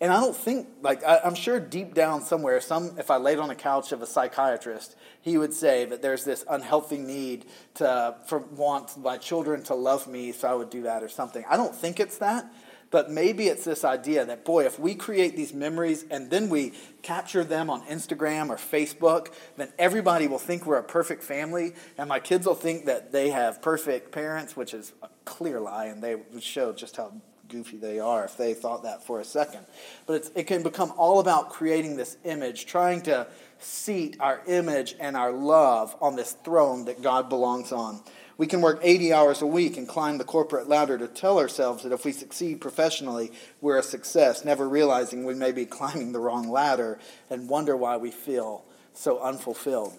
And 0.00 0.12
I 0.12 0.18
don't 0.18 0.36
think 0.36 0.66
like 0.82 1.04
I, 1.04 1.20
am 1.22 1.36
sure 1.36 1.60
deep 1.60 1.94
down 1.94 2.22
somewhere, 2.22 2.60
some 2.60 2.98
if 2.98 3.08
I 3.10 3.18
laid 3.18 3.38
on 3.38 3.50
a 3.50 3.54
couch 3.54 3.92
of 3.92 4.02
a 4.02 4.06
psychiatrist, 4.06 4.96
he 5.20 5.38
would 5.38 5.52
say 5.52 5.84
that 5.84 6.02
there's 6.02 6.24
this 6.24 6.44
unhealthy 6.50 6.98
need 6.98 7.44
to 7.74 8.16
for 8.26 8.38
want 8.38 8.96
my 8.96 9.16
children 9.16 9.62
to 9.64 9.74
love 9.74 10.08
me, 10.08 10.32
so 10.32 10.48
I 10.48 10.54
would 10.54 10.70
do 10.70 10.82
that 10.82 11.04
or 11.04 11.08
something. 11.08 11.44
I 11.48 11.56
don't 11.56 11.74
think 11.74 12.00
it's 12.00 12.18
that. 12.18 12.52
But 12.92 13.10
maybe 13.10 13.48
it's 13.48 13.64
this 13.64 13.84
idea 13.84 14.24
that, 14.26 14.44
boy, 14.44 14.66
if 14.66 14.78
we 14.78 14.94
create 14.94 15.34
these 15.34 15.52
memories 15.52 16.04
and 16.10 16.30
then 16.30 16.50
we 16.50 16.74
capture 17.00 17.42
them 17.42 17.70
on 17.70 17.82
Instagram 17.86 18.50
or 18.50 18.56
Facebook, 18.56 19.32
then 19.56 19.72
everybody 19.78 20.28
will 20.28 20.38
think 20.38 20.66
we're 20.66 20.76
a 20.76 20.84
perfect 20.84 21.24
family, 21.24 21.72
and 21.98 22.08
my 22.08 22.20
kids 22.20 22.46
will 22.46 22.54
think 22.54 22.84
that 22.84 23.10
they 23.10 23.30
have 23.30 23.60
perfect 23.62 24.12
parents, 24.12 24.56
which 24.56 24.74
is 24.74 24.92
a 25.02 25.08
clear 25.24 25.58
lie, 25.58 25.86
and 25.86 26.02
they 26.02 26.14
would 26.14 26.42
show 26.42 26.72
just 26.72 26.96
how 26.96 27.12
goofy 27.48 27.76
they 27.76 27.98
are 27.98 28.24
if 28.24 28.36
they 28.36 28.54
thought 28.54 28.82
that 28.82 29.04
for 29.04 29.20
a 29.20 29.24
second. 29.24 29.64
But 30.06 30.30
it 30.34 30.46
can 30.46 30.62
become 30.62 30.92
all 30.96 31.18
about 31.18 31.50
creating 31.50 31.96
this 31.96 32.18
image, 32.24 32.66
trying 32.66 33.02
to 33.02 33.26
seat 33.58 34.16
our 34.20 34.42
image 34.46 34.96
and 35.00 35.16
our 35.16 35.32
love 35.32 35.96
on 36.00 36.16
this 36.16 36.32
throne 36.44 36.84
that 36.86 37.00
God 37.02 37.28
belongs 37.28 37.72
on. 37.72 38.00
We 38.42 38.48
can 38.48 38.60
work 38.60 38.80
80 38.82 39.12
hours 39.12 39.40
a 39.40 39.46
week 39.46 39.76
and 39.76 39.86
climb 39.86 40.18
the 40.18 40.24
corporate 40.24 40.68
ladder 40.68 40.98
to 40.98 41.06
tell 41.06 41.38
ourselves 41.38 41.84
that 41.84 41.92
if 41.92 42.04
we 42.04 42.10
succeed 42.10 42.60
professionally, 42.60 43.30
we're 43.60 43.78
a 43.78 43.84
success, 43.84 44.44
never 44.44 44.68
realizing 44.68 45.24
we 45.24 45.36
may 45.36 45.52
be 45.52 45.64
climbing 45.64 46.10
the 46.10 46.18
wrong 46.18 46.50
ladder 46.50 46.98
and 47.30 47.48
wonder 47.48 47.76
why 47.76 47.98
we 47.98 48.10
feel 48.10 48.64
so 48.94 49.20
unfulfilled. 49.20 49.94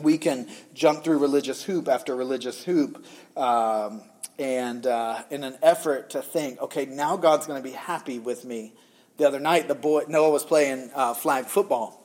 We 0.00 0.16
can 0.16 0.48
jump 0.74 1.02
through 1.02 1.18
religious 1.18 1.64
hoop 1.64 1.88
after 1.88 2.14
religious 2.14 2.62
hoop 2.62 3.04
um, 3.36 4.02
and 4.38 4.86
uh, 4.86 5.24
in 5.30 5.42
an 5.42 5.58
effort 5.60 6.10
to 6.10 6.22
think, 6.22 6.60
okay, 6.60 6.86
now 6.86 7.16
God's 7.16 7.48
going 7.48 7.60
to 7.60 7.68
be 7.68 7.74
happy 7.74 8.20
with 8.20 8.44
me. 8.44 8.74
The 9.16 9.26
other 9.26 9.40
night, 9.40 9.66
the 9.66 9.74
boy 9.74 10.04
Noah 10.06 10.30
was 10.30 10.44
playing 10.44 10.92
uh, 10.94 11.14
flag 11.14 11.46
football, 11.46 12.00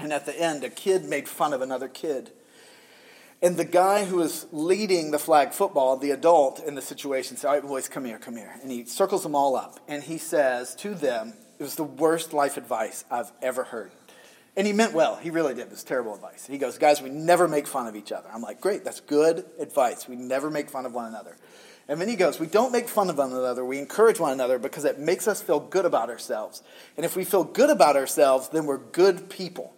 and 0.00 0.12
at 0.12 0.26
the 0.26 0.36
end, 0.36 0.64
a 0.64 0.70
kid 0.70 1.04
made 1.04 1.28
fun 1.28 1.52
of 1.52 1.62
another 1.62 1.86
kid 1.86 2.32
and 3.40 3.56
the 3.56 3.64
guy 3.64 4.04
who 4.04 4.20
is 4.20 4.46
leading 4.50 5.12
the 5.12 5.18
flag 5.18 5.52
football, 5.52 5.96
the 5.96 6.10
adult 6.10 6.60
in 6.64 6.74
the 6.74 6.82
situation, 6.82 7.36
says, 7.36 7.44
All 7.44 7.54
right, 7.54 7.62
boys, 7.62 7.88
come 7.88 8.04
here, 8.04 8.18
come 8.18 8.36
here. 8.36 8.52
And 8.62 8.70
he 8.70 8.84
circles 8.84 9.22
them 9.22 9.34
all 9.34 9.54
up. 9.54 9.78
And 9.86 10.02
he 10.02 10.18
says 10.18 10.74
to 10.76 10.94
them, 10.94 11.34
It 11.58 11.62
was 11.62 11.76
the 11.76 11.84
worst 11.84 12.32
life 12.32 12.56
advice 12.56 13.04
I've 13.10 13.30
ever 13.40 13.64
heard. 13.64 13.92
And 14.56 14.66
he 14.66 14.72
meant 14.72 14.92
well. 14.92 15.14
He 15.14 15.30
really 15.30 15.54
did. 15.54 15.66
It 15.66 15.70
was 15.70 15.84
terrible 15.84 16.16
advice. 16.16 16.46
He 16.46 16.58
goes, 16.58 16.78
Guys, 16.78 17.00
we 17.00 17.10
never 17.10 17.46
make 17.46 17.68
fun 17.68 17.86
of 17.86 17.94
each 17.94 18.10
other. 18.10 18.28
I'm 18.32 18.42
like, 18.42 18.60
Great, 18.60 18.84
that's 18.84 19.00
good 19.00 19.44
advice. 19.60 20.08
We 20.08 20.16
never 20.16 20.50
make 20.50 20.68
fun 20.68 20.84
of 20.84 20.92
one 20.92 21.06
another. 21.06 21.36
And 21.86 22.00
then 22.00 22.08
he 22.08 22.16
goes, 22.16 22.40
We 22.40 22.48
don't 22.48 22.72
make 22.72 22.88
fun 22.88 23.08
of 23.08 23.18
one 23.18 23.30
another. 23.30 23.64
We 23.64 23.78
encourage 23.78 24.18
one 24.18 24.32
another 24.32 24.58
because 24.58 24.84
it 24.84 24.98
makes 24.98 25.28
us 25.28 25.40
feel 25.40 25.60
good 25.60 25.84
about 25.84 26.10
ourselves. 26.10 26.64
And 26.96 27.06
if 27.06 27.14
we 27.14 27.22
feel 27.24 27.44
good 27.44 27.70
about 27.70 27.94
ourselves, 27.94 28.48
then 28.48 28.66
we're 28.66 28.78
good 28.78 29.30
people. 29.30 29.74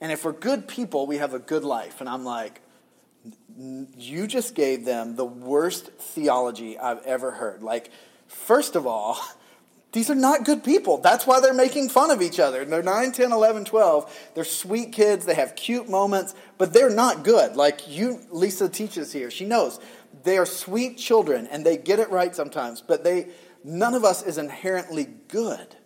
And 0.00 0.10
if 0.10 0.24
we're 0.24 0.32
good 0.32 0.66
people, 0.66 1.06
we 1.06 1.18
have 1.18 1.32
a 1.32 1.38
good 1.38 1.62
life. 1.62 2.00
And 2.00 2.08
I'm 2.08 2.24
like, 2.24 2.60
you 3.56 4.26
just 4.26 4.54
gave 4.54 4.84
them 4.84 5.16
the 5.16 5.24
worst 5.24 5.92
theology 5.92 6.78
I've 6.78 7.02
ever 7.04 7.30
heard. 7.32 7.62
Like, 7.62 7.90
first 8.26 8.76
of 8.76 8.86
all, 8.86 9.18
these 9.92 10.10
are 10.10 10.16
not 10.16 10.44
good 10.44 10.64
people. 10.64 10.98
That's 10.98 11.26
why 11.26 11.40
they're 11.40 11.54
making 11.54 11.88
fun 11.88 12.10
of 12.10 12.20
each 12.20 12.40
other. 12.40 12.64
They're 12.64 12.82
9, 12.82 13.12
10, 13.12 13.32
11, 13.32 13.64
12. 13.64 14.30
They're 14.34 14.44
sweet 14.44 14.92
kids. 14.92 15.24
They 15.24 15.34
have 15.34 15.54
cute 15.54 15.88
moments, 15.88 16.34
but 16.58 16.72
they're 16.72 16.90
not 16.90 17.22
good. 17.22 17.56
Like 17.56 17.88
you, 17.88 18.20
Lisa 18.30 18.68
teaches 18.68 19.12
here. 19.12 19.30
She 19.30 19.44
knows 19.44 19.80
they 20.24 20.38
are 20.38 20.46
sweet 20.46 20.98
children 20.98 21.46
and 21.46 21.64
they 21.64 21.76
get 21.76 21.98
it 21.98 22.10
right 22.10 22.34
sometimes, 22.34 22.80
but 22.80 23.04
they, 23.04 23.28
none 23.62 23.94
of 23.94 24.04
us 24.04 24.22
is 24.22 24.38
inherently 24.38 25.06
good. 25.28 25.76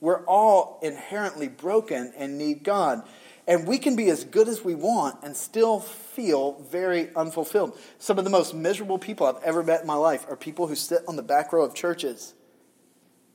We're 0.00 0.24
all 0.24 0.78
inherently 0.82 1.48
broken 1.48 2.12
and 2.16 2.38
need 2.38 2.62
God. 2.62 3.02
And 3.48 3.66
we 3.66 3.78
can 3.78 3.94
be 3.94 4.10
as 4.10 4.24
good 4.24 4.48
as 4.48 4.64
we 4.64 4.74
want 4.74 5.22
and 5.22 5.36
still 5.36 5.78
feel 5.78 6.60
very 6.70 7.14
unfulfilled. 7.14 7.78
Some 7.98 8.18
of 8.18 8.24
the 8.24 8.30
most 8.30 8.54
miserable 8.54 8.98
people 8.98 9.26
I've 9.26 9.42
ever 9.44 9.62
met 9.62 9.82
in 9.82 9.86
my 9.86 9.94
life 9.94 10.26
are 10.28 10.36
people 10.36 10.66
who 10.66 10.74
sit 10.74 11.02
on 11.06 11.16
the 11.16 11.22
back 11.22 11.52
row 11.52 11.64
of 11.64 11.74
churches 11.74 12.34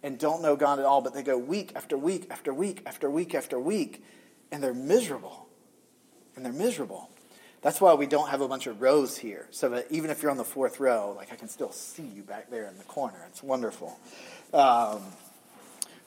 and 0.04 0.20
don't 0.20 0.42
know 0.42 0.56
God 0.56 0.80
at 0.80 0.86
all, 0.86 1.02
but 1.02 1.14
they 1.14 1.24
go 1.24 1.38
week 1.38 1.72
after 1.76 1.98
week 1.98 2.28
after 2.30 2.54
week 2.54 2.82
after 2.86 3.10
week 3.10 3.36
after 3.36 3.60
week, 3.60 4.04
and 4.52 4.62
they're 4.62 4.74
miserable. 4.74 5.48
And 6.36 6.44
they're 6.44 6.52
miserable. 6.52 7.10
That's 7.62 7.80
why 7.80 7.94
we 7.94 8.08
don't 8.08 8.30
have 8.30 8.42
a 8.42 8.48
bunch 8.48 8.66
of 8.66 8.82
rows 8.82 9.18
here, 9.20 9.48
so 9.52 9.70
that 9.70 9.86
even 9.92 10.10
if 10.10 10.22
you're 10.22 10.32
on 10.32 10.38
the 10.38 10.44
fourth 10.44 10.80
row, 10.80 11.14
like 11.16 11.32
I 11.32 11.36
can 11.36 11.48
still 11.48 11.72
see 11.72 12.04
you 12.04 12.24
back 12.24 12.50
there 12.50 12.66
in 12.66 12.78
the 12.78 12.84
corner. 12.84 13.24
It's 13.30 13.44
wonderful. 13.44 14.00
Um, 14.52 15.02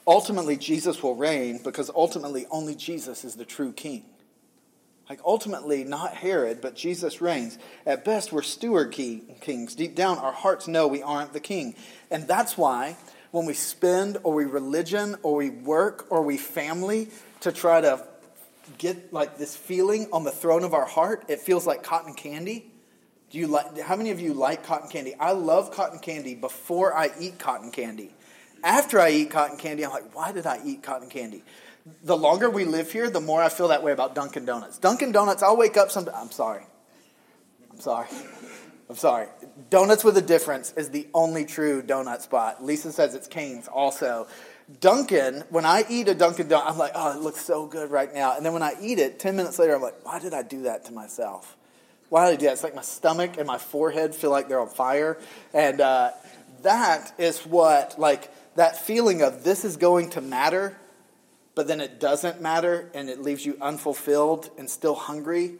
ultimately 0.07 0.57
Jesus 0.57 1.01
will 1.01 1.15
reign 1.15 1.61
because 1.63 1.89
ultimately 1.93 2.45
only 2.51 2.75
Jesus 2.75 3.23
is 3.23 3.35
the 3.35 3.45
true 3.45 3.71
king. 3.71 4.05
Like 5.09 5.19
ultimately, 5.23 5.83
not 5.83 6.15
Herod, 6.15 6.61
but 6.61 6.75
Jesus 6.75 7.21
reigns. 7.21 7.59
At 7.85 8.03
best, 8.03 8.33
we're 8.33 8.41
steward 8.41 8.91
kings. 8.91 9.75
Deep 9.75 9.93
down, 9.93 10.17
our 10.17 10.31
hearts 10.31 10.67
know 10.67 10.87
we 10.87 11.03
aren't 11.03 11.33
the 11.33 11.39
king. 11.39 11.75
And 12.09 12.27
that's 12.27 12.57
why 12.57 12.97
when 13.29 13.45
we 13.45 13.53
spend 13.53 14.17
or 14.23 14.33
we 14.33 14.45
religion 14.45 15.15
or 15.21 15.35
we 15.35 15.51
work 15.51 16.07
or 16.09 16.23
we 16.23 16.37
family 16.37 17.09
to 17.41 17.51
try 17.51 17.81
to 17.81 18.03
get 18.79 19.13
like 19.13 19.37
this 19.37 19.55
feeling 19.55 20.07
on 20.11 20.23
the 20.23 20.31
throne 20.31 20.63
of 20.63 20.73
our 20.73 20.85
heart, 20.85 21.25
it 21.27 21.39
feels 21.39 21.67
like 21.67 21.83
cotton 21.83 22.15
candy. 22.15 22.65
Do 23.29 23.37
you 23.37 23.45
like 23.47 23.77
how 23.79 23.95
many 23.95 24.09
of 24.09 24.19
you 24.19 24.33
like 24.33 24.63
cotton 24.63 24.89
candy? 24.89 25.13
I 25.19 25.33
love 25.33 25.71
cotton 25.71 25.99
candy 25.99 26.33
before 26.33 26.95
I 26.95 27.11
eat 27.19 27.37
cotton 27.37 27.71
candy. 27.71 28.14
After 28.65 28.99
I 28.99 29.11
eat 29.11 29.29
cotton 29.29 29.57
candy, 29.57 29.85
I'm 29.85 29.91
like, 29.91 30.15
why 30.15 30.31
did 30.31 30.47
I 30.47 30.59
eat 30.65 30.81
cotton 30.81 31.07
candy? 31.07 31.43
The 32.03 32.17
longer 32.17 32.49
we 32.49 32.65
live 32.65 32.91
here, 32.91 33.11
the 33.11 33.21
more 33.21 33.41
I 33.43 33.49
feel 33.49 33.67
that 33.67 33.83
way 33.83 33.91
about 33.91 34.15
Dunkin' 34.15 34.43
Donuts. 34.43 34.79
Dunkin' 34.79 35.11
Donuts, 35.11 35.43
I'll 35.43 35.55
wake 35.55 35.77
up 35.77 35.91
some. 35.91 36.09
I'm 36.13 36.31
sorry. 36.31 36.63
I'm 37.71 37.79
sorry. 37.79 38.07
I'm 38.89 38.95
sorry. 38.95 39.27
Donuts 39.69 40.03
with 40.03 40.17
a 40.17 40.21
difference 40.21 40.73
is 40.73 40.89
the 40.89 41.07
only 41.13 41.45
true 41.45 41.83
donut 41.83 42.21
spot. 42.21 42.63
Lisa 42.63 42.91
says 42.91 43.13
it's 43.13 43.27
Cane's 43.27 43.67
also. 43.67 44.27
Dunkin', 44.81 45.43
when 45.51 45.63
I 45.63 45.85
eat 45.87 46.07
a 46.07 46.15
Dunkin' 46.15 46.47
Donut, 46.47 46.65
I'm 46.65 46.79
like, 46.79 46.93
oh, 46.95 47.15
it 47.15 47.21
looks 47.21 47.41
so 47.41 47.67
good 47.67 47.91
right 47.91 48.11
now. 48.11 48.35
And 48.35 48.43
then 48.43 48.51
when 48.53 48.63
I 48.63 48.73
eat 48.81 48.97
it, 48.97 49.19
10 49.19 49.35
minutes 49.35 49.59
later, 49.59 49.75
I'm 49.75 49.81
like, 49.83 50.03
why 50.03 50.17
did 50.17 50.33
I 50.33 50.41
do 50.41 50.63
that 50.63 50.85
to 50.85 50.91
myself? 50.91 51.55
Why 52.09 52.25
did 52.25 52.33
I 52.33 52.37
do 52.37 52.45
that? 52.47 52.53
It's 52.53 52.63
like 52.63 52.73
my 52.73 52.81
stomach 52.81 53.37
and 53.37 53.45
my 53.45 53.59
forehead 53.59 54.15
feel 54.15 54.31
like 54.31 54.47
they're 54.47 54.59
on 54.59 54.69
fire. 54.69 55.19
And 55.53 55.81
uh, 55.81 56.11
that 56.65 57.13
is 57.17 57.39
what, 57.39 57.97
like, 57.97 58.31
that 58.55 58.77
feeling 58.77 59.21
of 59.21 59.43
this 59.43 59.65
is 59.65 59.77
going 59.77 60.11
to 60.11 60.21
matter, 60.21 60.77
but 61.55 61.67
then 61.67 61.81
it 61.81 61.99
doesn't 61.99 62.41
matter 62.41 62.91
and 62.93 63.09
it 63.09 63.21
leaves 63.21 63.45
you 63.45 63.57
unfulfilled 63.61 64.49
and 64.57 64.69
still 64.69 64.95
hungry. 64.95 65.55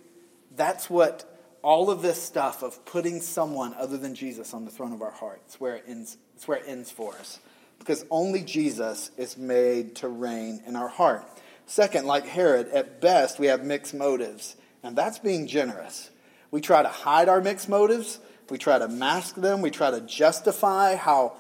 That's 0.56 0.90
what 0.90 1.24
all 1.62 1.90
of 1.90 2.02
this 2.02 2.22
stuff 2.22 2.62
of 2.62 2.86
putting 2.86 3.22
someone 3.22 3.74
other 3.74 3.98
than 3.98 4.14
Jesus 4.14 4.54
on 4.54 4.66
the 4.66 4.72
throne 4.72 4.94
of 4.94 5.02
our 5.02 5.12
hearts, 5.12 5.60
where 5.60 5.78
it 5.78 5.86
ends, 5.88 6.18
it's 6.36 6.48
where 6.48 6.60
it 6.60 6.66
ends 6.68 6.92
for 6.92 7.14
us. 7.16 7.40
Because 7.80 8.06
only 8.12 8.42
Jesus 8.42 9.12
is 9.18 9.38
made 9.38 9.96
to 9.98 10.08
reign 10.08 10.62
in 10.68 10.76
our 10.76 10.88
heart. 10.88 11.26
Second, 11.66 12.06
like 12.06 12.26
Herod, 12.26 12.68
at 12.70 13.02
best 13.02 13.40
we 13.40 13.48
have 13.48 13.64
mixed 13.64 13.94
motives, 13.94 14.56
and 14.84 14.96
that's 14.96 15.20
being 15.20 15.48
generous. 15.48 16.10
We 16.52 16.62
try 16.62 16.84
to 16.84 16.90
hide 16.90 17.28
our 17.28 17.42
mixed 17.42 17.68
motives, 17.68 18.20
we 18.50 18.58
try 18.58 18.80
to 18.80 18.88
mask 18.88 19.36
them, 19.36 19.62
we 19.62 19.72
try 19.72 19.92
to 19.92 20.02
justify 20.02 20.96
how 20.96 21.38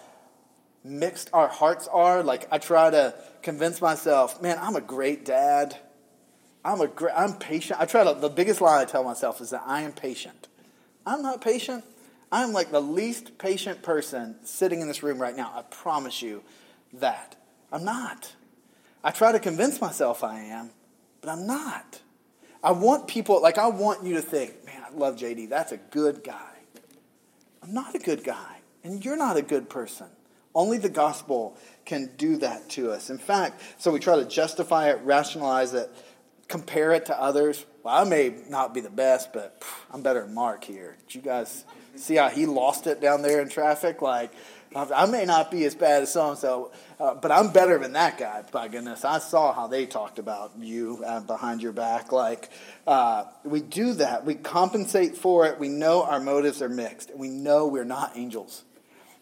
mixed 0.84 1.30
our 1.34 1.48
hearts 1.48 1.88
are. 1.88 2.24
Like 2.24 2.48
I 2.52 2.58
try 2.58 2.90
to 2.90 3.14
convince 3.42 3.82
myself, 3.82 4.42
man, 4.42 4.58
I'm 4.60 4.76
a 4.76 4.82
great 4.82 5.26
dad. 5.26 5.78
I'm 6.64 6.82
a 6.82 6.88
great, 6.88 7.14
I'm 7.16 7.34
patient. 7.34 7.80
I 7.80 7.86
try 7.86 8.04
to, 8.04 8.20
the 8.20 8.30
biggest 8.30 8.60
lie 8.60 8.82
I 8.82 8.86
tell 8.86 9.04
myself 9.04 9.40
is 9.40 9.52
that 9.52 9.64
I 9.66 9.82
am 9.82 9.92
patient. 9.92 10.48
I'm 11.06 11.22
not 11.22 11.42
patient. 11.42 11.84
I'm 12.32 12.54
like 12.54 12.72
the 12.72 12.82
least 12.82 13.38
patient 13.38 13.84
person 13.84 14.36
sitting 14.44 14.82
in 14.82 14.88
this 14.88 15.04
room 15.04 15.20
right 15.20 15.36
now. 15.36 15.52
I 15.56 15.62
promise 15.62 16.22
you 16.22 16.44
that. 16.94 17.36
I'm 17.72 17.84
not. 17.84 18.34
I 19.04 19.12
try 19.12 19.32
to 19.32 19.40
convince 19.40 19.80
myself 19.80 20.24
I 20.24 20.40
am, 20.40 20.72
but 21.22 21.30
I'm 21.30 21.46
not. 21.46 22.02
I 22.64 22.72
want 22.72 23.08
people, 23.08 23.40
like, 23.42 23.60
I 23.60 23.68
want 23.68 24.04
you 24.04 24.16
to 24.16 24.22
think, 24.22 24.66
man, 24.66 24.82
I 24.84 24.92
love 24.96 25.18
JD. 25.18 25.50
That's 25.50 25.72
a 25.72 25.78
good 25.78 26.24
guy. 26.24 26.55
I'm 27.66 27.74
not 27.74 27.96
a 27.96 28.00
good 28.00 28.24
guy, 28.24 28.58
and 28.84 29.04
you're 29.04 29.18
not 29.18 29.38
a 29.38 29.42
good 29.42 29.70
person. 29.70 30.06
Only 30.54 30.78
the 30.78 30.90
gospel 30.90 31.58
can 31.84 32.12
do 32.16 32.38
that 32.38 32.70
to 32.72 32.92
us. 32.92 33.10
In 33.10 33.18
fact, 33.18 33.60
so 33.80 33.92
we 33.92 34.00
try 34.00 34.18
to 34.18 34.26
justify 34.26 34.92
it, 34.92 35.00
rationalize 35.04 35.74
it, 35.74 35.90
compare 36.48 36.92
it 36.92 37.08
to 37.08 37.20
others. 37.20 37.66
Well, 37.82 37.96
I 37.96 38.08
may 38.08 38.36
not 38.50 38.76
be 38.76 38.82
the 38.82 38.92
best, 38.92 39.34
but 39.34 39.64
I'm 39.92 40.04
better 40.04 40.22
than 40.22 40.36
Mark 40.36 40.64
here. 40.64 40.96
Did 41.08 41.16
you 41.16 41.22
guys 41.22 41.66
see 41.96 42.16
how 42.16 42.30
he 42.30 42.46
lost 42.46 42.86
it 42.86 43.02
down 43.02 43.24
there 43.24 43.42
in 43.42 43.50
traffic? 43.50 44.00
Like, 44.00 44.32
I 44.76 45.08
may 45.08 45.26
not 45.26 45.50
be 45.50 45.66
as 45.66 45.74
bad 45.74 46.04
as 46.04 46.14
so 46.14 46.30
and 46.30 46.38
so, 46.38 46.72
but 46.98 47.32
I'm 47.32 47.52
better 47.52 47.78
than 47.78 47.94
that 47.94 48.18
guy. 48.18 48.44
By 48.52 48.68
goodness, 48.68 49.04
I 49.04 49.20
saw 49.20 49.54
how 49.54 49.68
they 49.68 49.86
talked 49.86 50.20
about 50.20 50.54
you 50.60 51.04
uh, 51.06 51.20
behind 51.22 51.62
your 51.62 51.74
back. 51.74 52.12
Like, 52.12 52.50
uh, 52.88 53.26
we 53.44 53.62
do 53.62 53.94
that. 53.94 54.26
We 54.26 54.36
compensate 54.36 55.18
for 55.18 55.46
it. 55.46 55.60
We 55.60 55.68
know 55.68 56.04
our 56.04 56.20
motives 56.20 56.62
are 56.62 56.70
mixed, 56.70 57.16
we 57.16 57.30
know 57.30 57.68
we're 57.68 57.84
not 57.84 58.14
angels. 58.16 58.64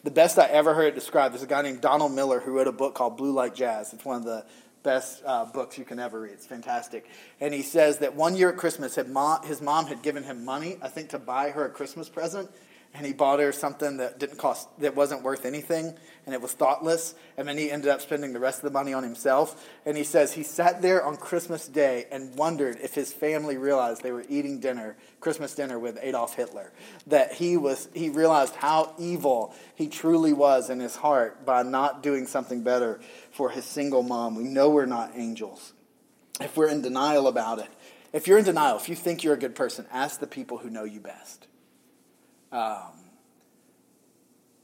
The 0.04 0.12
best 0.12 0.38
I 0.38 0.48
ever 0.48 0.74
heard 0.74 0.88
it 0.88 0.96
described 0.96 1.34
is 1.34 1.44
a 1.44 1.48
guy 1.48 1.62
named 1.62 1.80
Donald 1.80 2.12
Miller 2.12 2.42
who 2.42 2.52
wrote 2.52 2.68
a 2.68 2.74
book 2.74 2.94
called 2.94 3.16
Blue 3.16 3.32
Like 3.32 3.56
Jazz. 3.56 3.94
It's 3.94 4.04
one 4.04 4.18
of 4.18 4.26
the 4.26 4.46
best 4.84 5.24
uh, 5.26 5.46
books 5.46 5.78
you 5.78 5.86
can 5.86 5.98
ever 5.98 6.20
read. 6.20 6.34
It's 6.34 6.46
fantastic. 6.46 7.10
And 7.40 7.54
he 7.54 7.62
says 7.62 8.00
that 8.00 8.14
one 8.14 8.36
year 8.36 8.50
at 8.50 8.58
Christmas, 8.58 8.96
his 8.96 9.62
mom 9.62 9.88
had 9.88 10.02
given 10.02 10.24
him 10.24 10.44
money, 10.44 10.78
I 10.82 10.90
think, 10.90 11.12
to 11.12 11.20
buy 11.20 11.52
her 11.52 11.66
a 11.66 11.70
Christmas 11.70 12.10
present 12.10 12.50
and 12.95 13.06
he 13.08 13.13
bought 13.13 13.39
her 13.39 13.51
something 13.51 13.97
that 13.97 14.19
didn't 14.19 14.38
cost 14.38 14.67
that 14.79 14.95
wasn't 14.95 15.23
worth 15.23 15.45
anything 15.45 15.95
and 16.25 16.34
it 16.34 16.41
was 16.41 16.53
thoughtless. 16.53 17.15
And 17.38 17.47
then 17.47 17.58
he 17.58 17.71
ended 17.71 17.89
up 17.89 18.01
spending 18.01 18.34
the 18.34 18.39
rest 18.39 18.60
of 18.60 18.65
the 18.65 18.71
money 18.71 18.93
on 18.93 19.03
himself. 19.03 19.67
And 19.86 19.97
he 19.97 20.03
says 20.03 20.34
he 20.34 20.43
sat 20.43 20.82
there 20.82 21.03
on 21.03 21.17
christmas 21.17 21.67
day 21.67 22.06
and 22.12 22.36
wondered 22.36 22.77
if 22.82 22.93
his 22.93 23.12
family 23.12 23.58
realized 23.58 24.03
they 24.03 24.12
were 24.12 24.25
eating 24.29 24.60
dinner 24.60 24.95
christmas 25.19 25.56
dinner 25.56 25.79
with 25.79 25.97
adolf 26.01 26.36
hitler 26.36 26.71
that 27.08 27.34
he 27.34 27.58
was 27.58 27.89
he 27.93 28.10
realized 28.10 28.56
how 28.56 28.93
evil 28.99 29.53
he 29.75 29.88
truly 29.88 30.34
was 30.34 30.69
in 30.69 30.79
his 30.79 30.95
heart 30.97 31.45
by 31.45 31.63
not 31.63 32.03
doing 32.03 32.27
something 32.27 32.63
better 32.63 32.99
for 33.32 33.49
his 33.49 33.65
single 33.65 34.03
mom. 34.03 34.36
We 34.36 34.43
know 34.43 34.69
we're 34.69 34.86
not 34.86 35.12
angels. 35.15 35.73
If 36.39 36.58
we're 36.58 36.69
in 36.69 36.82
denial 36.82 37.27
about 37.27 37.60
it 37.60 37.69
if 38.12 38.27
you're 38.27 38.38
in 38.38 38.45
denial 38.45 38.77
if 38.77 38.88
you 38.88 38.95
think 38.95 39.23
you're 39.23 39.34
a 39.34 39.39
good 39.39 39.56
person 39.56 39.86
ask 39.91 40.19
the 40.19 40.27
people 40.27 40.60
who 40.60 40.69
know 40.69 40.84
you 40.84 40.99
best 40.99 41.47
um, 42.54 42.94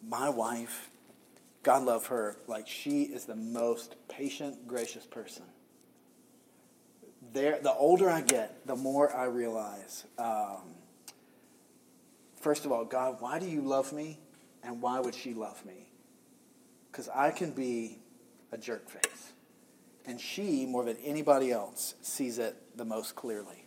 my 0.07 0.29
wife, 0.29 0.89
God 1.63 1.83
love 1.83 2.05
her, 2.07 2.37
like 2.47 2.67
she 2.67 3.03
is 3.03 3.25
the 3.25 3.35
most 3.35 3.95
patient, 4.07 4.67
gracious 4.67 5.05
person. 5.05 5.43
There, 7.33 7.59
the 7.61 7.73
older 7.73 8.09
I 8.09 8.21
get, 8.21 8.65
the 8.65 8.75
more 8.75 9.13
I 9.13 9.25
realize. 9.25 10.05
Um, 10.17 10.75
first 12.39 12.65
of 12.65 12.71
all, 12.71 12.85
God, 12.85 13.17
why 13.19 13.39
do 13.39 13.47
you 13.47 13.61
love 13.61 13.91
me, 13.91 14.19
and 14.63 14.81
why 14.81 14.99
would 14.99 15.15
she 15.15 15.33
love 15.33 15.65
me? 15.65 15.89
Because 16.91 17.09
I 17.09 17.31
can 17.31 17.51
be 17.51 17.99
a 18.51 18.57
jerk 18.57 18.89
face, 18.89 19.33
and 20.05 20.21
she, 20.21 20.65
more 20.65 20.85
than 20.85 20.97
anybody 21.03 21.51
else, 21.51 21.95
sees 22.01 22.39
it 22.39 22.55
the 22.77 22.85
most 22.85 23.15
clearly. 23.15 23.65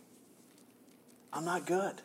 I'm 1.31 1.45
not 1.45 1.65
good. 1.65 2.01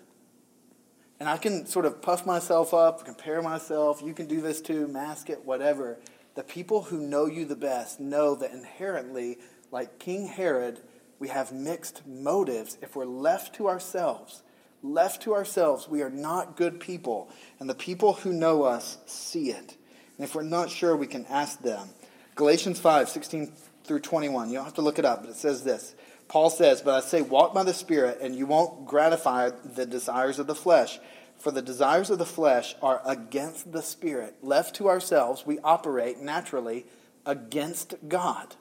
And 1.21 1.29
I 1.29 1.37
can 1.37 1.67
sort 1.67 1.85
of 1.85 2.01
puff 2.01 2.25
myself 2.25 2.73
up, 2.73 3.05
compare 3.05 3.43
myself. 3.43 4.03
You 4.05 4.15
can 4.15 4.27
do 4.27 4.41
this 4.41 4.61
too, 4.61 4.87
mask 4.87 5.31
it, 5.31 5.45
whatever. 5.45 5.99
The 6.35 6.45
people 6.45 6.83
who 6.83 7.01
know 7.01 7.27
you 7.27 7.45
the 7.45 7.57
best 7.57 7.99
know 7.99 8.37
that 8.37 8.53
inherently, 8.53 9.39
like 9.73 9.99
King 9.99 10.29
Herod, 10.29 10.81
we 11.19 11.29
have 11.29 11.51
mixed 11.53 12.07
motives. 12.07 12.79
If 12.81 12.95
we're 12.95 13.05
left 13.05 13.57
to 13.57 13.69
ourselves, 13.69 14.43
left 14.83 15.23
to 15.23 15.35
ourselves, 15.35 15.89
we 15.89 16.03
are 16.03 16.11
not 16.11 16.57
good 16.57 16.79
people. 16.79 17.29
And 17.59 17.69
the 17.69 17.75
people 17.75 18.13
who 18.13 18.33
know 18.33 18.63
us 18.63 18.99
see 19.07 19.51
it. 19.51 19.77
And 20.17 20.25
if 20.25 20.37
we're 20.37 20.43
not 20.43 20.71
sure, 20.71 20.97
we 20.97 21.09
can 21.09 21.27
ask 21.27 21.61
them. 21.61 21.89
Galatians 22.37 22.79
5 22.79 23.09
16 23.09 23.53
through 23.83 24.01
21. 24.01 24.49
You 24.51 24.57
don't 24.57 24.65
have 24.65 24.75
to 24.75 24.83
look 24.83 25.01
it 25.01 25.05
up, 25.05 25.23
but 25.23 25.31
it 25.31 25.37
says 25.37 25.65
this 25.65 25.97
Paul 26.29 26.51
says, 26.51 26.83
But 26.83 26.95
I 26.95 27.07
say, 27.07 27.23
walk 27.23 27.55
by 27.55 27.65
the 27.65 27.75
Spirit, 27.75 28.19
and 28.21 28.37
you 28.37 28.47
won't 28.47 28.87
gratify 28.87 29.51
the 29.65 29.87
desires 29.87 30.39
of 30.39 30.47
the 30.47 30.55
flesh. 30.55 31.01
For 31.39 31.51
the 31.51 31.63
desires 31.63 32.11
of 32.11 32.19
the 32.19 32.27
flesh 32.27 32.75
are 32.83 33.01
against 33.07 33.73
the 33.73 33.83
Spirit. 33.83 34.37
Left 34.43 34.75
to 34.77 34.89
ourselves, 34.89 35.47
we 35.47 35.59
operate 35.61 36.19
naturally 36.19 36.85
against 37.25 37.95
God. 38.09 38.57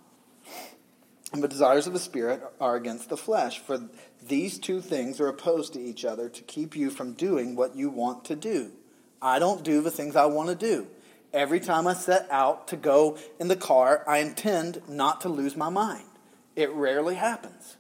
And 1.34 1.44
the 1.44 1.48
desires 1.48 1.88
of 1.88 1.94
the 1.94 2.00
Spirit 2.00 2.42
are 2.62 2.76
against 2.76 3.10
the 3.10 3.18
flesh. 3.18 3.60
For 3.60 3.90
these 4.26 4.60
two 4.60 4.80
things 4.80 5.20
are 5.20 5.28
opposed 5.28 5.74
to 5.74 5.82
each 5.82 6.06
other 6.06 6.30
to 6.30 6.42
keep 6.44 6.76
you 6.76 6.90
from 6.90 7.14
doing 7.14 7.56
what 7.56 7.76
you 7.76 7.90
want 7.90 8.24
to 8.26 8.36
do. 8.36 8.72
I 9.22 9.40
don't 9.40 9.64
do 9.64 9.82
the 9.82 9.92
things 9.92 10.16
I 10.16 10.26
want 10.26 10.50
to 10.50 10.56
do. 10.56 10.88
Every 11.34 11.60
time 11.60 11.88
I 11.88 11.94
set 11.94 12.28
out 12.32 12.70
to 12.70 12.78
go 12.78 13.18
in 13.40 13.50
the 13.50 13.56
car, 13.56 14.04
I 14.08 14.20
intend 14.20 14.82
not 14.88 15.22
to 15.22 15.30
lose 15.30 15.58
my 15.58 15.70
mind. 15.70 16.07
It 16.58 16.72
rarely 16.72 17.14
happens. 17.14 17.78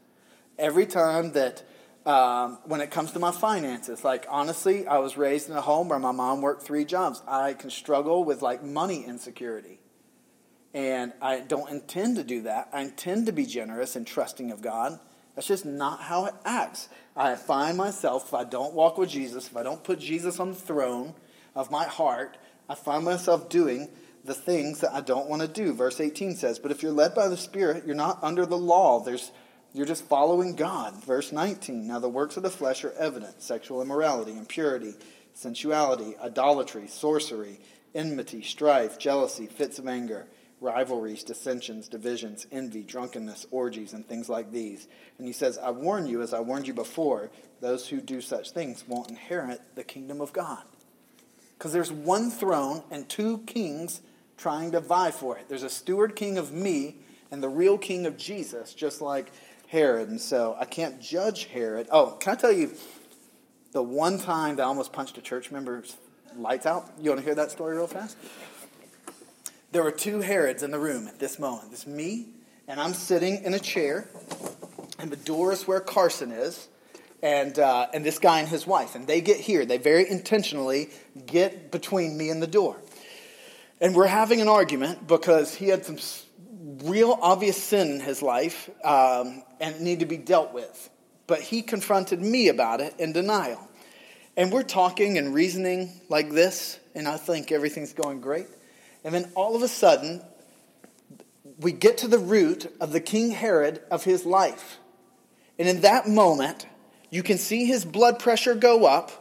Every 0.60 0.86
time 0.86 1.32
that, 1.32 1.64
um, 2.06 2.60
when 2.66 2.80
it 2.80 2.92
comes 2.92 3.12
to 3.14 3.20
my 3.20 3.32
finances, 3.32 4.04
like 4.04 4.28
honestly, 4.30 4.86
I 4.86 5.00
was 5.00 5.18
raised 5.18 5.50
in 5.50 5.56
a 5.56 5.62
home 5.62 5.90
where 5.90 5.98
my 5.98 6.12
mom 6.12 6.42
worked 6.42 6.62
three 6.62 6.86
jobs. 6.86 7.24
I 7.28 7.54
can 7.54 7.72
struggle 7.72 8.24
with 8.24 8.44
like 8.44 8.64
money 8.64 9.04
insecurity. 9.04 9.80
And 10.76 11.12
I 11.24 11.40
don't 11.40 11.72
intend 11.72 12.18
to 12.18 12.24
do 12.24 12.44
that. 12.44 12.70
I 12.72 12.82
intend 12.82 13.26
to 13.26 13.32
be 13.32 13.48
generous 13.48 13.96
and 13.96 14.06
trusting 14.06 14.52
of 14.52 14.62
God. 14.62 15.00
That's 15.34 15.48
just 15.48 15.66
not 15.66 16.02
how 16.02 16.26
it 16.26 16.36
acts. 16.46 16.88
I 17.16 17.34
find 17.34 17.78
myself, 17.78 18.28
if 18.28 18.34
I 18.36 18.44
don't 18.44 18.76
walk 18.76 19.00
with 19.00 19.10
Jesus, 19.10 19.48
if 19.48 19.58
I 19.58 19.64
don't 19.64 19.84
put 19.84 19.98
Jesus 19.98 20.40
on 20.40 20.50
the 20.50 20.56
throne 20.56 21.16
of 21.56 21.72
my 21.72 21.86
heart, 21.86 22.38
I 22.70 22.76
find 22.76 23.04
myself 23.04 23.50
doing 23.50 23.90
the 24.28 24.34
things 24.34 24.82
that 24.82 24.94
I 24.94 25.00
don't 25.00 25.30
want 25.30 25.42
to 25.42 25.48
do. 25.48 25.74
Verse 25.74 26.02
18 26.02 26.36
says, 26.36 26.60
But 26.60 26.72
if 26.72 26.84
you're 26.84 26.92
led 26.92 27.16
by 27.16 27.30
the 27.30 27.38
Spirit, 27.38 27.86
you're 27.86 27.96
not 27.96 28.20
under 28.22 28.46
the 28.46 28.58
law. 28.58 29.00
There's, 29.00 29.32
you're 29.74 29.86
just 29.86 30.04
following 30.04 30.56
God. 30.56 31.02
Verse 31.04 31.32
19, 31.32 31.88
Now 31.88 32.00
the 32.00 32.10
works 32.10 32.36
of 32.36 32.44
the 32.44 32.50
flesh 32.50 32.84
are 32.84 32.92
evident 33.00 33.42
sexual 33.42 33.82
immorality, 33.82 34.38
impurity, 34.38 34.96
sensuality, 35.34 36.18
idolatry, 36.22 36.88
sorcery, 36.88 37.62
enmity, 37.96 38.42
strife, 38.42 39.00
jealousy, 39.00 39.48
fits 39.48 39.80
of 39.80 39.88
anger, 39.88 40.28
rivalries, 40.60 41.24
dissensions, 41.24 41.88
divisions, 41.88 42.48
envy, 42.52 42.84
drunkenness, 42.84 43.46
orgies, 43.50 43.94
and 43.94 44.06
things 44.06 44.28
like 44.28 44.52
these. 44.52 44.90
And 45.18 45.26
he 45.26 45.34
says, 45.34 45.58
I 45.58 45.70
warn 45.70 46.06
you, 46.06 46.22
as 46.22 46.34
I 46.34 46.42
warned 46.42 46.68
you 46.68 46.74
before, 46.74 47.32
those 47.62 47.88
who 47.88 48.02
do 48.02 48.20
such 48.20 48.52
things 48.52 48.84
won't 48.90 49.10
inherit 49.10 49.62
the 49.76 49.86
kingdom 49.86 50.20
of 50.20 50.34
God. 50.34 50.64
Because 51.58 51.72
there's 51.72 51.94
one 51.94 52.30
throne 52.30 52.84
and 52.92 53.08
two 53.08 53.38
kings 53.40 54.02
trying 54.38 54.72
to 54.72 54.80
vie 54.80 55.12
for 55.12 55.38
it. 55.38 55.50
There's 55.50 55.64
a 55.64 55.70
steward 55.70 56.16
king 56.16 56.38
of 56.38 56.52
me 56.54 56.96
and 57.32 57.44
the 57.44 57.50
real 57.50 57.78
king 57.78 58.06
of 58.06 58.18
Jesus, 58.18 58.74
just 58.74 59.02
like 59.02 59.32
Herod. 59.68 60.10
And 60.10 60.22
so 60.22 60.56
I 60.60 60.66
can't 60.66 61.02
judge 61.02 61.46
Herod. 61.46 61.88
Oh, 61.92 62.12
can 62.20 62.34
I 62.34 62.36
tell 62.36 62.52
you 62.52 62.72
the 63.74 63.84
one 63.84 64.18
time 64.20 64.56
that 64.56 64.64
I 64.64 64.66
almost 64.66 64.94
punched 64.94 65.18
a 65.18 65.22
church 65.22 65.52
member's 65.52 65.98
lights 66.38 66.66
out? 66.66 66.90
You 67.02 67.10
want 67.10 67.20
to 67.22 67.26
hear 67.26 67.36
that 67.36 67.52
story 67.52 67.76
real 67.76 67.88
fast? 67.88 68.16
There 69.72 69.84
were 69.84 69.92
two 69.92 70.22
Herods 70.22 70.64
in 70.64 70.72
the 70.72 70.80
room 70.80 71.08
at 71.08 71.20
this 71.20 71.38
moment. 71.40 71.74
It's 71.74 71.86
me, 71.86 72.28
and 72.68 72.80
I'm 72.80 72.94
sitting 72.94 73.44
in 73.44 73.54
a 73.54 73.60
chair, 73.60 74.08
and 74.98 75.12
the 75.12 75.18
door 75.18 75.52
is 75.52 75.68
where 75.68 75.82
Carson 75.82 76.32
is. 76.32 76.70
and, 77.22 77.58
uh, 77.58 77.88
and 77.94 78.06
this 78.06 78.20
guy 78.20 78.40
and 78.40 78.48
his 78.48 78.68
wife. 78.68 78.96
And 78.96 79.08
they 79.08 79.22
get 79.22 79.38
here. 79.38 79.66
They 79.66 79.78
very 79.78 80.10
intentionally 80.10 80.90
get 81.26 81.72
between 81.72 82.18
me 82.18 82.30
and 82.30 82.42
the 82.42 82.48
door. 82.48 82.78
And 83.80 83.96
we're 83.96 84.08
having 84.08 84.42
an 84.42 84.48
argument 84.48 85.08
because 85.08 85.54
he 85.54 85.68
had 85.68 85.86
some 85.86 85.98
real 86.84 87.18
obvious 87.22 87.62
sin 87.62 87.92
in 87.92 88.00
his 88.00 88.22
life 88.22 88.70
um, 88.84 89.44
and 89.60 89.76
it 89.76 89.82
needed 89.82 90.00
to 90.02 90.06
be 90.06 90.18
dealt 90.18 90.54
with. 90.54 90.90
But 91.28 91.42
he 91.42 91.62
confronted 91.62 92.22
me 92.22 92.48
about 92.48 92.82
it 92.82 92.96
in 93.00 93.14
denial. 93.14 93.68
And 94.36 94.52
we're 94.52 94.64
talking 94.64 95.18
and 95.18 95.34
reasoning 95.34 95.92
like 96.10 96.30
this, 96.32 96.80
and 96.94 97.08
I 97.08 97.18
think 97.18 97.52
everything's 97.52 97.94
going 97.94 98.22
great. 98.22 98.48
And 99.04 99.14
then 99.14 99.32
all 99.36 99.56
of 99.56 99.64
a 99.64 99.68
sudden, 99.68 100.22
we 101.60 101.72
get 101.72 102.00
to 102.00 102.08
the 102.08 102.20
root 102.20 102.72
of 102.80 102.92
the 102.92 103.00
King 103.00 103.32
Herod 103.32 103.82
of 103.90 104.04
his 104.04 104.26
life. 104.26 104.78
And 105.58 105.68
in 105.68 105.82
that 105.82 106.08
moment, 106.08 106.68
you 107.10 107.24
can 107.24 107.38
see 107.38 107.66
his 107.66 107.84
blood 107.84 108.20
pressure 108.20 108.54
go 108.54 108.86
up. 108.86 109.12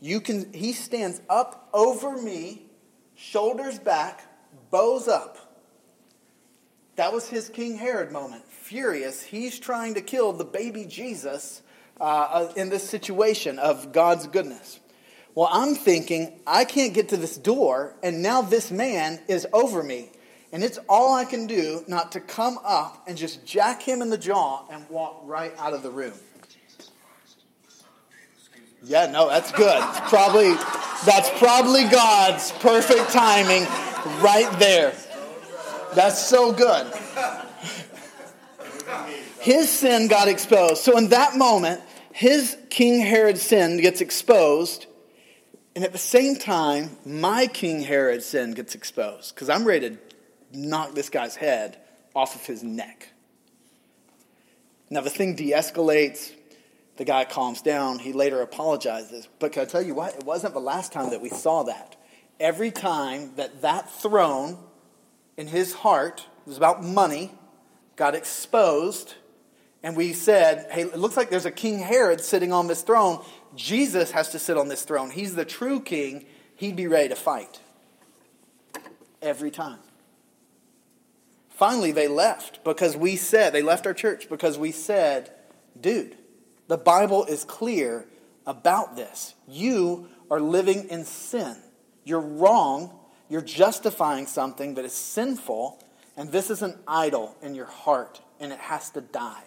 You 0.00 0.20
can, 0.20 0.52
he 0.52 0.72
stands 0.72 1.20
up 1.28 1.68
over 1.72 2.20
me, 2.20 2.62
shoulders 3.20 3.78
back, 3.78 4.22
bows 4.70 5.06
up. 5.06 5.36
That 6.96 7.12
was 7.12 7.28
his 7.28 7.48
King 7.48 7.76
Herod 7.76 8.10
moment. 8.10 8.44
Furious, 8.46 9.22
he's 9.22 9.58
trying 9.58 9.94
to 9.94 10.00
kill 10.00 10.32
the 10.32 10.44
baby 10.44 10.84
Jesus 10.86 11.62
uh, 12.00 12.04
uh, 12.04 12.52
in 12.56 12.70
this 12.70 12.88
situation 12.88 13.58
of 13.58 13.92
God's 13.92 14.26
goodness. 14.26 14.80
Well, 15.34 15.48
I'm 15.52 15.74
thinking, 15.74 16.40
I 16.46 16.64
can't 16.64 16.94
get 16.94 17.10
to 17.10 17.16
this 17.16 17.36
door, 17.36 17.94
and 18.02 18.22
now 18.22 18.42
this 18.42 18.70
man 18.70 19.20
is 19.28 19.46
over 19.52 19.82
me. 19.82 20.10
And 20.52 20.64
it's 20.64 20.78
all 20.88 21.14
I 21.14 21.24
can 21.24 21.46
do 21.46 21.84
not 21.86 22.12
to 22.12 22.20
come 22.20 22.58
up 22.64 23.04
and 23.06 23.16
just 23.16 23.46
jack 23.46 23.82
him 23.82 24.02
in 24.02 24.10
the 24.10 24.18
jaw 24.18 24.66
and 24.70 24.88
walk 24.88 25.20
right 25.24 25.52
out 25.58 25.74
of 25.74 25.82
the 25.82 25.90
room. 25.90 26.14
Yeah, 28.82 29.06
no, 29.06 29.28
that's 29.28 29.52
good. 29.52 29.80
Probably 30.08 30.54
that's 31.04 31.30
probably 31.38 31.84
God's 31.84 32.52
perfect 32.52 33.10
timing 33.10 33.62
right 34.22 34.50
there. 34.58 34.92
That's 35.94 36.18
so 36.24 36.52
good. 36.52 36.86
His 39.40 39.70
sin 39.70 40.08
got 40.08 40.28
exposed. 40.28 40.78
So 40.78 40.98
in 40.98 41.08
that 41.08 41.36
moment, 41.36 41.80
his 42.12 42.56
King 42.68 43.00
Herod's 43.00 43.42
sin 43.42 43.80
gets 43.80 44.00
exposed, 44.00 44.86
and 45.74 45.84
at 45.84 45.92
the 45.92 45.98
same 45.98 46.36
time, 46.36 46.96
my 47.06 47.46
King 47.46 47.80
Herod's 47.80 48.26
sin 48.26 48.52
gets 48.52 48.74
exposed 48.74 49.34
because 49.34 49.48
I'm 49.48 49.64
ready 49.64 49.90
to 49.90 49.98
knock 50.52 50.94
this 50.94 51.08
guy's 51.08 51.36
head 51.36 51.78
off 52.14 52.34
of 52.34 52.44
his 52.44 52.62
neck. 52.62 53.08
Now, 54.90 55.00
the 55.00 55.10
thing 55.10 55.36
de 55.36 55.52
escalates. 55.52 56.32
The 57.00 57.06
guy 57.06 57.24
calms 57.24 57.62
down. 57.62 57.98
He 57.98 58.12
later 58.12 58.42
apologizes. 58.42 59.26
But 59.38 59.52
can 59.52 59.62
I 59.62 59.64
tell 59.64 59.80
you 59.80 59.94
what? 59.94 60.16
It 60.16 60.24
wasn't 60.24 60.52
the 60.52 60.60
last 60.60 60.92
time 60.92 61.08
that 61.12 61.22
we 61.22 61.30
saw 61.30 61.62
that. 61.62 61.96
Every 62.38 62.70
time 62.70 63.32
that 63.36 63.62
that 63.62 63.90
throne 63.90 64.58
in 65.38 65.46
his 65.46 65.72
heart 65.72 66.26
was 66.44 66.58
about 66.58 66.84
money 66.84 67.32
got 67.96 68.14
exposed, 68.14 69.14
and 69.82 69.96
we 69.96 70.12
said, 70.12 70.66
hey, 70.70 70.82
it 70.82 70.98
looks 70.98 71.16
like 71.16 71.30
there's 71.30 71.46
a 71.46 71.50
King 71.50 71.78
Herod 71.78 72.20
sitting 72.20 72.52
on 72.52 72.66
this 72.66 72.82
throne. 72.82 73.24
Jesus 73.56 74.10
has 74.10 74.28
to 74.32 74.38
sit 74.38 74.58
on 74.58 74.68
this 74.68 74.82
throne. 74.82 75.08
He's 75.08 75.34
the 75.34 75.46
true 75.46 75.80
king. 75.80 76.26
He'd 76.54 76.76
be 76.76 76.86
ready 76.86 77.08
to 77.08 77.16
fight. 77.16 77.60
Every 79.22 79.50
time. 79.50 79.78
Finally, 81.48 81.92
they 81.92 82.08
left 82.08 82.62
because 82.62 82.94
we 82.94 83.16
said, 83.16 83.54
they 83.54 83.62
left 83.62 83.86
our 83.86 83.94
church 83.94 84.28
because 84.28 84.58
we 84.58 84.70
said, 84.70 85.32
dude, 85.80 86.18
the 86.70 86.78
Bible 86.78 87.24
is 87.24 87.42
clear 87.42 88.06
about 88.46 88.94
this. 88.94 89.34
You 89.48 90.06
are 90.30 90.38
living 90.38 90.88
in 90.88 91.04
sin. 91.04 91.56
You're 92.04 92.20
wrong. 92.20 92.96
You're 93.28 93.40
justifying 93.40 94.28
something 94.28 94.74
that 94.74 94.84
is 94.84 94.92
sinful, 94.92 95.82
and 96.16 96.30
this 96.30 96.48
is 96.48 96.62
an 96.62 96.78
idol 96.86 97.34
in 97.42 97.56
your 97.56 97.66
heart, 97.66 98.20
and 98.38 98.52
it 98.52 98.60
has 98.60 98.88
to 98.90 99.00
die. 99.00 99.42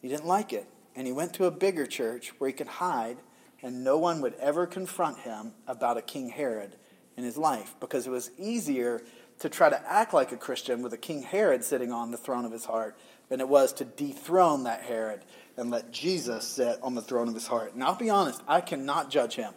He 0.00 0.08
didn't 0.08 0.24
like 0.24 0.54
it. 0.54 0.66
And 0.96 1.06
he 1.06 1.12
went 1.12 1.34
to 1.34 1.44
a 1.44 1.50
bigger 1.50 1.84
church 1.84 2.32
where 2.38 2.48
he 2.48 2.54
could 2.54 2.68
hide 2.68 3.18
and 3.62 3.84
no 3.84 3.98
one 3.98 4.22
would 4.22 4.34
ever 4.40 4.66
confront 4.66 5.18
him 5.18 5.52
about 5.66 5.98
a 5.98 6.02
King 6.02 6.30
Herod 6.30 6.76
in 7.18 7.24
his 7.24 7.36
life 7.36 7.74
because 7.80 8.06
it 8.06 8.10
was 8.10 8.30
easier 8.38 9.02
to 9.40 9.50
try 9.50 9.68
to 9.68 9.92
act 9.92 10.14
like 10.14 10.32
a 10.32 10.38
Christian 10.38 10.80
with 10.80 10.94
a 10.94 10.98
King 10.98 11.22
Herod 11.22 11.64
sitting 11.64 11.92
on 11.92 12.10
the 12.10 12.16
throne 12.16 12.46
of 12.46 12.52
his 12.52 12.64
heart 12.64 12.96
than 13.30 13.40
it 13.40 13.48
was 13.48 13.72
to 13.74 13.86
dethrone 13.86 14.64
that 14.64 14.82
Herod 14.82 15.24
and 15.56 15.70
let 15.70 15.90
Jesus 15.90 16.46
sit 16.46 16.78
on 16.82 16.94
the 16.94 17.00
throne 17.00 17.28
of 17.28 17.34
his 17.34 17.46
heart. 17.46 17.72
And 17.72 17.82
I'll 17.82 17.94
be 17.94 18.10
honest, 18.10 18.42
I 18.46 18.60
cannot 18.60 19.10
judge 19.10 19.34
him. 19.34 19.54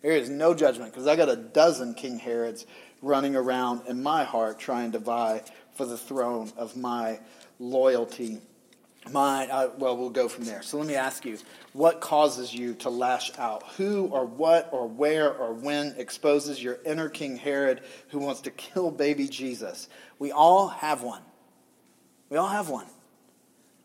There 0.00 0.12
is 0.12 0.30
no 0.30 0.54
judgment 0.54 0.92
because 0.92 1.06
I 1.06 1.16
got 1.16 1.28
a 1.28 1.36
dozen 1.36 1.94
King 1.94 2.18
Herods 2.18 2.64
running 3.02 3.36
around 3.36 3.82
in 3.86 4.02
my 4.02 4.24
heart 4.24 4.58
trying 4.58 4.92
to 4.92 4.98
vie 4.98 5.42
for 5.74 5.84
the 5.84 5.98
throne 5.98 6.50
of 6.56 6.76
my 6.76 7.20
loyalty 7.58 8.40
my, 9.10 9.46
uh, 9.48 9.70
well, 9.78 9.96
we'll 9.96 10.10
go 10.10 10.28
from 10.28 10.44
there. 10.44 10.62
So 10.62 10.78
let 10.78 10.86
me 10.86 10.94
ask 10.94 11.24
you 11.24 11.38
what 11.72 12.00
causes 12.00 12.54
you 12.54 12.74
to 12.76 12.90
lash 12.90 13.36
out? 13.38 13.62
Who 13.76 14.06
or 14.06 14.24
what 14.24 14.68
or 14.72 14.88
where 14.88 15.32
or 15.32 15.52
when 15.52 15.94
exposes 15.98 16.62
your 16.62 16.78
inner 16.86 17.08
King 17.08 17.36
Herod 17.36 17.82
who 18.08 18.18
wants 18.18 18.42
to 18.42 18.50
kill 18.50 18.90
baby 18.90 19.28
Jesus? 19.28 19.88
We 20.18 20.32
all 20.32 20.68
have 20.68 21.02
one. 21.02 21.22
We 22.30 22.36
all 22.36 22.48
have 22.48 22.68
one. 22.68 22.86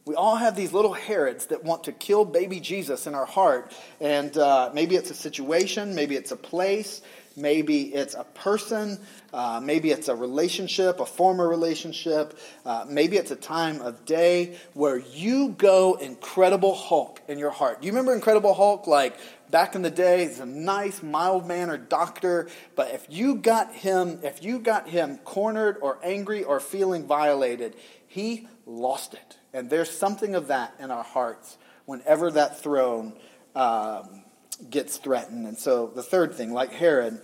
We 0.05 0.15
all 0.15 0.37
have 0.37 0.55
these 0.55 0.73
little 0.73 0.93
Herods 0.93 1.47
that 1.47 1.63
want 1.63 1.83
to 1.83 1.91
kill 1.91 2.25
baby 2.25 2.59
Jesus 2.59 3.05
in 3.05 3.13
our 3.13 3.25
heart. 3.25 3.71
And 3.99 4.35
uh, 4.37 4.71
maybe 4.73 4.95
it's 4.95 5.11
a 5.11 5.13
situation, 5.13 5.93
maybe 5.93 6.15
it's 6.15 6.31
a 6.31 6.35
place, 6.35 7.03
maybe 7.35 7.93
it's 7.93 8.15
a 8.15 8.23
person, 8.23 8.99
uh, 9.33 9.59
maybe 9.63 9.91
it's 9.91 10.07
a 10.07 10.15
relationship, 10.15 10.99
a 10.99 11.05
former 11.05 11.47
relationship. 11.47 12.37
Uh, 12.65 12.85
maybe 12.89 13.17
it's 13.17 13.29
a 13.29 13.35
time 13.35 13.81
of 13.81 14.03
day 14.05 14.57
where 14.73 14.97
you 14.97 15.49
go 15.49 15.93
Incredible 15.95 16.73
Hulk 16.73 17.21
in 17.27 17.37
your 17.37 17.51
heart. 17.51 17.81
Do 17.81 17.85
you 17.85 17.91
remember 17.91 18.15
Incredible 18.15 18.55
Hulk? 18.55 18.87
Like 18.87 19.15
back 19.51 19.75
in 19.75 19.83
the 19.83 19.91
day, 19.91 20.25
he's 20.25 20.39
a 20.39 20.45
nice, 20.45 21.03
mild 21.03 21.45
mannered 21.45 21.87
doctor. 21.87 22.47
But 22.75 22.95
if 22.95 23.05
you 23.09 23.35
got 23.35 23.73
him, 23.75 24.21
if 24.23 24.43
you 24.43 24.59
got 24.59 24.89
him 24.89 25.19
cornered 25.19 25.77
or 25.81 25.99
angry 26.03 26.43
or 26.43 26.59
feeling 26.59 27.05
violated, 27.05 27.75
he 28.09 28.47
lost 28.65 29.13
it. 29.13 29.37
And 29.53 29.69
there's 29.69 29.89
something 29.89 30.35
of 30.35 30.47
that 30.47 30.75
in 30.79 30.91
our 30.91 31.03
hearts 31.03 31.57
whenever 31.85 32.29
that 32.31 32.59
throne 32.61 33.13
um, 33.55 34.23
gets 34.69 34.97
threatened. 34.97 35.47
And 35.47 35.57
so 35.57 35.87
the 35.87 36.03
third 36.03 36.33
thing, 36.33 36.51
like 36.51 36.73
Herod, 36.73 37.21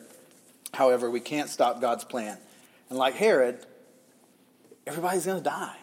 However, 0.75 1.09
we 1.09 1.21
can't 1.21 1.49
stop 1.49 1.81
God's 1.81 2.03
plan. 2.03 2.37
And 2.89 2.99
like 2.99 3.15
Herod, 3.15 3.65
everybody's 4.85 5.25
going 5.25 5.37
to 5.37 5.43
die. 5.43 5.77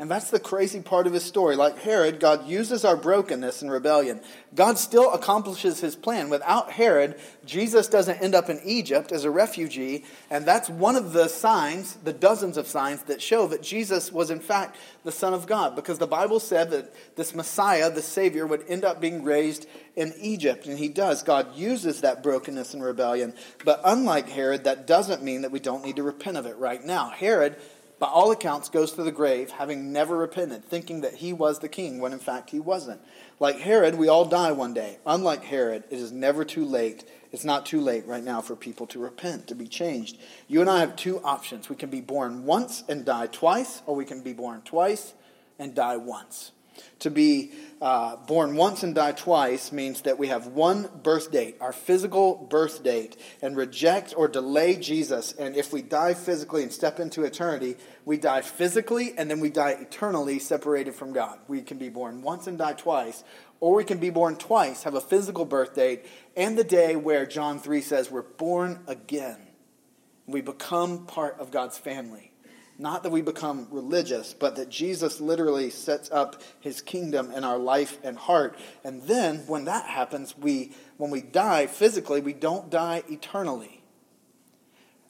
And 0.00 0.10
that's 0.10 0.30
the 0.30 0.40
crazy 0.40 0.80
part 0.80 1.06
of 1.06 1.12
his 1.12 1.24
story. 1.24 1.56
Like 1.56 1.76
Herod, 1.80 2.20
God 2.20 2.48
uses 2.48 2.86
our 2.86 2.96
brokenness 2.96 3.60
and 3.60 3.70
rebellion. 3.70 4.22
God 4.54 4.78
still 4.78 5.12
accomplishes 5.12 5.80
his 5.80 5.94
plan. 5.94 6.30
Without 6.30 6.72
Herod, 6.72 7.20
Jesus 7.44 7.86
doesn't 7.86 8.22
end 8.22 8.34
up 8.34 8.48
in 8.48 8.62
Egypt 8.64 9.12
as 9.12 9.24
a 9.24 9.30
refugee. 9.30 10.06
And 10.30 10.46
that's 10.46 10.70
one 10.70 10.96
of 10.96 11.12
the 11.12 11.28
signs, 11.28 11.96
the 11.96 12.14
dozens 12.14 12.56
of 12.56 12.66
signs, 12.66 13.02
that 13.02 13.20
show 13.20 13.46
that 13.48 13.62
Jesus 13.62 14.10
was, 14.10 14.30
in 14.30 14.40
fact, 14.40 14.78
the 15.04 15.12
Son 15.12 15.34
of 15.34 15.46
God. 15.46 15.76
Because 15.76 15.98
the 15.98 16.06
Bible 16.06 16.40
said 16.40 16.70
that 16.70 16.94
this 17.16 17.34
Messiah, 17.34 17.90
the 17.90 18.00
Savior, 18.00 18.46
would 18.46 18.64
end 18.68 18.86
up 18.86 19.02
being 19.02 19.22
raised 19.22 19.66
in 19.96 20.14
Egypt. 20.18 20.64
And 20.64 20.78
he 20.78 20.88
does. 20.88 21.22
God 21.22 21.54
uses 21.54 22.00
that 22.00 22.22
brokenness 22.22 22.72
and 22.72 22.82
rebellion. 22.82 23.34
But 23.66 23.82
unlike 23.84 24.30
Herod, 24.30 24.64
that 24.64 24.86
doesn't 24.86 25.22
mean 25.22 25.42
that 25.42 25.52
we 25.52 25.60
don't 25.60 25.84
need 25.84 25.96
to 25.96 26.02
repent 26.02 26.38
of 26.38 26.46
it 26.46 26.56
right 26.56 26.82
now. 26.82 27.10
Herod 27.10 27.56
by 28.00 28.06
all 28.06 28.32
accounts, 28.32 28.70
goes 28.70 28.92
to 28.92 29.02
the 29.02 29.12
grave 29.12 29.50
having 29.50 29.92
never 29.92 30.16
repented, 30.16 30.64
thinking 30.64 31.02
that 31.02 31.16
he 31.16 31.34
was 31.34 31.58
the 31.58 31.68
king 31.68 32.00
when 32.00 32.14
in 32.14 32.18
fact 32.18 32.48
he 32.48 32.58
wasn't. 32.58 33.00
Like 33.38 33.58
Herod, 33.58 33.96
we 33.96 34.08
all 34.08 34.24
die 34.24 34.52
one 34.52 34.72
day. 34.72 34.98
Unlike 35.04 35.44
Herod, 35.44 35.84
it 35.90 35.98
is 35.98 36.10
never 36.10 36.42
too 36.42 36.64
late. 36.64 37.04
It's 37.30 37.44
not 37.44 37.66
too 37.66 37.80
late 37.80 38.06
right 38.06 38.24
now 38.24 38.40
for 38.40 38.56
people 38.56 38.86
to 38.88 38.98
repent, 38.98 39.46
to 39.48 39.54
be 39.54 39.68
changed. 39.68 40.18
You 40.48 40.62
and 40.62 40.70
I 40.70 40.80
have 40.80 40.96
two 40.96 41.20
options. 41.22 41.68
We 41.68 41.76
can 41.76 41.90
be 41.90 42.00
born 42.00 42.46
once 42.46 42.82
and 42.88 43.04
die 43.04 43.26
twice, 43.26 43.82
or 43.84 43.94
we 43.94 44.06
can 44.06 44.22
be 44.22 44.32
born 44.32 44.62
twice 44.62 45.12
and 45.58 45.74
die 45.74 45.98
once. 45.98 46.52
To 47.00 47.10
be 47.10 47.52
uh, 47.80 48.16
born 48.16 48.56
once 48.56 48.82
and 48.82 48.94
die 48.94 49.12
twice 49.12 49.72
means 49.72 50.02
that 50.02 50.18
we 50.18 50.26
have 50.26 50.48
one 50.48 50.88
birth 51.02 51.32
date, 51.32 51.56
our 51.60 51.72
physical 51.72 52.46
birth 52.50 52.84
date, 52.84 53.16
and 53.40 53.56
reject 53.56 54.12
or 54.16 54.28
delay 54.28 54.76
Jesus. 54.76 55.32
And 55.32 55.56
if 55.56 55.72
we 55.72 55.80
die 55.80 56.14
physically 56.14 56.62
and 56.62 56.72
step 56.72 57.00
into 57.00 57.24
eternity, 57.24 57.76
we 58.04 58.18
die 58.18 58.42
physically 58.42 59.14
and 59.16 59.30
then 59.30 59.40
we 59.40 59.48
die 59.48 59.76
eternally 59.80 60.38
separated 60.38 60.94
from 60.94 61.12
God. 61.12 61.38
We 61.48 61.62
can 61.62 61.78
be 61.78 61.88
born 61.88 62.22
once 62.22 62.46
and 62.46 62.58
die 62.58 62.74
twice, 62.74 63.24
or 63.60 63.74
we 63.74 63.84
can 63.84 63.98
be 63.98 64.10
born 64.10 64.36
twice, 64.36 64.82
have 64.82 64.94
a 64.94 65.00
physical 65.00 65.44
birth 65.44 65.74
date, 65.74 66.04
and 66.36 66.58
the 66.58 66.64
day 66.64 66.96
where 66.96 67.26
John 67.26 67.58
3 67.58 67.80
says 67.80 68.10
we're 68.10 68.22
born 68.22 68.80
again. 68.86 69.38
We 70.26 70.40
become 70.42 71.06
part 71.06 71.38
of 71.40 71.50
God's 71.50 71.78
family. 71.78 72.29
Not 72.80 73.02
that 73.02 73.10
we 73.10 73.20
become 73.20 73.68
religious, 73.70 74.32
but 74.32 74.56
that 74.56 74.70
Jesus 74.70 75.20
literally 75.20 75.68
sets 75.68 76.10
up 76.10 76.40
his 76.60 76.80
kingdom 76.80 77.30
in 77.30 77.44
our 77.44 77.58
life 77.58 77.98
and 78.02 78.16
heart. 78.16 78.58
And 78.82 79.02
then 79.02 79.40
when 79.46 79.66
that 79.66 79.84
happens, 79.84 80.34
we 80.38 80.72
when 80.96 81.10
we 81.10 81.20
die 81.20 81.66
physically, 81.66 82.22
we 82.22 82.32
don't 82.32 82.70
die 82.70 83.02
eternally. 83.10 83.82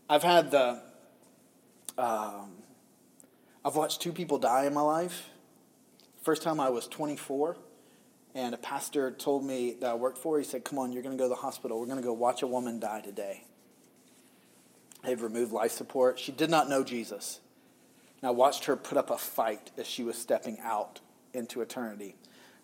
I've 0.09 0.25
had 0.25 0.51
the 0.51 0.83
um, 1.97 2.55
I've 3.65 3.77
watched 3.77 4.01
two 4.01 4.11
people 4.11 4.39
die 4.39 4.65
in 4.65 4.75
my 4.75 4.81
life. 4.81 5.29
First 6.23 6.43
time 6.43 6.59
I 6.59 6.71
was 6.71 6.89
24, 6.89 7.57
and 8.35 8.53
a 8.53 8.59
pastor 8.59 9.13
told 9.13 9.45
me 9.45 9.77
that 9.79 9.91
I 9.91 9.95
worked 9.95 10.19
for. 10.19 10.39
He 10.39 10.45
said, 10.45 10.65
"Come 10.65 10.81
on, 10.81 10.91
you're 10.91 11.05
going 11.05 11.17
to 11.17 11.23
go 11.23 11.27
to 11.27 11.37
the 11.37 11.41
hospital. 11.41 11.79
We're 11.79 11.87
going 11.87 11.99
to 11.99 12.03
go 12.03 12.15
watch 12.15 12.43
a 12.43 12.49
woman 12.49 12.81
die 12.81 13.01
today." 13.01 13.45
They've 15.05 15.23
removed 15.23 15.53
life 15.53 15.71
support. 15.71 16.19
She 16.19 16.33
did 16.33 16.51
not 16.51 16.69
know 16.69 16.83
Jesus. 16.83 17.39
And 18.21 18.29
I 18.29 18.31
watched 18.31 18.67
her 18.67 18.77
put 18.77 18.99
up 18.99 19.11
a 19.11 19.19
fight 19.19 19.71
as 19.77 19.87
she 19.87 20.03
was 20.03 20.17
stepping 20.17 20.59
out 20.61 21.01
into 21.33 21.61
eternity. 21.61 22.17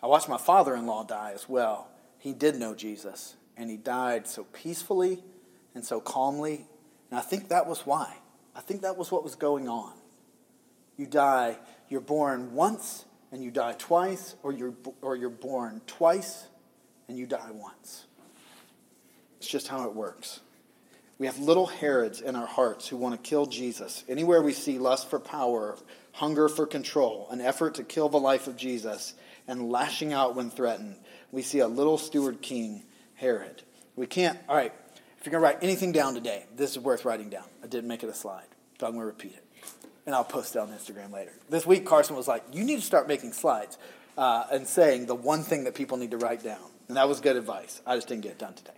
I 0.02 0.06
watched 0.06 0.28
my 0.28 0.38
father 0.38 0.74
in 0.74 0.86
law 0.86 1.04
die 1.04 1.32
as 1.34 1.48
well. 1.48 1.88
He 2.18 2.32
did 2.32 2.56
know 2.56 2.74
Jesus, 2.74 3.36
and 3.56 3.70
he 3.70 3.76
died 3.76 4.26
so 4.26 4.44
peacefully 4.52 5.22
and 5.74 5.84
so 5.84 6.00
calmly. 6.00 6.66
And 7.10 7.18
I 7.18 7.22
think 7.22 7.48
that 7.48 7.66
was 7.66 7.86
why. 7.86 8.16
I 8.54 8.60
think 8.60 8.82
that 8.82 8.96
was 8.96 9.10
what 9.10 9.22
was 9.22 9.34
going 9.34 9.68
on. 9.68 9.92
You 10.96 11.06
die, 11.06 11.58
you're 11.88 12.00
born 12.00 12.54
once 12.54 13.04
and 13.32 13.42
you 13.42 13.50
die 13.50 13.74
twice, 13.76 14.36
or 14.42 14.52
you're, 14.52 14.74
or 15.02 15.16
you're 15.16 15.28
born 15.28 15.82
twice 15.86 16.46
and 17.08 17.18
you 17.18 17.26
die 17.26 17.50
once. 17.52 18.06
It's 19.38 19.48
just 19.48 19.68
how 19.68 19.84
it 19.84 19.94
works. 19.94 20.40
We 21.18 21.26
have 21.26 21.38
little 21.38 21.66
Herods 21.66 22.20
in 22.20 22.36
our 22.36 22.46
hearts 22.46 22.88
who 22.88 22.96
want 22.96 23.14
to 23.14 23.28
kill 23.28 23.46
Jesus. 23.46 24.04
Anywhere 24.08 24.42
we 24.42 24.52
see 24.52 24.78
lust 24.78 25.08
for 25.08 25.18
power, 25.18 25.76
hunger 26.12 26.48
for 26.48 26.66
control, 26.66 27.28
an 27.30 27.40
effort 27.40 27.76
to 27.76 27.84
kill 27.84 28.08
the 28.08 28.18
life 28.18 28.46
of 28.46 28.56
Jesus, 28.56 29.14
and 29.48 29.70
lashing 29.70 30.12
out 30.12 30.34
when 30.34 30.50
threatened, 30.50 30.96
we 31.32 31.42
see 31.42 31.60
a 31.60 31.68
little 31.68 31.96
steward 31.96 32.42
king, 32.42 32.84
Herod. 33.14 33.62
We 33.94 34.06
can't, 34.06 34.38
all 34.48 34.56
right, 34.56 34.72
if 35.18 35.24
you're 35.24 35.32
going 35.32 35.42
to 35.42 35.54
write 35.54 35.64
anything 35.64 35.92
down 35.92 36.14
today, 36.14 36.44
this 36.54 36.72
is 36.72 36.78
worth 36.78 37.04
writing 37.04 37.30
down. 37.30 37.44
I 37.64 37.66
didn't 37.66 37.88
make 37.88 38.02
it 38.02 38.10
a 38.10 38.14
slide, 38.14 38.46
so 38.78 38.86
I'm 38.86 38.92
going 38.92 39.02
to 39.02 39.06
repeat 39.06 39.32
it. 39.32 39.44
And 40.04 40.14
I'll 40.14 40.24
post 40.24 40.54
it 40.54 40.58
on 40.58 40.68
Instagram 40.68 41.12
later. 41.12 41.32
This 41.48 41.66
week, 41.66 41.86
Carson 41.86 42.14
was 42.14 42.28
like, 42.28 42.44
You 42.52 42.62
need 42.62 42.76
to 42.76 42.84
start 42.84 43.08
making 43.08 43.32
slides 43.32 43.76
uh, 44.16 44.44
and 44.52 44.66
saying 44.66 45.06
the 45.06 45.14
one 45.14 45.42
thing 45.42 45.64
that 45.64 45.74
people 45.74 45.96
need 45.96 46.12
to 46.12 46.18
write 46.18 46.44
down. 46.44 46.60
And 46.88 46.96
that 46.96 47.08
was 47.08 47.20
good 47.20 47.36
advice. 47.36 47.80
I 47.84 47.96
just 47.96 48.06
didn't 48.06 48.22
get 48.22 48.32
it 48.32 48.38
done 48.38 48.54
today. 48.54 48.70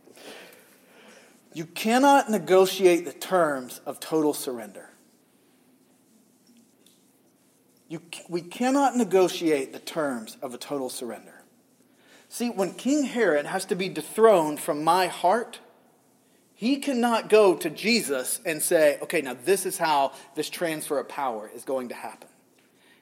You 1.55 1.64
cannot 1.64 2.30
negotiate 2.30 3.05
the 3.05 3.12
terms 3.12 3.80
of 3.86 4.01
total 4.01 4.34
surrender. 4.34 4.90
You, 7.88 8.03
we 8.28 8.42
cannot 8.42 8.96
negotiate 8.96 9.72
the 9.72 9.78
terms 9.78 10.36
of 10.42 10.53
a 10.53 10.59
total 10.59 10.90
surrender. 10.90 11.42
See, 12.28 12.51
when 12.51 12.74
King 12.74 13.05
Herod 13.05 13.46
has 13.46 13.64
to 13.66 13.74
be 13.74 13.88
dethroned 13.88 14.61
from 14.61 14.84
my 14.84 15.07
heart, 15.07 15.61
he 16.55 16.76
cannot 16.78 17.30
go 17.30 17.55
to 17.55 17.70
Jesus 17.70 18.40
and 18.44 18.61
say, 18.61 18.99
okay, 19.01 19.22
now 19.22 19.36
this 19.44 19.64
is 19.64 19.78
how 19.78 20.12
this 20.34 20.51
transfer 20.51 20.99
of 20.99 21.09
power 21.09 21.51
is 21.55 21.64
going 21.64 21.88
to 21.88 21.94
happen. 21.94 22.28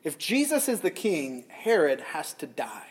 If 0.05 0.19
Jesus 0.19 0.69
is 0.69 0.83
the 0.83 0.91
king, 0.91 1.47
Herod 1.49 2.01
has 2.01 2.35
to 2.35 2.47
die. 2.47 2.87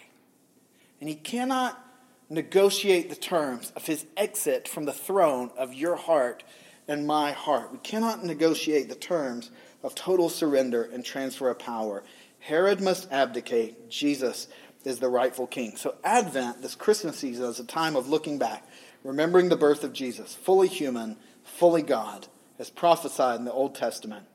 And 1.00 1.08
he 1.08 1.16
cannot 1.16 1.82
negotiate 2.30 3.10
the 3.10 3.16
terms 3.16 3.72
of 3.76 3.86
his 3.86 4.06
exit 4.18 4.68
from 4.68 4.86
the 4.86 4.94
throne 4.94 5.52
of 5.58 5.74
your 5.74 5.96
heart 5.96 6.44
and 6.88 7.08
my 7.08 7.32
heart. 7.32 7.72
We 7.72 7.78
cannot 7.80 8.24
negotiate 8.24 8.90
the 8.90 8.96
terms 8.96 9.52
of 9.84 9.96
total 9.96 10.30
surrender 10.30 10.84
and 10.84 11.04
transfer 11.04 11.50
of 11.50 11.60
power. 11.60 12.04
Herod 12.40 12.82
must 12.82 13.12
abdicate. 13.12 13.90
Jesus 13.90 14.48
is 14.84 15.00
the 15.00 15.10
rightful 15.10 15.48
king. 15.48 15.76
So, 15.78 15.96
Advent, 16.04 16.62
this 16.62 16.76
Christmas 16.76 17.18
season, 17.18 17.46
is 17.46 17.60
a 17.60 17.66
time 17.66 17.96
of 17.96 18.10
looking 18.10 18.38
back, 18.38 18.68
remembering 19.04 19.50
the 19.50 19.56
birth 19.56 19.84
of 19.84 19.94
Jesus, 19.94 20.36
fully 20.36 20.68
human, 20.68 21.18
fully 21.44 21.82
God, 21.82 22.28
as 22.60 22.70
prophesied 22.70 23.40
in 23.40 23.46
the 23.46 23.52
Old 23.52 23.76
Testament, 23.76 24.26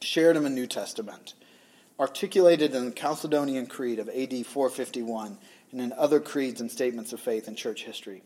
shared 0.00 0.36
in 0.36 0.42
the 0.42 0.50
New 0.50 0.66
Testament, 0.66 1.34
articulated 1.98 2.74
in 2.74 2.86
the 2.86 2.90
Chalcedonian 2.92 3.68
Creed 3.68 3.98
of 3.98 4.08
AD 4.08 4.46
451 4.46 5.38
and 5.74 5.82
in 5.82 5.92
other 5.92 6.20
creeds 6.20 6.60
and 6.60 6.70
statements 6.70 7.12
of 7.12 7.20
faith 7.20 7.48
in 7.48 7.56
church 7.56 7.82
history. 7.84 8.22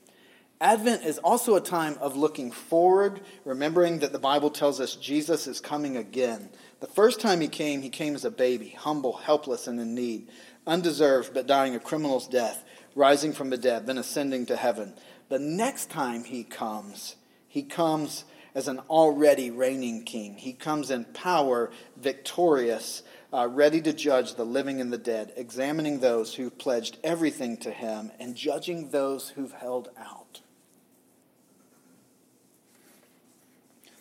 Advent 0.60 1.04
is 1.04 1.18
also 1.18 1.54
a 1.54 1.60
time 1.60 1.96
of 2.00 2.16
looking 2.16 2.50
forward, 2.50 3.20
remembering 3.44 4.00
that 4.00 4.12
the 4.12 4.18
Bible 4.18 4.50
tells 4.50 4.80
us 4.80 4.96
Jesus 4.96 5.46
is 5.46 5.60
coming 5.60 5.96
again. 5.96 6.50
The 6.80 6.86
first 6.88 7.20
time 7.20 7.40
he 7.40 7.48
came, 7.48 7.80
he 7.80 7.88
came 7.88 8.14
as 8.14 8.24
a 8.24 8.30
baby, 8.30 8.70
humble, 8.70 9.14
helpless, 9.14 9.66
and 9.66 9.80
in 9.80 9.94
need, 9.94 10.28
undeserved, 10.66 11.32
but 11.32 11.46
dying 11.46 11.74
a 11.74 11.80
criminal's 11.80 12.28
death, 12.28 12.64
rising 12.94 13.32
from 13.32 13.50
the 13.50 13.56
dead, 13.56 13.86
then 13.86 13.98
ascending 13.98 14.46
to 14.46 14.56
heaven. 14.56 14.94
The 15.28 15.38
next 15.38 15.90
time 15.90 16.24
he 16.24 16.44
comes, 16.44 17.16
he 17.46 17.62
comes 17.62 18.24
as 18.54 18.68
an 18.68 18.80
already 18.90 19.50
reigning 19.50 20.02
king. 20.02 20.34
He 20.34 20.52
comes 20.52 20.90
in 20.90 21.04
power, 21.04 21.70
victorious, 21.96 23.04
uh, 23.32 23.46
ready 23.48 23.80
to 23.82 23.92
judge 23.92 24.34
the 24.34 24.44
living 24.44 24.80
and 24.80 24.92
the 24.92 24.98
dead, 24.98 25.32
examining 25.36 26.00
those 26.00 26.34
who've 26.34 26.56
pledged 26.56 26.98
everything 27.04 27.56
to 27.58 27.70
him, 27.70 28.10
and 28.18 28.34
judging 28.34 28.90
those 28.90 29.30
who've 29.30 29.52
held 29.52 29.90
out. 29.98 30.40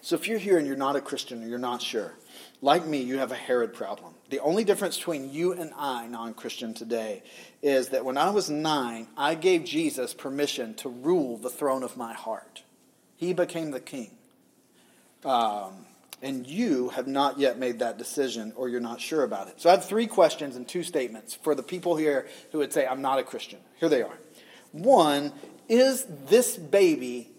So 0.02 0.16
if 0.16 0.26
you're 0.26 0.40
here 0.40 0.58
and 0.58 0.66
you're 0.66 0.78
not 0.78 0.96
a 0.96 1.02
Christian 1.02 1.44
or 1.44 1.48
you're 1.48 1.60
not 1.60 1.82
sure, 1.82 2.14
like 2.62 2.86
me, 2.86 3.02
you 3.02 3.18
have 3.18 3.34
a 3.34 3.36
Herod 3.36 3.74
problem. 3.74 4.14
The 4.30 4.40
only 4.40 4.64
difference 4.64 4.98
between 4.98 5.34
you 5.34 5.52
and 5.52 5.72
I, 5.78 6.08
non 6.08 6.34
Christian, 6.34 6.74
today 6.74 7.24
is 7.62 7.90
that 7.90 8.06
when 8.06 8.18
I 8.18 8.30
was 8.30 8.50
nine, 8.50 9.08
I 9.18 9.36
gave 9.36 9.66
Jesus 9.66 10.14
permission 10.14 10.76
to 10.76 10.88
rule 10.88 11.36
the 11.38 11.50
throne 11.50 11.84
of 11.84 11.98
my 11.98 12.14
heart. 12.14 12.64
He 13.18 13.34
became 13.34 13.72
the 13.72 13.82
king. 13.82 14.12
Um, 15.26 15.87
and 16.22 16.48
you 16.48 16.90
have 16.90 17.08
not 17.08 17.40
yet 17.40 17.60
made 17.60 17.80
that 17.80 17.98
decision 17.98 18.54
or 18.56 18.70
you're 18.70 18.80
not 18.80 19.00
sure 19.00 19.24
about 19.24 19.48
it. 19.48 19.62
So 19.62 19.70
I 19.70 19.74
have 19.74 19.86
three 19.86 20.08
questions 20.08 20.56
and 20.56 20.68
two 20.68 20.84
statements 20.84 21.34
for 21.34 21.54
the 21.54 21.64
people 21.64 21.96
here 21.96 22.28
who 22.52 22.58
would 22.60 22.74
say, 22.74 22.88
I'm 22.88 23.02
not 23.02 23.20
a 23.20 23.24
Christian. 23.24 23.60
Here 23.80 23.90
they 23.90 24.02
are. 24.02 24.18
One, 24.72 25.32
is 25.70 26.06
this 26.26 26.58
baby 26.58 27.30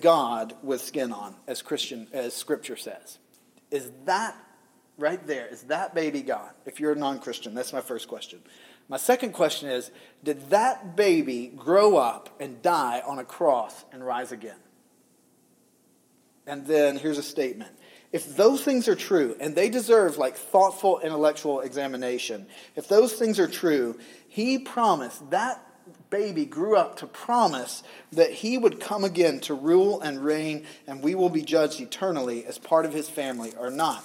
God 0.00 0.54
with 0.62 0.80
skin 0.80 1.12
on, 1.12 1.34
as 1.46 1.62
Christian 1.62 2.08
as 2.12 2.34
scripture 2.34 2.76
says? 2.76 3.18
Is 3.70 3.90
that 4.04 4.36
right 4.98 5.24
there? 5.26 5.46
Is 5.46 5.62
that 5.64 5.94
baby 5.94 6.22
God? 6.22 6.50
If 6.66 6.78
you're 6.78 6.92
a 6.92 6.96
non-Christian, 6.96 7.54
that's 7.54 7.72
my 7.72 7.80
first 7.80 8.08
question. 8.08 8.40
My 8.88 8.96
second 8.96 9.32
question 9.32 9.68
is, 9.68 9.90
did 10.24 10.50
that 10.50 10.96
baby 10.96 11.52
grow 11.56 11.96
up 11.96 12.28
and 12.40 12.60
die 12.60 13.02
on 13.06 13.18
a 13.18 13.24
cross 13.24 13.84
and 13.92 14.04
rise 14.04 14.32
again? 14.32 14.58
And 16.50 16.66
then 16.66 16.96
here's 16.96 17.16
a 17.16 17.22
statement. 17.22 17.70
If 18.10 18.36
those 18.36 18.64
things 18.64 18.88
are 18.88 18.96
true, 18.96 19.36
and 19.38 19.54
they 19.54 19.70
deserve 19.70 20.18
like 20.18 20.36
thoughtful 20.36 20.98
intellectual 20.98 21.60
examination, 21.60 22.48
if 22.74 22.88
those 22.88 23.12
things 23.12 23.38
are 23.38 23.46
true, 23.46 23.96
he 24.26 24.58
promised 24.58 25.30
that 25.30 25.64
baby 26.10 26.44
grew 26.44 26.76
up 26.76 26.96
to 26.96 27.06
promise 27.06 27.84
that 28.10 28.32
he 28.32 28.58
would 28.58 28.80
come 28.80 29.04
again 29.04 29.38
to 29.42 29.54
rule 29.54 30.00
and 30.00 30.24
reign, 30.24 30.66
and 30.88 31.04
we 31.04 31.14
will 31.14 31.28
be 31.28 31.42
judged 31.42 31.80
eternally 31.80 32.44
as 32.44 32.58
part 32.58 32.84
of 32.84 32.92
his 32.92 33.08
family 33.08 33.52
or 33.56 33.70
not. 33.70 34.02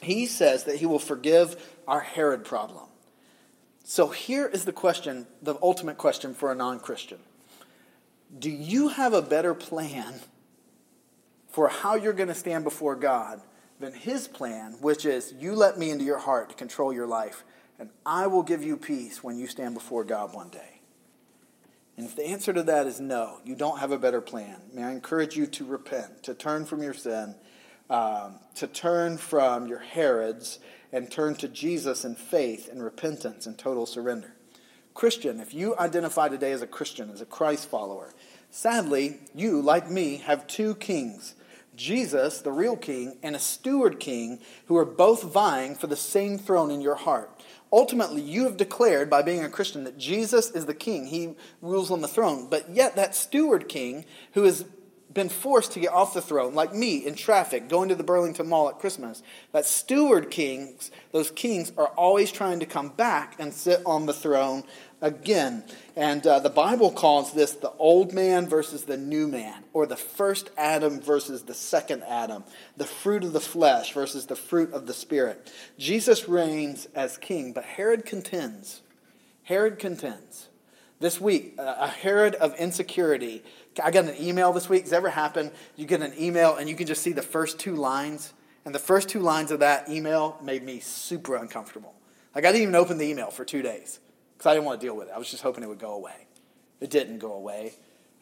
He 0.00 0.26
says 0.26 0.62
that 0.64 0.76
he 0.76 0.86
will 0.86 1.00
forgive 1.00 1.60
our 1.88 2.00
Herod 2.00 2.44
problem. 2.44 2.84
So 3.82 4.10
here 4.10 4.46
is 4.46 4.64
the 4.64 4.72
question, 4.72 5.26
the 5.42 5.56
ultimate 5.60 5.98
question 5.98 6.34
for 6.34 6.52
a 6.52 6.54
non 6.54 6.78
Christian 6.78 7.18
Do 8.38 8.48
you 8.48 8.90
have 8.90 9.12
a 9.12 9.22
better 9.22 9.54
plan 9.54 10.20
for 11.54 11.68
how 11.68 11.94
you're 11.94 12.12
going 12.12 12.28
to 12.28 12.34
stand 12.34 12.64
before 12.64 12.96
God 12.96 13.40
than 13.78 13.92
His 13.92 14.26
plan, 14.26 14.76
which 14.80 15.06
is 15.06 15.32
you 15.38 15.54
let 15.54 15.78
me 15.78 15.90
into 15.90 16.04
your 16.04 16.18
heart 16.18 16.48
to 16.48 16.56
control 16.56 16.92
your 16.92 17.06
life, 17.06 17.44
and 17.78 17.90
I 18.04 18.26
will 18.26 18.42
give 18.42 18.64
you 18.64 18.76
peace 18.76 19.22
when 19.22 19.38
you 19.38 19.46
stand 19.46 19.74
before 19.74 20.02
God 20.02 20.34
one 20.34 20.48
day. 20.48 20.80
And 21.96 22.06
if 22.06 22.16
the 22.16 22.26
answer 22.26 22.52
to 22.52 22.64
that 22.64 22.88
is 22.88 23.00
no, 23.00 23.38
you 23.44 23.54
don't 23.54 23.78
have 23.78 23.92
a 23.92 23.98
better 23.98 24.20
plan, 24.20 24.62
may 24.72 24.82
I 24.82 24.90
encourage 24.90 25.36
you 25.36 25.46
to 25.46 25.64
repent, 25.64 26.24
to 26.24 26.34
turn 26.34 26.66
from 26.66 26.82
your 26.82 26.92
sin, 26.92 27.36
um, 27.88 28.40
to 28.56 28.66
turn 28.66 29.16
from 29.16 29.68
your 29.68 29.78
Herods, 29.78 30.58
and 30.90 31.08
turn 31.08 31.36
to 31.36 31.46
Jesus 31.46 32.04
in 32.04 32.16
faith 32.16 32.68
and 32.68 32.82
repentance 32.82 33.46
and 33.46 33.56
total 33.56 33.86
surrender. 33.86 34.34
Christian, 34.92 35.38
if 35.38 35.54
you 35.54 35.78
identify 35.78 36.28
today 36.28 36.50
as 36.50 36.62
a 36.62 36.66
Christian, 36.66 37.10
as 37.10 37.20
a 37.20 37.26
Christ 37.26 37.70
follower, 37.70 38.12
sadly, 38.50 39.20
you, 39.36 39.60
like 39.62 39.88
me, 39.88 40.16
have 40.16 40.48
two 40.48 40.74
kings 40.74 41.34
Jesus, 41.76 42.40
the 42.40 42.52
real 42.52 42.76
king, 42.76 43.18
and 43.22 43.34
a 43.34 43.40
steward 43.40 44.00
king 44.00 44.40
who 44.66 44.76
are 44.76 44.84
both 44.84 45.22
vying 45.22 45.74
for 45.74 45.86
the 45.86 45.96
same 45.96 46.38
throne 46.38 46.70
in 46.70 46.80
your 46.80 46.94
heart. 46.94 47.30
Ultimately, 47.72 48.22
you 48.22 48.44
have 48.44 48.56
declared 48.56 49.10
by 49.10 49.22
being 49.22 49.42
a 49.42 49.48
Christian 49.48 49.84
that 49.84 49.98
Jesus 49.98 50.50
is 50.52 50.66
the 50.66 50.74
king. 50.74 51.06
He 51.06 51.34
rules 51.60 51.90
on 51.90 52.02
the 52.02 52.08
throne. 52.08 52.48
But 52.48 52.70
yet, 52.70 52.94
that 52.96 53.16
steward 53.16 53.68
king, 53.68 54.04
who 54.34 54.44
has 54.44 54.64
been 55.12 55.28
forced 55.28 55.72
to 55.72 55.80
get 55.80 55.92
off 55.92 56.14
the 56.14 56.20
throne, 56.20 56.54
like 56.54 56.74
me 56.74 57.06
in 57.06 57.14
traffic, 57.14 57.68
going 57.68 57.88
to 57.88 57.94
the 57.94 58.02
Burlington 58.04 58.48
Mall 58.48 58.68
at 58.68 58.78
Christmas, 58.78 59.22
that 59.52 59.64
steward 59.64 60.30
kings, 60.30 60.90
those 61.12 61.30
kings, 61.30 61.72
are 61.78 61.88
always 61.88 62.30
trying 62.30 62.60
to 62.60 62.66
come 62.66 62.90
back 62.90 63.36
and 63.38 63.52
sit 63.52 63.80
on 63.86 64.06
the 64.06 64.12
throne 64.12 64.64
again. 65.04 65.62
And 65.96 66.26
uh, 66.26 66.40
the 66.40 66.50
Bible 66.50 66.90
calls 66.90 67.32
this 67.34 67.52
the 67.52 67.70
old 67.78 68.12
man 68.12 68.48
versus 68.48 68.84
the 68.84 68.96
new 68.96 69.28
man, 69.28 69.62
or 69.72 69.86
the 69.86 69.96
first 69.96 70.50
Adam 70.56 70.98
versus 70.98 71.42
the 71.42 71.54
second 71.54 72.02
Adam, 72.04 72.42
the 72.76 72.86
fruit 72.86 73.22
of 73.22 73.32
the 73.32 73.40
flesh 73.40 73.92
versus 73.92 74.26
the 74.26 74.34
fruit 74.34 74.72
of 74.72 74.86
the 74.86 74.94
Spirit. 74.94 75.52
Jesus 75.78 76.26
reigns 76.26 76.88
as 76.94 77.18
king, 77.18 77.52
but 77.52 77.64
Herod 77.64 78.06
contends. 78.06 78.80
Herod 79.44 79.78
contends. 79.78 80.48
This 81.00 81.20
week, 81.20 81.54
a 81.58 81.86
Herod 81.86 82.34
of 82.36 82.54
insecurity. 82.56 83.44
I 83.82 83.90
got 83.90 84.06
an 84.06 84.14
email 84.18 84.52
this 84.54 84.70
week. 84.70 84.84
Has 84.84 84.92
ever 84.92 85.10
happened? 85.10 85.50
You 85.76 85.86
get 85.86 86.00
an 86.00 86.14
email 86.18 86.56
and 86.56 86.68
you 86.68 86.74
can 86.74 86.86
just 86.86 87.02
see 87.02 87.12
the 87.12 87.20
first 87.20 87.58
two 87.58 87.74
lines. 87.74 88.32
And 88.64 88.74
the 88.74 88.78
first 88.78 89.10
two 89.10 89.20
lines 89.20 89.50
of 89.50 89.60
that 89.60 89.90
email 89.90 90.38
made 90.42 90.62
me 90.62 90.80
super 90.80 91.36
uncomfortable. 91.36 91.92
Like, 92.34 92.46
I 92.46 92.52
didn't 92.52 92.62
even 92.62 92.74
open 92.74 92.96
the 92.96 93.04
email 93.04 93.30
for 93.30 93.44
two 93.44 93.60
days 93.60 94.00
because 94.36 94.50
I 94.50 94.54
didn't 94.54 94.66
want 94.66 94.80
to 94.80 94.86
deal 94.86 94.96
with 94.96 95.08
it. 95.08 95.14
I 95.14 95.18
was 95.18 95.30
just 95.30 95.42
hoping 95.42 95.64
it 95.64 95.68
would 95.68 95.78
go 95.78 95.94
away. 95.94 96.26
It 96.80 96.90
didn't 96.90 97.18
go 97.18 97.32
away. 97.32 97.74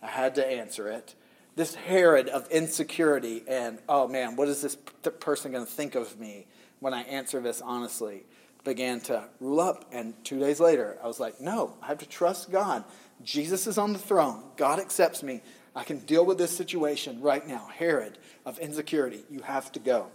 I 0.03 0.07
had 0.07 0.35
to 0.37 0.47
answer 0.47 0.89
it. 0.89 1.15
This 1.57 1.75
Herod 1.75 2.29
of 2.29 2.49
insecurity 2.51 3.43
and, 3.47 3.79
oh 3.89 4.09
man, 4.09 4.37
what 4.37 4.49
is 4.49 4.63
this 4.63 4.77
person 5.21 5.53
going 5.53 5.67
to 5.67 5.71
think 5.71 5.95
of 5.95 6.19
me 6.19 6.47
when 6.81 6.95
I 6.95 7.03
answer 7.03 7.41
this 7.41 7.61
honestly? 7.61 8.25
began 8.65 9.01
to 9.01 9.25
rule 9.41 9.61
up. 9.61 9.85
And 9.93 10.15
two 10.25 10.39
days 10.39 10.61
later, 10.61 10.99
I 11.03 11.07
was 11.07 11.21
like, 11.21 11.41
no, 11.41 11.75
I 11.83 11.87
have 11.87 11.99
to 11.99 12.09
trust 12.09 12.51
God. 12.51 12.85
Jesus 13.23 13.67
is 13.67 13.79
on 13.79 13.93
the 13.93 13.99
throne. 13.99 14.43
God 14.57 14.79
accepts 14.79 15.23
me. 15.23 15.43
I 15.75 15.85
can 15.85 15.99
deal 16.01 16.25
with 16.25 16.39
this 16.39 16.55
situation 16.57 17.21
right 17.21 17.47
now. 17.47 17.69
Herod 17.75 18.19
of 18.45 18.59
insecurity, 18.59 19.25
you 19.31 19.41
have 19.41 19.73
to 19.73 19.79
go. 19.79 20.09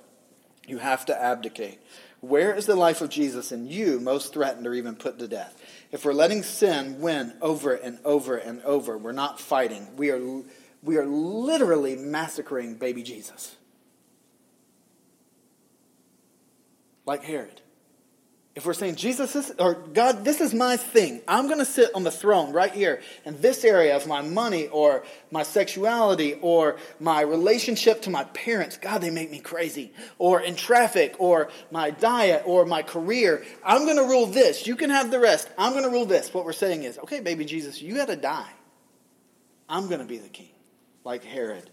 You 0.68 0.78
have 0.78 1.06
to 1.08 1.20
abdicate. 1.20 1.80
Where 2.20 2.54
is 2.54 2.66
the 2.66 2.76
life 2.76 3.02
of 3.02 3.10
Jesus 3.10 3.52
in 3.52 3.68
you 3.68 4.00
most 4.00 4.34
threatened 4.34 4.68
or 4.68 4.74
even 4.74 4.96
put 4.96 5.18
to 5.20 5.28
death? 5.28 5.60
If 5.92 6.04
we're 6.04 6.14
letting 6.14 6.44
sin 6.44 7.00
win 7.00 7.34
over 7.42 7.74
and 7.74 8.00
over 8.04 8.36
and 8.36 8.62
over, 8.64 8.98
we're 8.98 9.14
not 9.14 9.40
fighting. 9.40 9.96
We 9.96 10.10
are, 10.12 10.44
we 10.84 10.98
are 10.98 11.06
literally 11.06 11.96
massacring 11.96 12.76
baby 12.76 13.04
Jesus. 13.04 13.56
Like 17.06 17.24
Herod. 17.24 17.62
If 18.58 18.66
we're 18.66 18.74
saying, 18.74 18.96
Jesus, 18.96 19.36
is, 19.36 19.54
or 19.60 19.76
God, 19.76 20.26
this 20.26 20.42
is 20.42 20.52
my 20.52 20.78
thing. 20.78 21.22
I'm 21.28 21.46
going 21.46 21.60
to 21.60 21.66
sit 21.66 21.92
on 21.94 22.04
the 22.04 22.10
throne 22.10 22.54
right 22.54 22.72
here 22.72 23.04
in 23.24 23.40
this 23.40 23.64
area 23.64 23.96
of 23.96 24.08
my 24.08 24.24
money 24.24 24.68
or 24.70 25.04
my 25.30 25.44
sexuality 25.44 26.40
or 26.42 26.78
my 27.00 27.22
relationship 27.22 28.02
to 28.02 28.10
my 28.10 28.24
parents. 28.24 28.80
God, 28.80 29.02
they 29.02 29.12
make 29.12 29.30
me 29.30 29.38
crazy. 29.38 29.94
Or 30.18 30.42
in 30.42 30.56
traffic 30.56 31.18
or 31.20 31.50
my 31.70 31.92
diet 31.92 32.42
or 32.48 32.66
my 32.66 32.82
career. 32.82 33.46
I'm 33.64 33.86
going 33.86 33.98
to 33.98 34.06
rule 34.06 34.26
this. 34.26 34.66
You 34.66 34.76
can 34.76 34.90
have 34.90 35.12
the 35.12 35.20
rest. 35.20 35.48
I'm 35.56 35.74
going 35.74 35.86
to 35.86 35.92
rule 35.92 36.08
this. 36.08 36.34
What 36.34 36.44
we're 36.44 36.52
saying 36.52 36.82
is, 36.82 36.98
okay, 36.98 37.20
baby 37.20 37.46
Jesus, 37.46 37.80
you 37.80 37.94
got 37.94 38.08
to 38.08 38.16
die. 38.16 38.50
I'm 39.70 39.86
going 39.86 40.02
to 40.02 40.08
be 40.08 40.18
the 40.18 40.30
king, 40.30 40.50
like 41.04 41.24
Herod. 41.24 41.70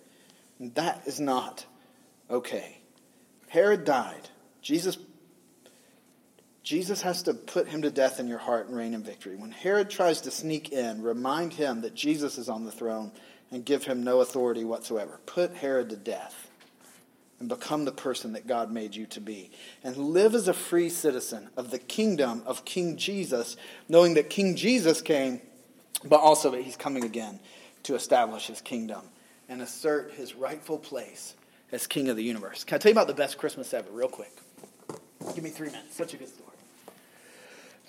And 0.59 0.75
that 0.75 1.05
is 1.07 1.19
not 1.19 1.65
okay. 2.29 2.77
Herod 3.49 3.87
died. 3.87 4.29
Jesus 4.61 4.99
Jesus 6.65 7.03
has 7.03 7.23
to 7.25 7.35
put 7.35 7.69
him 7.69 7.83
to 7.83 7.91
death 7.91 8.19
in 8.19 8.27
your 8.27 8.39
heart 8.39 8.69
and 8.69 8.77
reign 8.77 8.95
in 8.95 9.03
victory. 9.03 9.37
When 9.37 9.51
Herod 9.51 9.91
tries 9.91 10.23
to 10.23 10.31
sneak 10.31 10.73
in, 10.73 11.03
remind 11.03 11.53
him 11.53 11.83
that 11.83 11.95
Jesus 11.95 12.39
is 12.39 12.49
on 12.49 12.65
the 12.65 12.73
throne 12.73 13.13
and 13.53 13.65
give 13.65 13.85
him 13.85 14.03
no 14.03 14.21
authority 14.21 14.65
whatsoever. 14.65 15.21
Put 15.27 15.55
Herod 15.55 15.91
to 15.91 15.97
death 15.97 16.51
and 17.39 17.51
become 17.51 17.85
the 17.85 17.93
person 17.93 18.33
that 18.33 18.47
God 18.47 18.73
made 18.73 18.97
you 18.97 19.05
to 19.07 19.21
be. 19.21 19.51
And 19.83 19.95
live 19.97 20.35
as 20.35 20.49
a 20.49 20.55
free 20.55 20.89
citizen 20.89 21.51
of 21.55 21.71
the 21.71 21.79
kingdom 21.79 22.43
of 22.47 22.65
King 22.65 22.97
Jesus, 22.97 23.59
knowing 23.87 24.15
that 24.15 24.31
King 24.31 24.57
Jesus 24.57 25.03
came, 25.03 25.43
but 26.03 26.21
also 26.21 26.51
that 26.53 26.63
he's 26.63 26.77
coming 26.77 27.05
again 27.05 27.41
to 27.83 27.95
establish 27.95 28.47
his 28.47 28.63
kingdom 28.63 29.03
and 29.51 29.61
assert 29.61 30.13
his 30.13 30.35
rightful 30.35 30.79
place 30.79 31.35
as 31.73 31.87
king 31.87 32.09
of 32.09 32.17
the 32.17 32.25
universe. 32.25 32.65
Can 32.65 32.77
I 32.77 32.79
tell 32.79 32.91
you 32.91 32.95
about 32.95 33.09
the 33.09 33.15
best 33.15 33.37
Christmas 33.37 33.75
ever, 33.75 33.91
real 33.91 34.09
quick? 34.09 34.33
Give 35.35 35.45
me 35.45 35.51
three 35.51 35.69
minutes. 35.69 35.95
Such 35.97 36.15
a 36.15 36.17
good 36.17 36.29
story. 36.29 36.54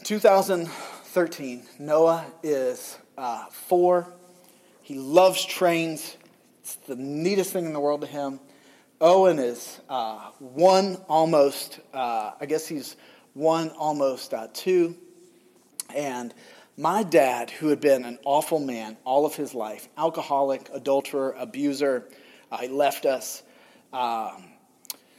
2013, 0.06 1.64
Noah 1.80 2.28
is 2.44 2.96
uh, 3.18 3.48
four. 3.48 4.14
He 4.84 5.00
loves 5.00 5.44
trains. 5.44 6.16
It's 6.62 6.76
the 6.76 6.96
neatest 6.96 7.52
thing 7.52 7.66
in 7.66 7.74
the 7.74 7.80
world 7.80 8.02
to 8.02 8.08
him. 8.08 8.40
Owen 9.02 9.40
is 9.40 9.80
uh, 9.90 10.30
one 10.38 10.98
almost, 11.10 11.80
uh, 11.92 12.34
I 12.40 12.46
guess 12.46 12.68
he's 12.68 12.98
one 13.34 13.70
almost 13.72 14.32
uh, 14.36 14.48
two. 14.54 14.96
And 15.96 16.36
my 16.78 17.02
dad, 17.02 17.50
who 17.50 17.70
had 17.70 17.82
been 17.82 18.06
an 18.06 18.20
awful 18.26 18.60
man 18.60 18.98
all 19.06 19.26
of 19.26 19.34
his 19.34 19.56
life, 19.56 19.88
alcoholic, 19.98 20.70
adulterer, 20.72 21.34
abuser, 21.36 22.08
uh, 22.52 22.58
he 22.60 22.68
left 22.68 23.08
us. 23.08 23.42
Um, 23.92 24.52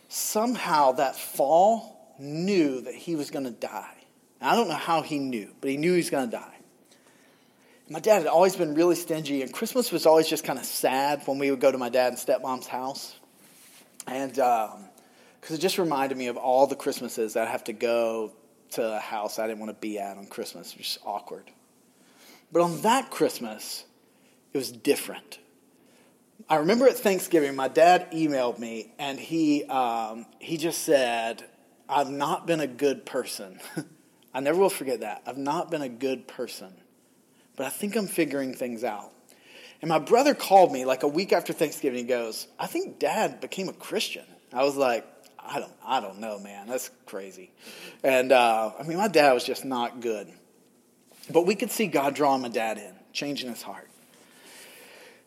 somehow 0.06 0.92
that 0.92 1.16
fall 1.16 2.14
knew 2.20 2.82
that 2.82 2.94
he 2.94 3.16
was 3.16 3.32
going 3.32 3.46
to 3.46 3.50
die. 3.50 3.90
I 4.46 4.54
don't 4.54 4.68
know 4.68 4.74
how 4.74 5.02
he 5.02 5.18
knew, 5.18 5.50
but 5.60 5.70
he 5.70 5.76
knew 5.76 5.92
he 5.92 5.98
was 5.98 6.10
going 6.10 6.30
to 6.30 6.36
die. 6.36 6.54
My 7.88 8.00
dad 8.00 8.18
had 8.18 8.26
always 8.26 8.56
been 8.56 8.74
really 8.74 8.96
stingy, 8.96 9.42
and 9.42 9.52
Christmas 9.52 9.92
was 9.92 10.06
always 10.06 10.28
just 10.28 10.44
kind 10.44 10.58
of 10.58 10.64
sad 10.64 11.22
when 11.26 11.38
we 11.38 11.50
would 11.50 11.60
go 11.60 11.70
to 11.70 11.78
my 11.78 11.88
dad 11.88 12.08
and 12.12 12.16
stepmom's 12.16 12.66
house. 12.66 13.14
And 14.06 14.32
because 14.32 14.70
um, 15.50 15.54
it 15.54 15.58
just 15.58 15.78
reminded 15.78 16.16
me 16.16 16.28
of 16.28 16.36
all 16.36 16.66
the 16.66 16.76
Christmases 16.76 17.34
that 17.34 17.46
I 17.46 17.50
have 17.50 17.64
to 17.64 17.72
go 17.72 18.32
to 18.72 18.96
a 18.96 18.98
house 18.98 19.38
I 19.38 19.46
didn't 19.46 19.60
want 19.60 19.70
to 19.70 19.80
be 19.80 19.98
at 19.98 20.16
on 20.16 20.26
Christmas. 20.26 20.76
Was 20.76 20.86
just 20.86 20.98
awkward. 21.04 21.50
But 22.52 22.62
on 22.62 22.82
that 22.82 23.10
Christmas, 23.10 23.84
it 24.52 24.58
was 24.58 24.70
different. 24.70 25.38
I 26.48 26.56
remember 26.56 26.86
at 26.86 26.96
Thanksgiving, 26.96 27.56
my 27.56 27.68
dad 27.68 28.12
emailed 28.12 28.58
me, 28.58 28.92
and 28.98 29.18
he, 29.18 29.64
um, 29.64 30.26
he 30.38 30.56
just 30.56 30.82
said, 30.82 31.44
I've 31.88 32.10
not 32.10 32.46
been 32.46 32.60
a 32.60 32.66
good 32.66 33.06
person. 33.06 33.58
I 34.36 34.40
never 34.40 34.60
will 34.60 34.68
forget 34.68 35.00
that. 35.00 35.22
I've 35.26 35.38
not 35.38 35.70
been 35.70 35.80
a 35.80 35.88
good 35.88 36.28
person, 36.28 36.70
but 37.56 37.64
I 37.64 37.70
think 37.70 37.96
I'm 37.96 38.06
figuring 38.06 38.52
things 38.52 38.84
out. 38.84 39.10
And 39.80 39.88
my 39.88 39.98
brother 39.98 40.34
called 40.34 40.72
me 40.72 40.84
like 40.84 41.04
a 41.04 41.08
week 41.08 41.32
after 41.32 41.54
Thanksgiving. 41.54 42.00
He 42.00 42.04
goes, 42.04 42.46
"I 42.58 42.66
think 42.66 42.98
Dad 42.98 43.40
became 43.40 43.70
a 43.70 43.72
Christian." 43.72 44.26
I 44.52 44.62
was 44.62 44.76
like, 44.76 45.06
"I 45.38 45.58
don't, 45.58 45.72
I 45.82 46.00
don't 46.00 46.18
know, 46.18 46.38
man. 46.38 46.66
That's 46.66 46.90
crazy." 47.06 47.50
And 48.04 48.30
uh, 48.30 48.72
I 48.78 48.82
mean, 48.82 48.98
my 48.98 49.08
dad 49.08 49.32
was 49.32 49.42
just 49.42 49.64
not 49.64 50.00
good, 50.00 50.30
but 51.30 51.46
we 51.46 51.54
could 51.54 51.70
see 51.70 51.86
God 51.86 52.14
drawing 52.14 52.42
my 52.42 52.48
dad 52.48 52.76
in, 52.76 52.92
changing 53.14 53.48
his 53.48 53.62
heart. 53.62 53.88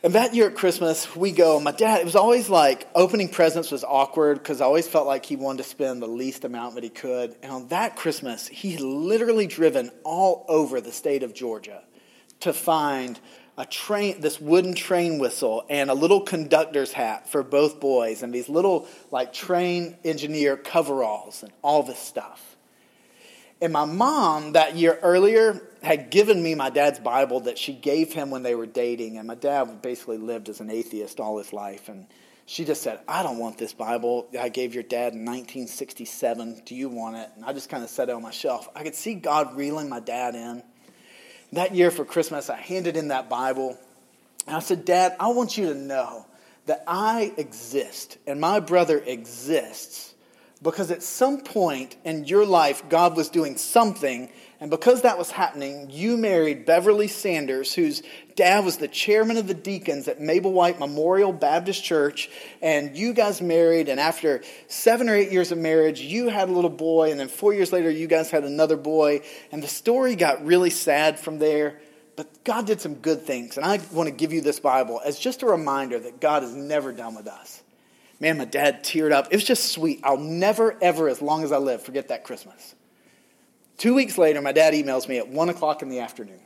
And 0.01 0.13
that 0.13 0.33
year 0.33 0.47
at 0.47 0.55
Christmas, 0.55 1.13
we 1.13 1.33
go, 1.33 1.59
my 1.59 1.73
dad, 1.73 1.99
it 1.99 2.05
was 2.05 2.15
always 2.15 2.47
like 2.49 2.87
opening 2.95 3.27
presents 3.27 3.69
was 3.69 3.83
awkward 3.83 4.37
because 4.37 4.61
I 4.61 4.65
always 4.65 4.87
felt 4.87 5.05
like 5.05 5.25
he 5.25 5.35
wanted 5.35 5.63
to 5.63 5.69
spend 5.69 6.01
the 6.01 6.07
least 6.07 6.45
amount 6.45 6.75
that 6.75 6.85
he 6.85 6.89
could. 6.89 7.35
And 7.43 7.51
on 7.51 7.67
that 7.67 7.97
Christmas, 7.97 8.47
he 8.47 8.77
literally 8.77 9.45
driven 9.45 9.91
all 10.05 10.45
over 10.47 10.79
the 10.79 10.93
state 10.93 11.21
of 11.21 11.33
Georgia 11.33 11.83
to 12.39 12.53
find 12.53 13.19
a 13.57 13.65
train, 13.65 14.21
this 14.21 14.39
wooden 14.39 14.73
train 14.73 15.19
whistle 15.19 15.65
and 15.69 15.89
a 15.89 15.93
little 15.93 16.21
conductor's 16.21 16.93
hat 16.93 17.27
for 17.27 17.43
both 17.43 17.81
boys 17.81 18.23
and 18.23 18.33
these 18.33 18.47
little 18.47 18.87
like 19.11 19.33
train 19.33 19.97
engineer 20.05 20.55
coveralls 20.55 21.43
and 21.43 21.51
all 21.61 21.83
this 21.83 21.99
stuff. 21.99 22.55
And 23.61 23.73
my 23.73 23.83
mom, 23.83 24.53
that 24.53 24.77
year 24.77 24.97
earlier, 25.01 25.61
had 25.81 26.09
given 26.09 26.41
me 26.41 26.55
my 26.55 26.69
dad's 26.69 26.99
Bible 26.99 27.41
that 27.41 27.57
she 27.57 27.73
gave 27.73 28.13
him 28.13 28.31
when 28.31 28.43
they 28.43 28.55
were 28.55 28.65
dating. 28.65 29.17
And 29.17 29.27
my 29.27 29.35
dad 29.35 29.81
basically 29.81 30.17
lived 30.17 30.49
as 30.49 30.59
an 30.59 30.69
atheist 30.69 31.19
all 31.19 31.37
his 31.37 31.53
life. 31.53 31.89
And 31.89 32.07
she 32.45 32.65
just 32.65 32.81
said, 32.81 32.99
I 33.07 33.23
don't 33.23 33.37
want 33.37 33.57
this 33.57 33.73
Bible 33.73 34.27
I 34.39 34.49
gave 34.49 34.73
your 34.73 34.83
dad 34.83 35.13
in 35.13 35.25
1967. 35.25 36.63
Do 36.65 36.75
you 36.75 36.89
want 36.89 37.15
it? 37.15 37.29
And 37.35 37.45
I 37.45 37.53
just 37.53 37.69
kind 37.69 37.83
of 37.83 37.89
set 37.89 38.09
it 38.09 38.13
on 38.13 38.21
my 38.21 38.31
shelf. 38.31 38.67
I 38.75 38.83
could 38.83 38.95
see 38.95 39.13
God 39.13 39.55
reeling 39.55 39.87
my 39.87 39.99
dad 39.99 40.35
in. 40.35 40.63
That 41.53 41.73
year 41.73 41.91
for 41.91 42.05
Christmas, 42.05 42.49
I 42.49 42.57
handed 42.57 42.97
in 42.97 43.07
that 43.07 43.29
Bible. 43.29 43.77
And 44.45 44.55
I 44.55 44.59
said, 44.59 44.85
Dad, 44.85 45.15
I 45.19 45.29
want 45.29 45.57
you 45.57 45.67
to 45.67 45.75
know 45.75 46.25
that 46.65 46.83
I 46.87 47.33
exist 47.37 48.17
and 48.27 48.39
my 48.39 48.59
brother 48.59 48.99
exists 48.99 50.13
because 50.61 50.91
at 50.91 51.01
some 51.01 51.39
point 51.39 51.95
in 52.03 52.25
your 52.25 52.45
life, 52.45 52.83
God 52.89 53.15
was 53.15 53.29
doing 53.29 53.55
something, 53.55 54.29
and 54.59 54.69
because 54.69 55.03
that 55.03 55.17
was 55.17 55.31
happening, 55.31 55.89
you 55.89 56.17
married 56.17 56.65
Beverly 56.65 57.07
Sanders, 57.07 57.73
whose 57.73 58.03
dad 58.35 58.65
was 58.65 58.75
the 58.75 58.89
chairman 58.89 59.37
of 59.37 59.47
the 59.47 59.53
deacons 59.53 60.09
at 60.09 60.19
Mabel 60.19 60.51
White 60.51 60.77
Memorial 60.77 61.31
Baptist 61.31 61.81
Church, 61.81 62.29
and 62.61 62.97
you 62.97 63.13
guys 63.13 63.41
married, 63.41 63.87
and 63.87 64.01
after 64.01 64.43
seven 64.67 65.07
or 65.07 65.15
eight 65.15 65.31
years 65.31 65.53
of 65.53 65.57
marriage, 65.57 66.01
you 66.01 66.27
had 66.27 66.49
a 66.49 66.51
little 66.51 66.69
boy, 66.69 67.09
and 67.09 67.19
then 67.19 67.29
four 67.29 67.53
years 67.53 67.71
later, 67.71 67.89
you 67.89 68.07
guys 68.07 68.29
had 68.29 68.43
another 68.43 68.75
boy, 68.75 69.21
and 69.53 69.63
the 69.63 69.67
story 69.67 70.17
got 70.17 70.45
really 70.45 70.69
sad 70.69 71.17
from 71.17 71.39
there. 71.39 71.79
But 72.17 72.43
God 72.43 72.67
did 72.67 72.81
some 72.81 72.95
good 72.95 73.21
things, 73.21 73.55
and 73.55 73.65
I 73.65 73.79
want 73.93 74.09
to 74.09 74.13
give 74.13 74.33
you 74.33 74.41
this 74.41 74.59
Bible 74.59 74.99
as 75.05 75.17
just 75.17 75.41
a 75.41 75.45
reminder 75.45 75.97
that 75.99 76.19
God 76.19 76.43
is 76.43 76.53
never 76.53 76.91
done 76.91 77.15
with 77.15 77.27
us. 77.27 77.63
Man, 78.19 78.37
my 78.37 78.45
dad 78.45 78.83
teared 78.83 79.11
up. 79.11 79.27
It 79.31 79.35
was 79.35 79.45
just 79.45 79.71
sweet. 79.71 80.01
I'll 80.03 80.17
never, 80.17 80.77
ever, 80.81 81.07
as 81.07 81.21
long 81.21 81.43
as 81.43 81.51
I 81.51 81.57
live, 81.57 81.81
forget 81.81 82.09
that 82.09 82.23
Christmas. 82.23 82.75
Two 83.77 83.93
weeks 83.93 84.17
later, 84.17 84.41
my 84.41 84.51
dad 84.51 84.73
emails 84.73 85.07
me 85.07 85.17
at 85.17 85.29
1 85.29 85.49
o'clock 85.49 85.81
in 85.81 85.89
the 85.89 85.99
afternoon. 85.99 86.41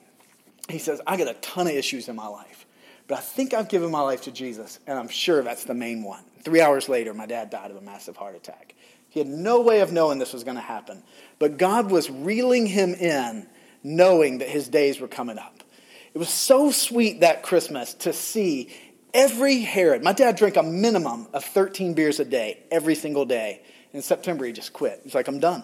He 0.69 0.77
says, 0.77 1.01
I 1.07 1.17
got 1.17 1.27
a 1.27 1.33
ton 1.35 1.67
of 1.67 1.73
issues 1.73 2.07
in 2.07 2.15
my 2.15 2.27
life, 2.27 2.67
but 3.07 3.17
I 3.17 3.21
think 3.21 3.53
I've 3.53 3.69
given 3.69 3.89
my 3.89 4.01
life 4.01 4.21
to 4.23 4.31
Jesus, 4.31 4.79
and 4.85 4.97
I'm 4.97 5.07
sure 5.07 5.41
that's 5.41 5.63
the 5.63 5.73
main 5.73 6.03
one. 6.03 6.23
Three 6.43 6.61
hours 6.61 6.87
later, 6.87 7.13
my 7.13 7.25
dad 7.25 7.49
died 7.49 7.71
of 7.71 7.77
a 7.77 7.81
massive 7.81 8.15
heart 8.15 8.35
attack. 8.35 8.75
He 9.09 9.19
had 9.19 9.27
no 9.27 9.61
way 9.61 9.81
of 9.81 9.91
knowing 9.91 10.19
this 10.19 10.33
was 10.33 10.43
going 10.43 10.55
to 10.55 10.61
happen, 10.61 11.03
but 11.39 11.57
God 11.57 11.91
was 11.91 12.09
reeling 12.09 12.67
him 12.67 12.93
in, 12.93 13.47
knowing 13.83 14.37
that 14.37 14.49
his 14.49 14.67
days 14.67 14.99
were 14.99 15.07
coming 15.07 15.37
up. 15.37 15.63
It 16.13 16.19
was 16.19 16.29
so 16.29 16.71
sweet 16.71 17.21
that 17.21 17.41
Christmas 17.41 17.95
to 17.95 18.13
see 18.13 18.69
every 19.13 19.59
Herod. 19.59 20.03
My 20.03 20.13
dad 20.13 20.35
drank 20.35 20.57
a 20.57 20.63
minimum 20.63 21.27
of 21.33 21.43
13 21.43 21.93
beers 21.93 22.19
a 22.19 22.25
day 22.25 22.63
every 22.71 22.95
single 22.95 23.25
day. 23.25 23.61
In 23.93 24.01
September, 24.01 24.45
he 24.45 24.51
just 24.51 24.73
quit. 24.73 25.01
He's 25.03 25.15
like, 25.15 25.27
I'm 25.27 25.39
done. 25.39 25.63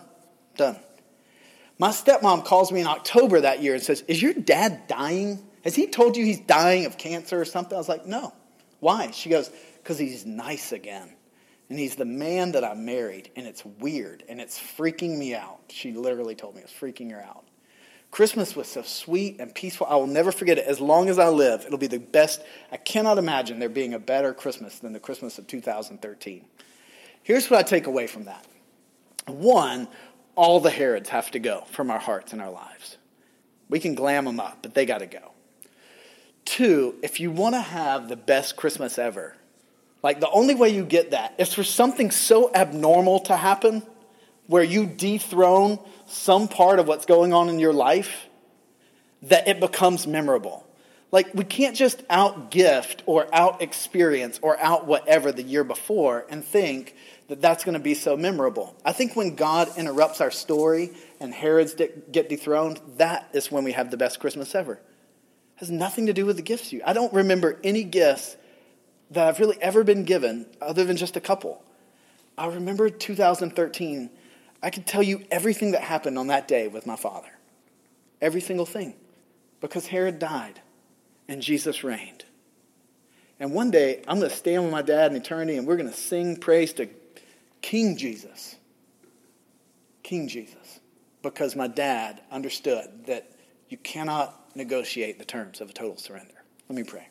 Done. 0.56 0.78
My 1.80 1.90
stepmom 1.90 2.46
calls 2.46 2.72
me 2.72 2.82
in 2.82 2.88
October 2.88 3.42
that 3.42 3.64
year 3.64 3.74
and 3.74 3.82
says, 3.82 4.04
Is 4.08 4.22
your 4.22 4.34
dad 4.34 4.88
dying? 4.88 5.40
Has 5.64 5.76
he 5.76 5.88
told 5.88 6.18
you 6.18 6.26
he's 6.26 6.42
dying 6.42 6.86
of 6.86 6.98
cancer 6.98 7.40
or 7.40 7.46
something? 7.46 7.76
I 7.76 7.80
was 7.80 7.90
like, 7.90 8.06
No. 8.06 8.34
Why? 8.82 9.12
She 9.12 9.30
goes, 9.30 9.50
Because 9.78 9.98
he's 9.98 10.26
nice 10.26 10.74
again. 10.74 11.10
And 11.70 11.80
he's 11.80 11.96
the 11.96 12.06
man 12.06 12.54
that 12.54 12.64
I 12.64 12.74
married, 12.74 13.30
and 13.36 13.46
it's 13.46 13.64
weird, 13.64 14.24
and 14.28 14.42
it's 14.42 14.60
freaking 14.60 15.18
me 15.18 15.36
out. 15.36 15.60
She 15.70 15.94
literally 15.94 16.34
told 16.34 16.56
me 16.56 16.62
it's 16.62 16.74
freaking 16.74 17.12
her 17.12 17.22
out. 17.22 17.46
Christmas 18.12 18.56
was 18.56 18.68
so 18.68 18.82
sweet 18.82 19.40
and 19.40 19.54
peaceful. 19.54 19.88
I 19.88 19.96
will 19.96 20.08
never 20.08 20.32
forget 20.32 20.58
it. 20.58 20.66
As 20.66 20.80
long 20.80 21.10
as 21.10 21.20
I 21.20 21.30
live, 21.30 21.64
it'll 21.66 21.78
be 21.78 21.88
the 21.88 22.00
best. 22.00 22.42
I 22.72 22.78
cannot 22.78 23.18
imagine 23.18 23.60
there 23.60 23.70
being 23.70 23.94
a 23.94 24.00
better 24.00 24.34
Christmas 24.34 24.80
than 24.80 24.94
the 24.94 25.00
Christmas 25.00 25.38
of 25.38 25.48
2013. 25.48 26.46
Here's 27.22 27.50
what 27.50 27.60
I 27.60 27.64
take 27.64 27.86
away 27.86 28.08
from 28.08 28.26
that. 28.26 28.46
One, 29.28 29.88
all 30.36 30.60
the 30.60 30.72
Herods 30.72 31.10
have 31.10 31.30
to 31.32 31.40
go 31.40 31.64
from 31.72 31.92
our 31.92 32.00
hearts 32.00 32.34
and 32.34 32.42
our 32.42 32.50
lives. 32.50 32.98
We 33.70 33.80
can 33.80 33.94
glam 33.94 34.26
them 34.26 34.40
up, 34.40 34.60
but 34.64 34.74
they 34.74 34.86
got 34.86 35.00
to 35.00 35.06
go. 35.06 35.32
Two, 36.46 36.96
if 37.04 37.20
you 37.20 37.30
want 37.30 37.54
to 37.54 37.62
have 37.62 38.10
the 38.10 38.16
best 38.16 38.56
Christmas 38.56 38.98
ever, 38.98 39.36
like 40.02 40.20
the 40.20 40.30
only 40.32 40.56
way 40.56 40.70
you 40.70 40.84
get 40.84 41.12
that 41.12 41.36
is 41.38 41.54
for 41.54 41.64
something 41.64 42.10
so 42.10 42.52
abnormal 42.56 43.20
to 43.22 43.36
happen 43.36 43.84
where 44.50 44.64
you 44.64 44.88
dethrone 44.88 45.78
some 46.08 46.48
part 46.48 46.80
of 46.80 46.88
what's 46.88 47.06
going 47.06 47.34
on 47.34 47.50
in 47.50 47.60
your 47.60 47.72
life 47.72 48.26
that 49.22 49.48
it 49.48 49.60
becomes 49.60 50.08
memorable. 50.08 50.66
Like, 51.12 51.36
we 51.36 51.44
can't 51.44 51.76
just 51.76 52.02
out 52.10 52.50
gift 52.50 53.04
or 53.06 53.28
out 53.32 53.62
experience 53.62 54.40
or 54.42 54.60
out 54.60 54.88
whatever 54.88 55.32
the 55.32 55.44
year 55.44 55.64
before 55.64 56.26
and 56.32 56.44
think 56.44 56.96
that 57.28 57.42
that's 57.42 57.64
going 57.64 57.74
to 57.74 57.80
be 57.80 57.94
so 57.94 58.18
memorable. 58.18 58.76
I 58.84 58.92
think 58.92 59.16
when 59.16 59.36
God 59.36 59.70
interrupts 59.78 60.20
our 60.20 60.32
story 60.32 60.94
and 61.20 61.32
Herods 61.32 61.76
get 61.76 62.28
dethroned, 62.28 62.82
that 62.98 63.30
is 63.34 63.52
when 63.52 63.64
we 63.64 63.74
have 63.74 63.92
the 63.92 63.98
best 63.98 64.20
Christmas 64.20 64.56
ever. 64.56 64.74
It 64.74 64.82
has 65.58 65.70
nothing 65.70 66.08
to 66.08 66.14
do 66.14 66.26
with 66.26 66.38
the 66.38 66.42
gifts 66.42 66.74
you. 66.74 66.82
I 66.84 66.94
don't 66.94 67.14
remember 67.14 67.60
any 67.64 67.84
gifts 67.84 68.36
that 69.12 69.28
I've 69.28 69.40
really 69.40 69.62
ever 69.62 69.84
been 69.84 70.06
given 70.06 70.48
other 70.60 70.86
than 70.86 70.98
just 70.98 71.16
a 71.16 71.22
couple. 71.22 71.64
I 72.36 72.48
remember 72.48 72.90
2013. 72.90 74.10
I 74.62 74.70
could 74.70 74.86
tell 74.86 75.04
you 75.04 75.24
everything 75.32 75.72
that 75.72 75.82
happened 75.82 76.18
on 76.18 76.28
that 76.28 76.48
day 76.48 76.68
with 76.68 76.86
my 76.86 76.96
father. 76.96 77.30
Every 78.22 78.42
single 78.42 78.66
thing. 78.66 78.96
Because 79.62 79.88
Herod 79.88 80.20
died 80.20 80.62
and 81.28 81.42
Jesus 81.42 81.84
reigned. 81.84 82.26
And 83.40 83.54
one 83.54 83.72
day, 83.72 84.04
I'm 84.08 84.20
going 84.20 84.30
to 84.30 84.36
stand 84.36 84.64
with 84.64 84.72
my 84.72 84.82
dad 84.82 85.12
in 85.12 85.18
eternity 85.18 85.58
and 85.58 85.66
we're 85.66 85.78
going 85.78 85.90
to 85.90 85.96
sing 85.96 86.36
praise 86.36 86.74
to 86.74 86.90
King 87.62 87.96
Jesus. 87.98 88.58
King 90.04 90.28
Jesus. 90.28 90.80
Because 91.22 91.56
my 91.56 91.68
dad 91.68 92.22
understood 92.32 93.06
that 93.08 93.32
you 93.70 93.78
cannot 93.78 94.56
negotiate 94.56 95.20
the 95.20 95.26
terms 95.26 95.62
of 95.62 95.70
a 95.70 95.74
total 95.74 95.98
surrender. 95.98 96.34
Let 96.68 96.76
me 96.76 96.84
pray. 96.84 97.08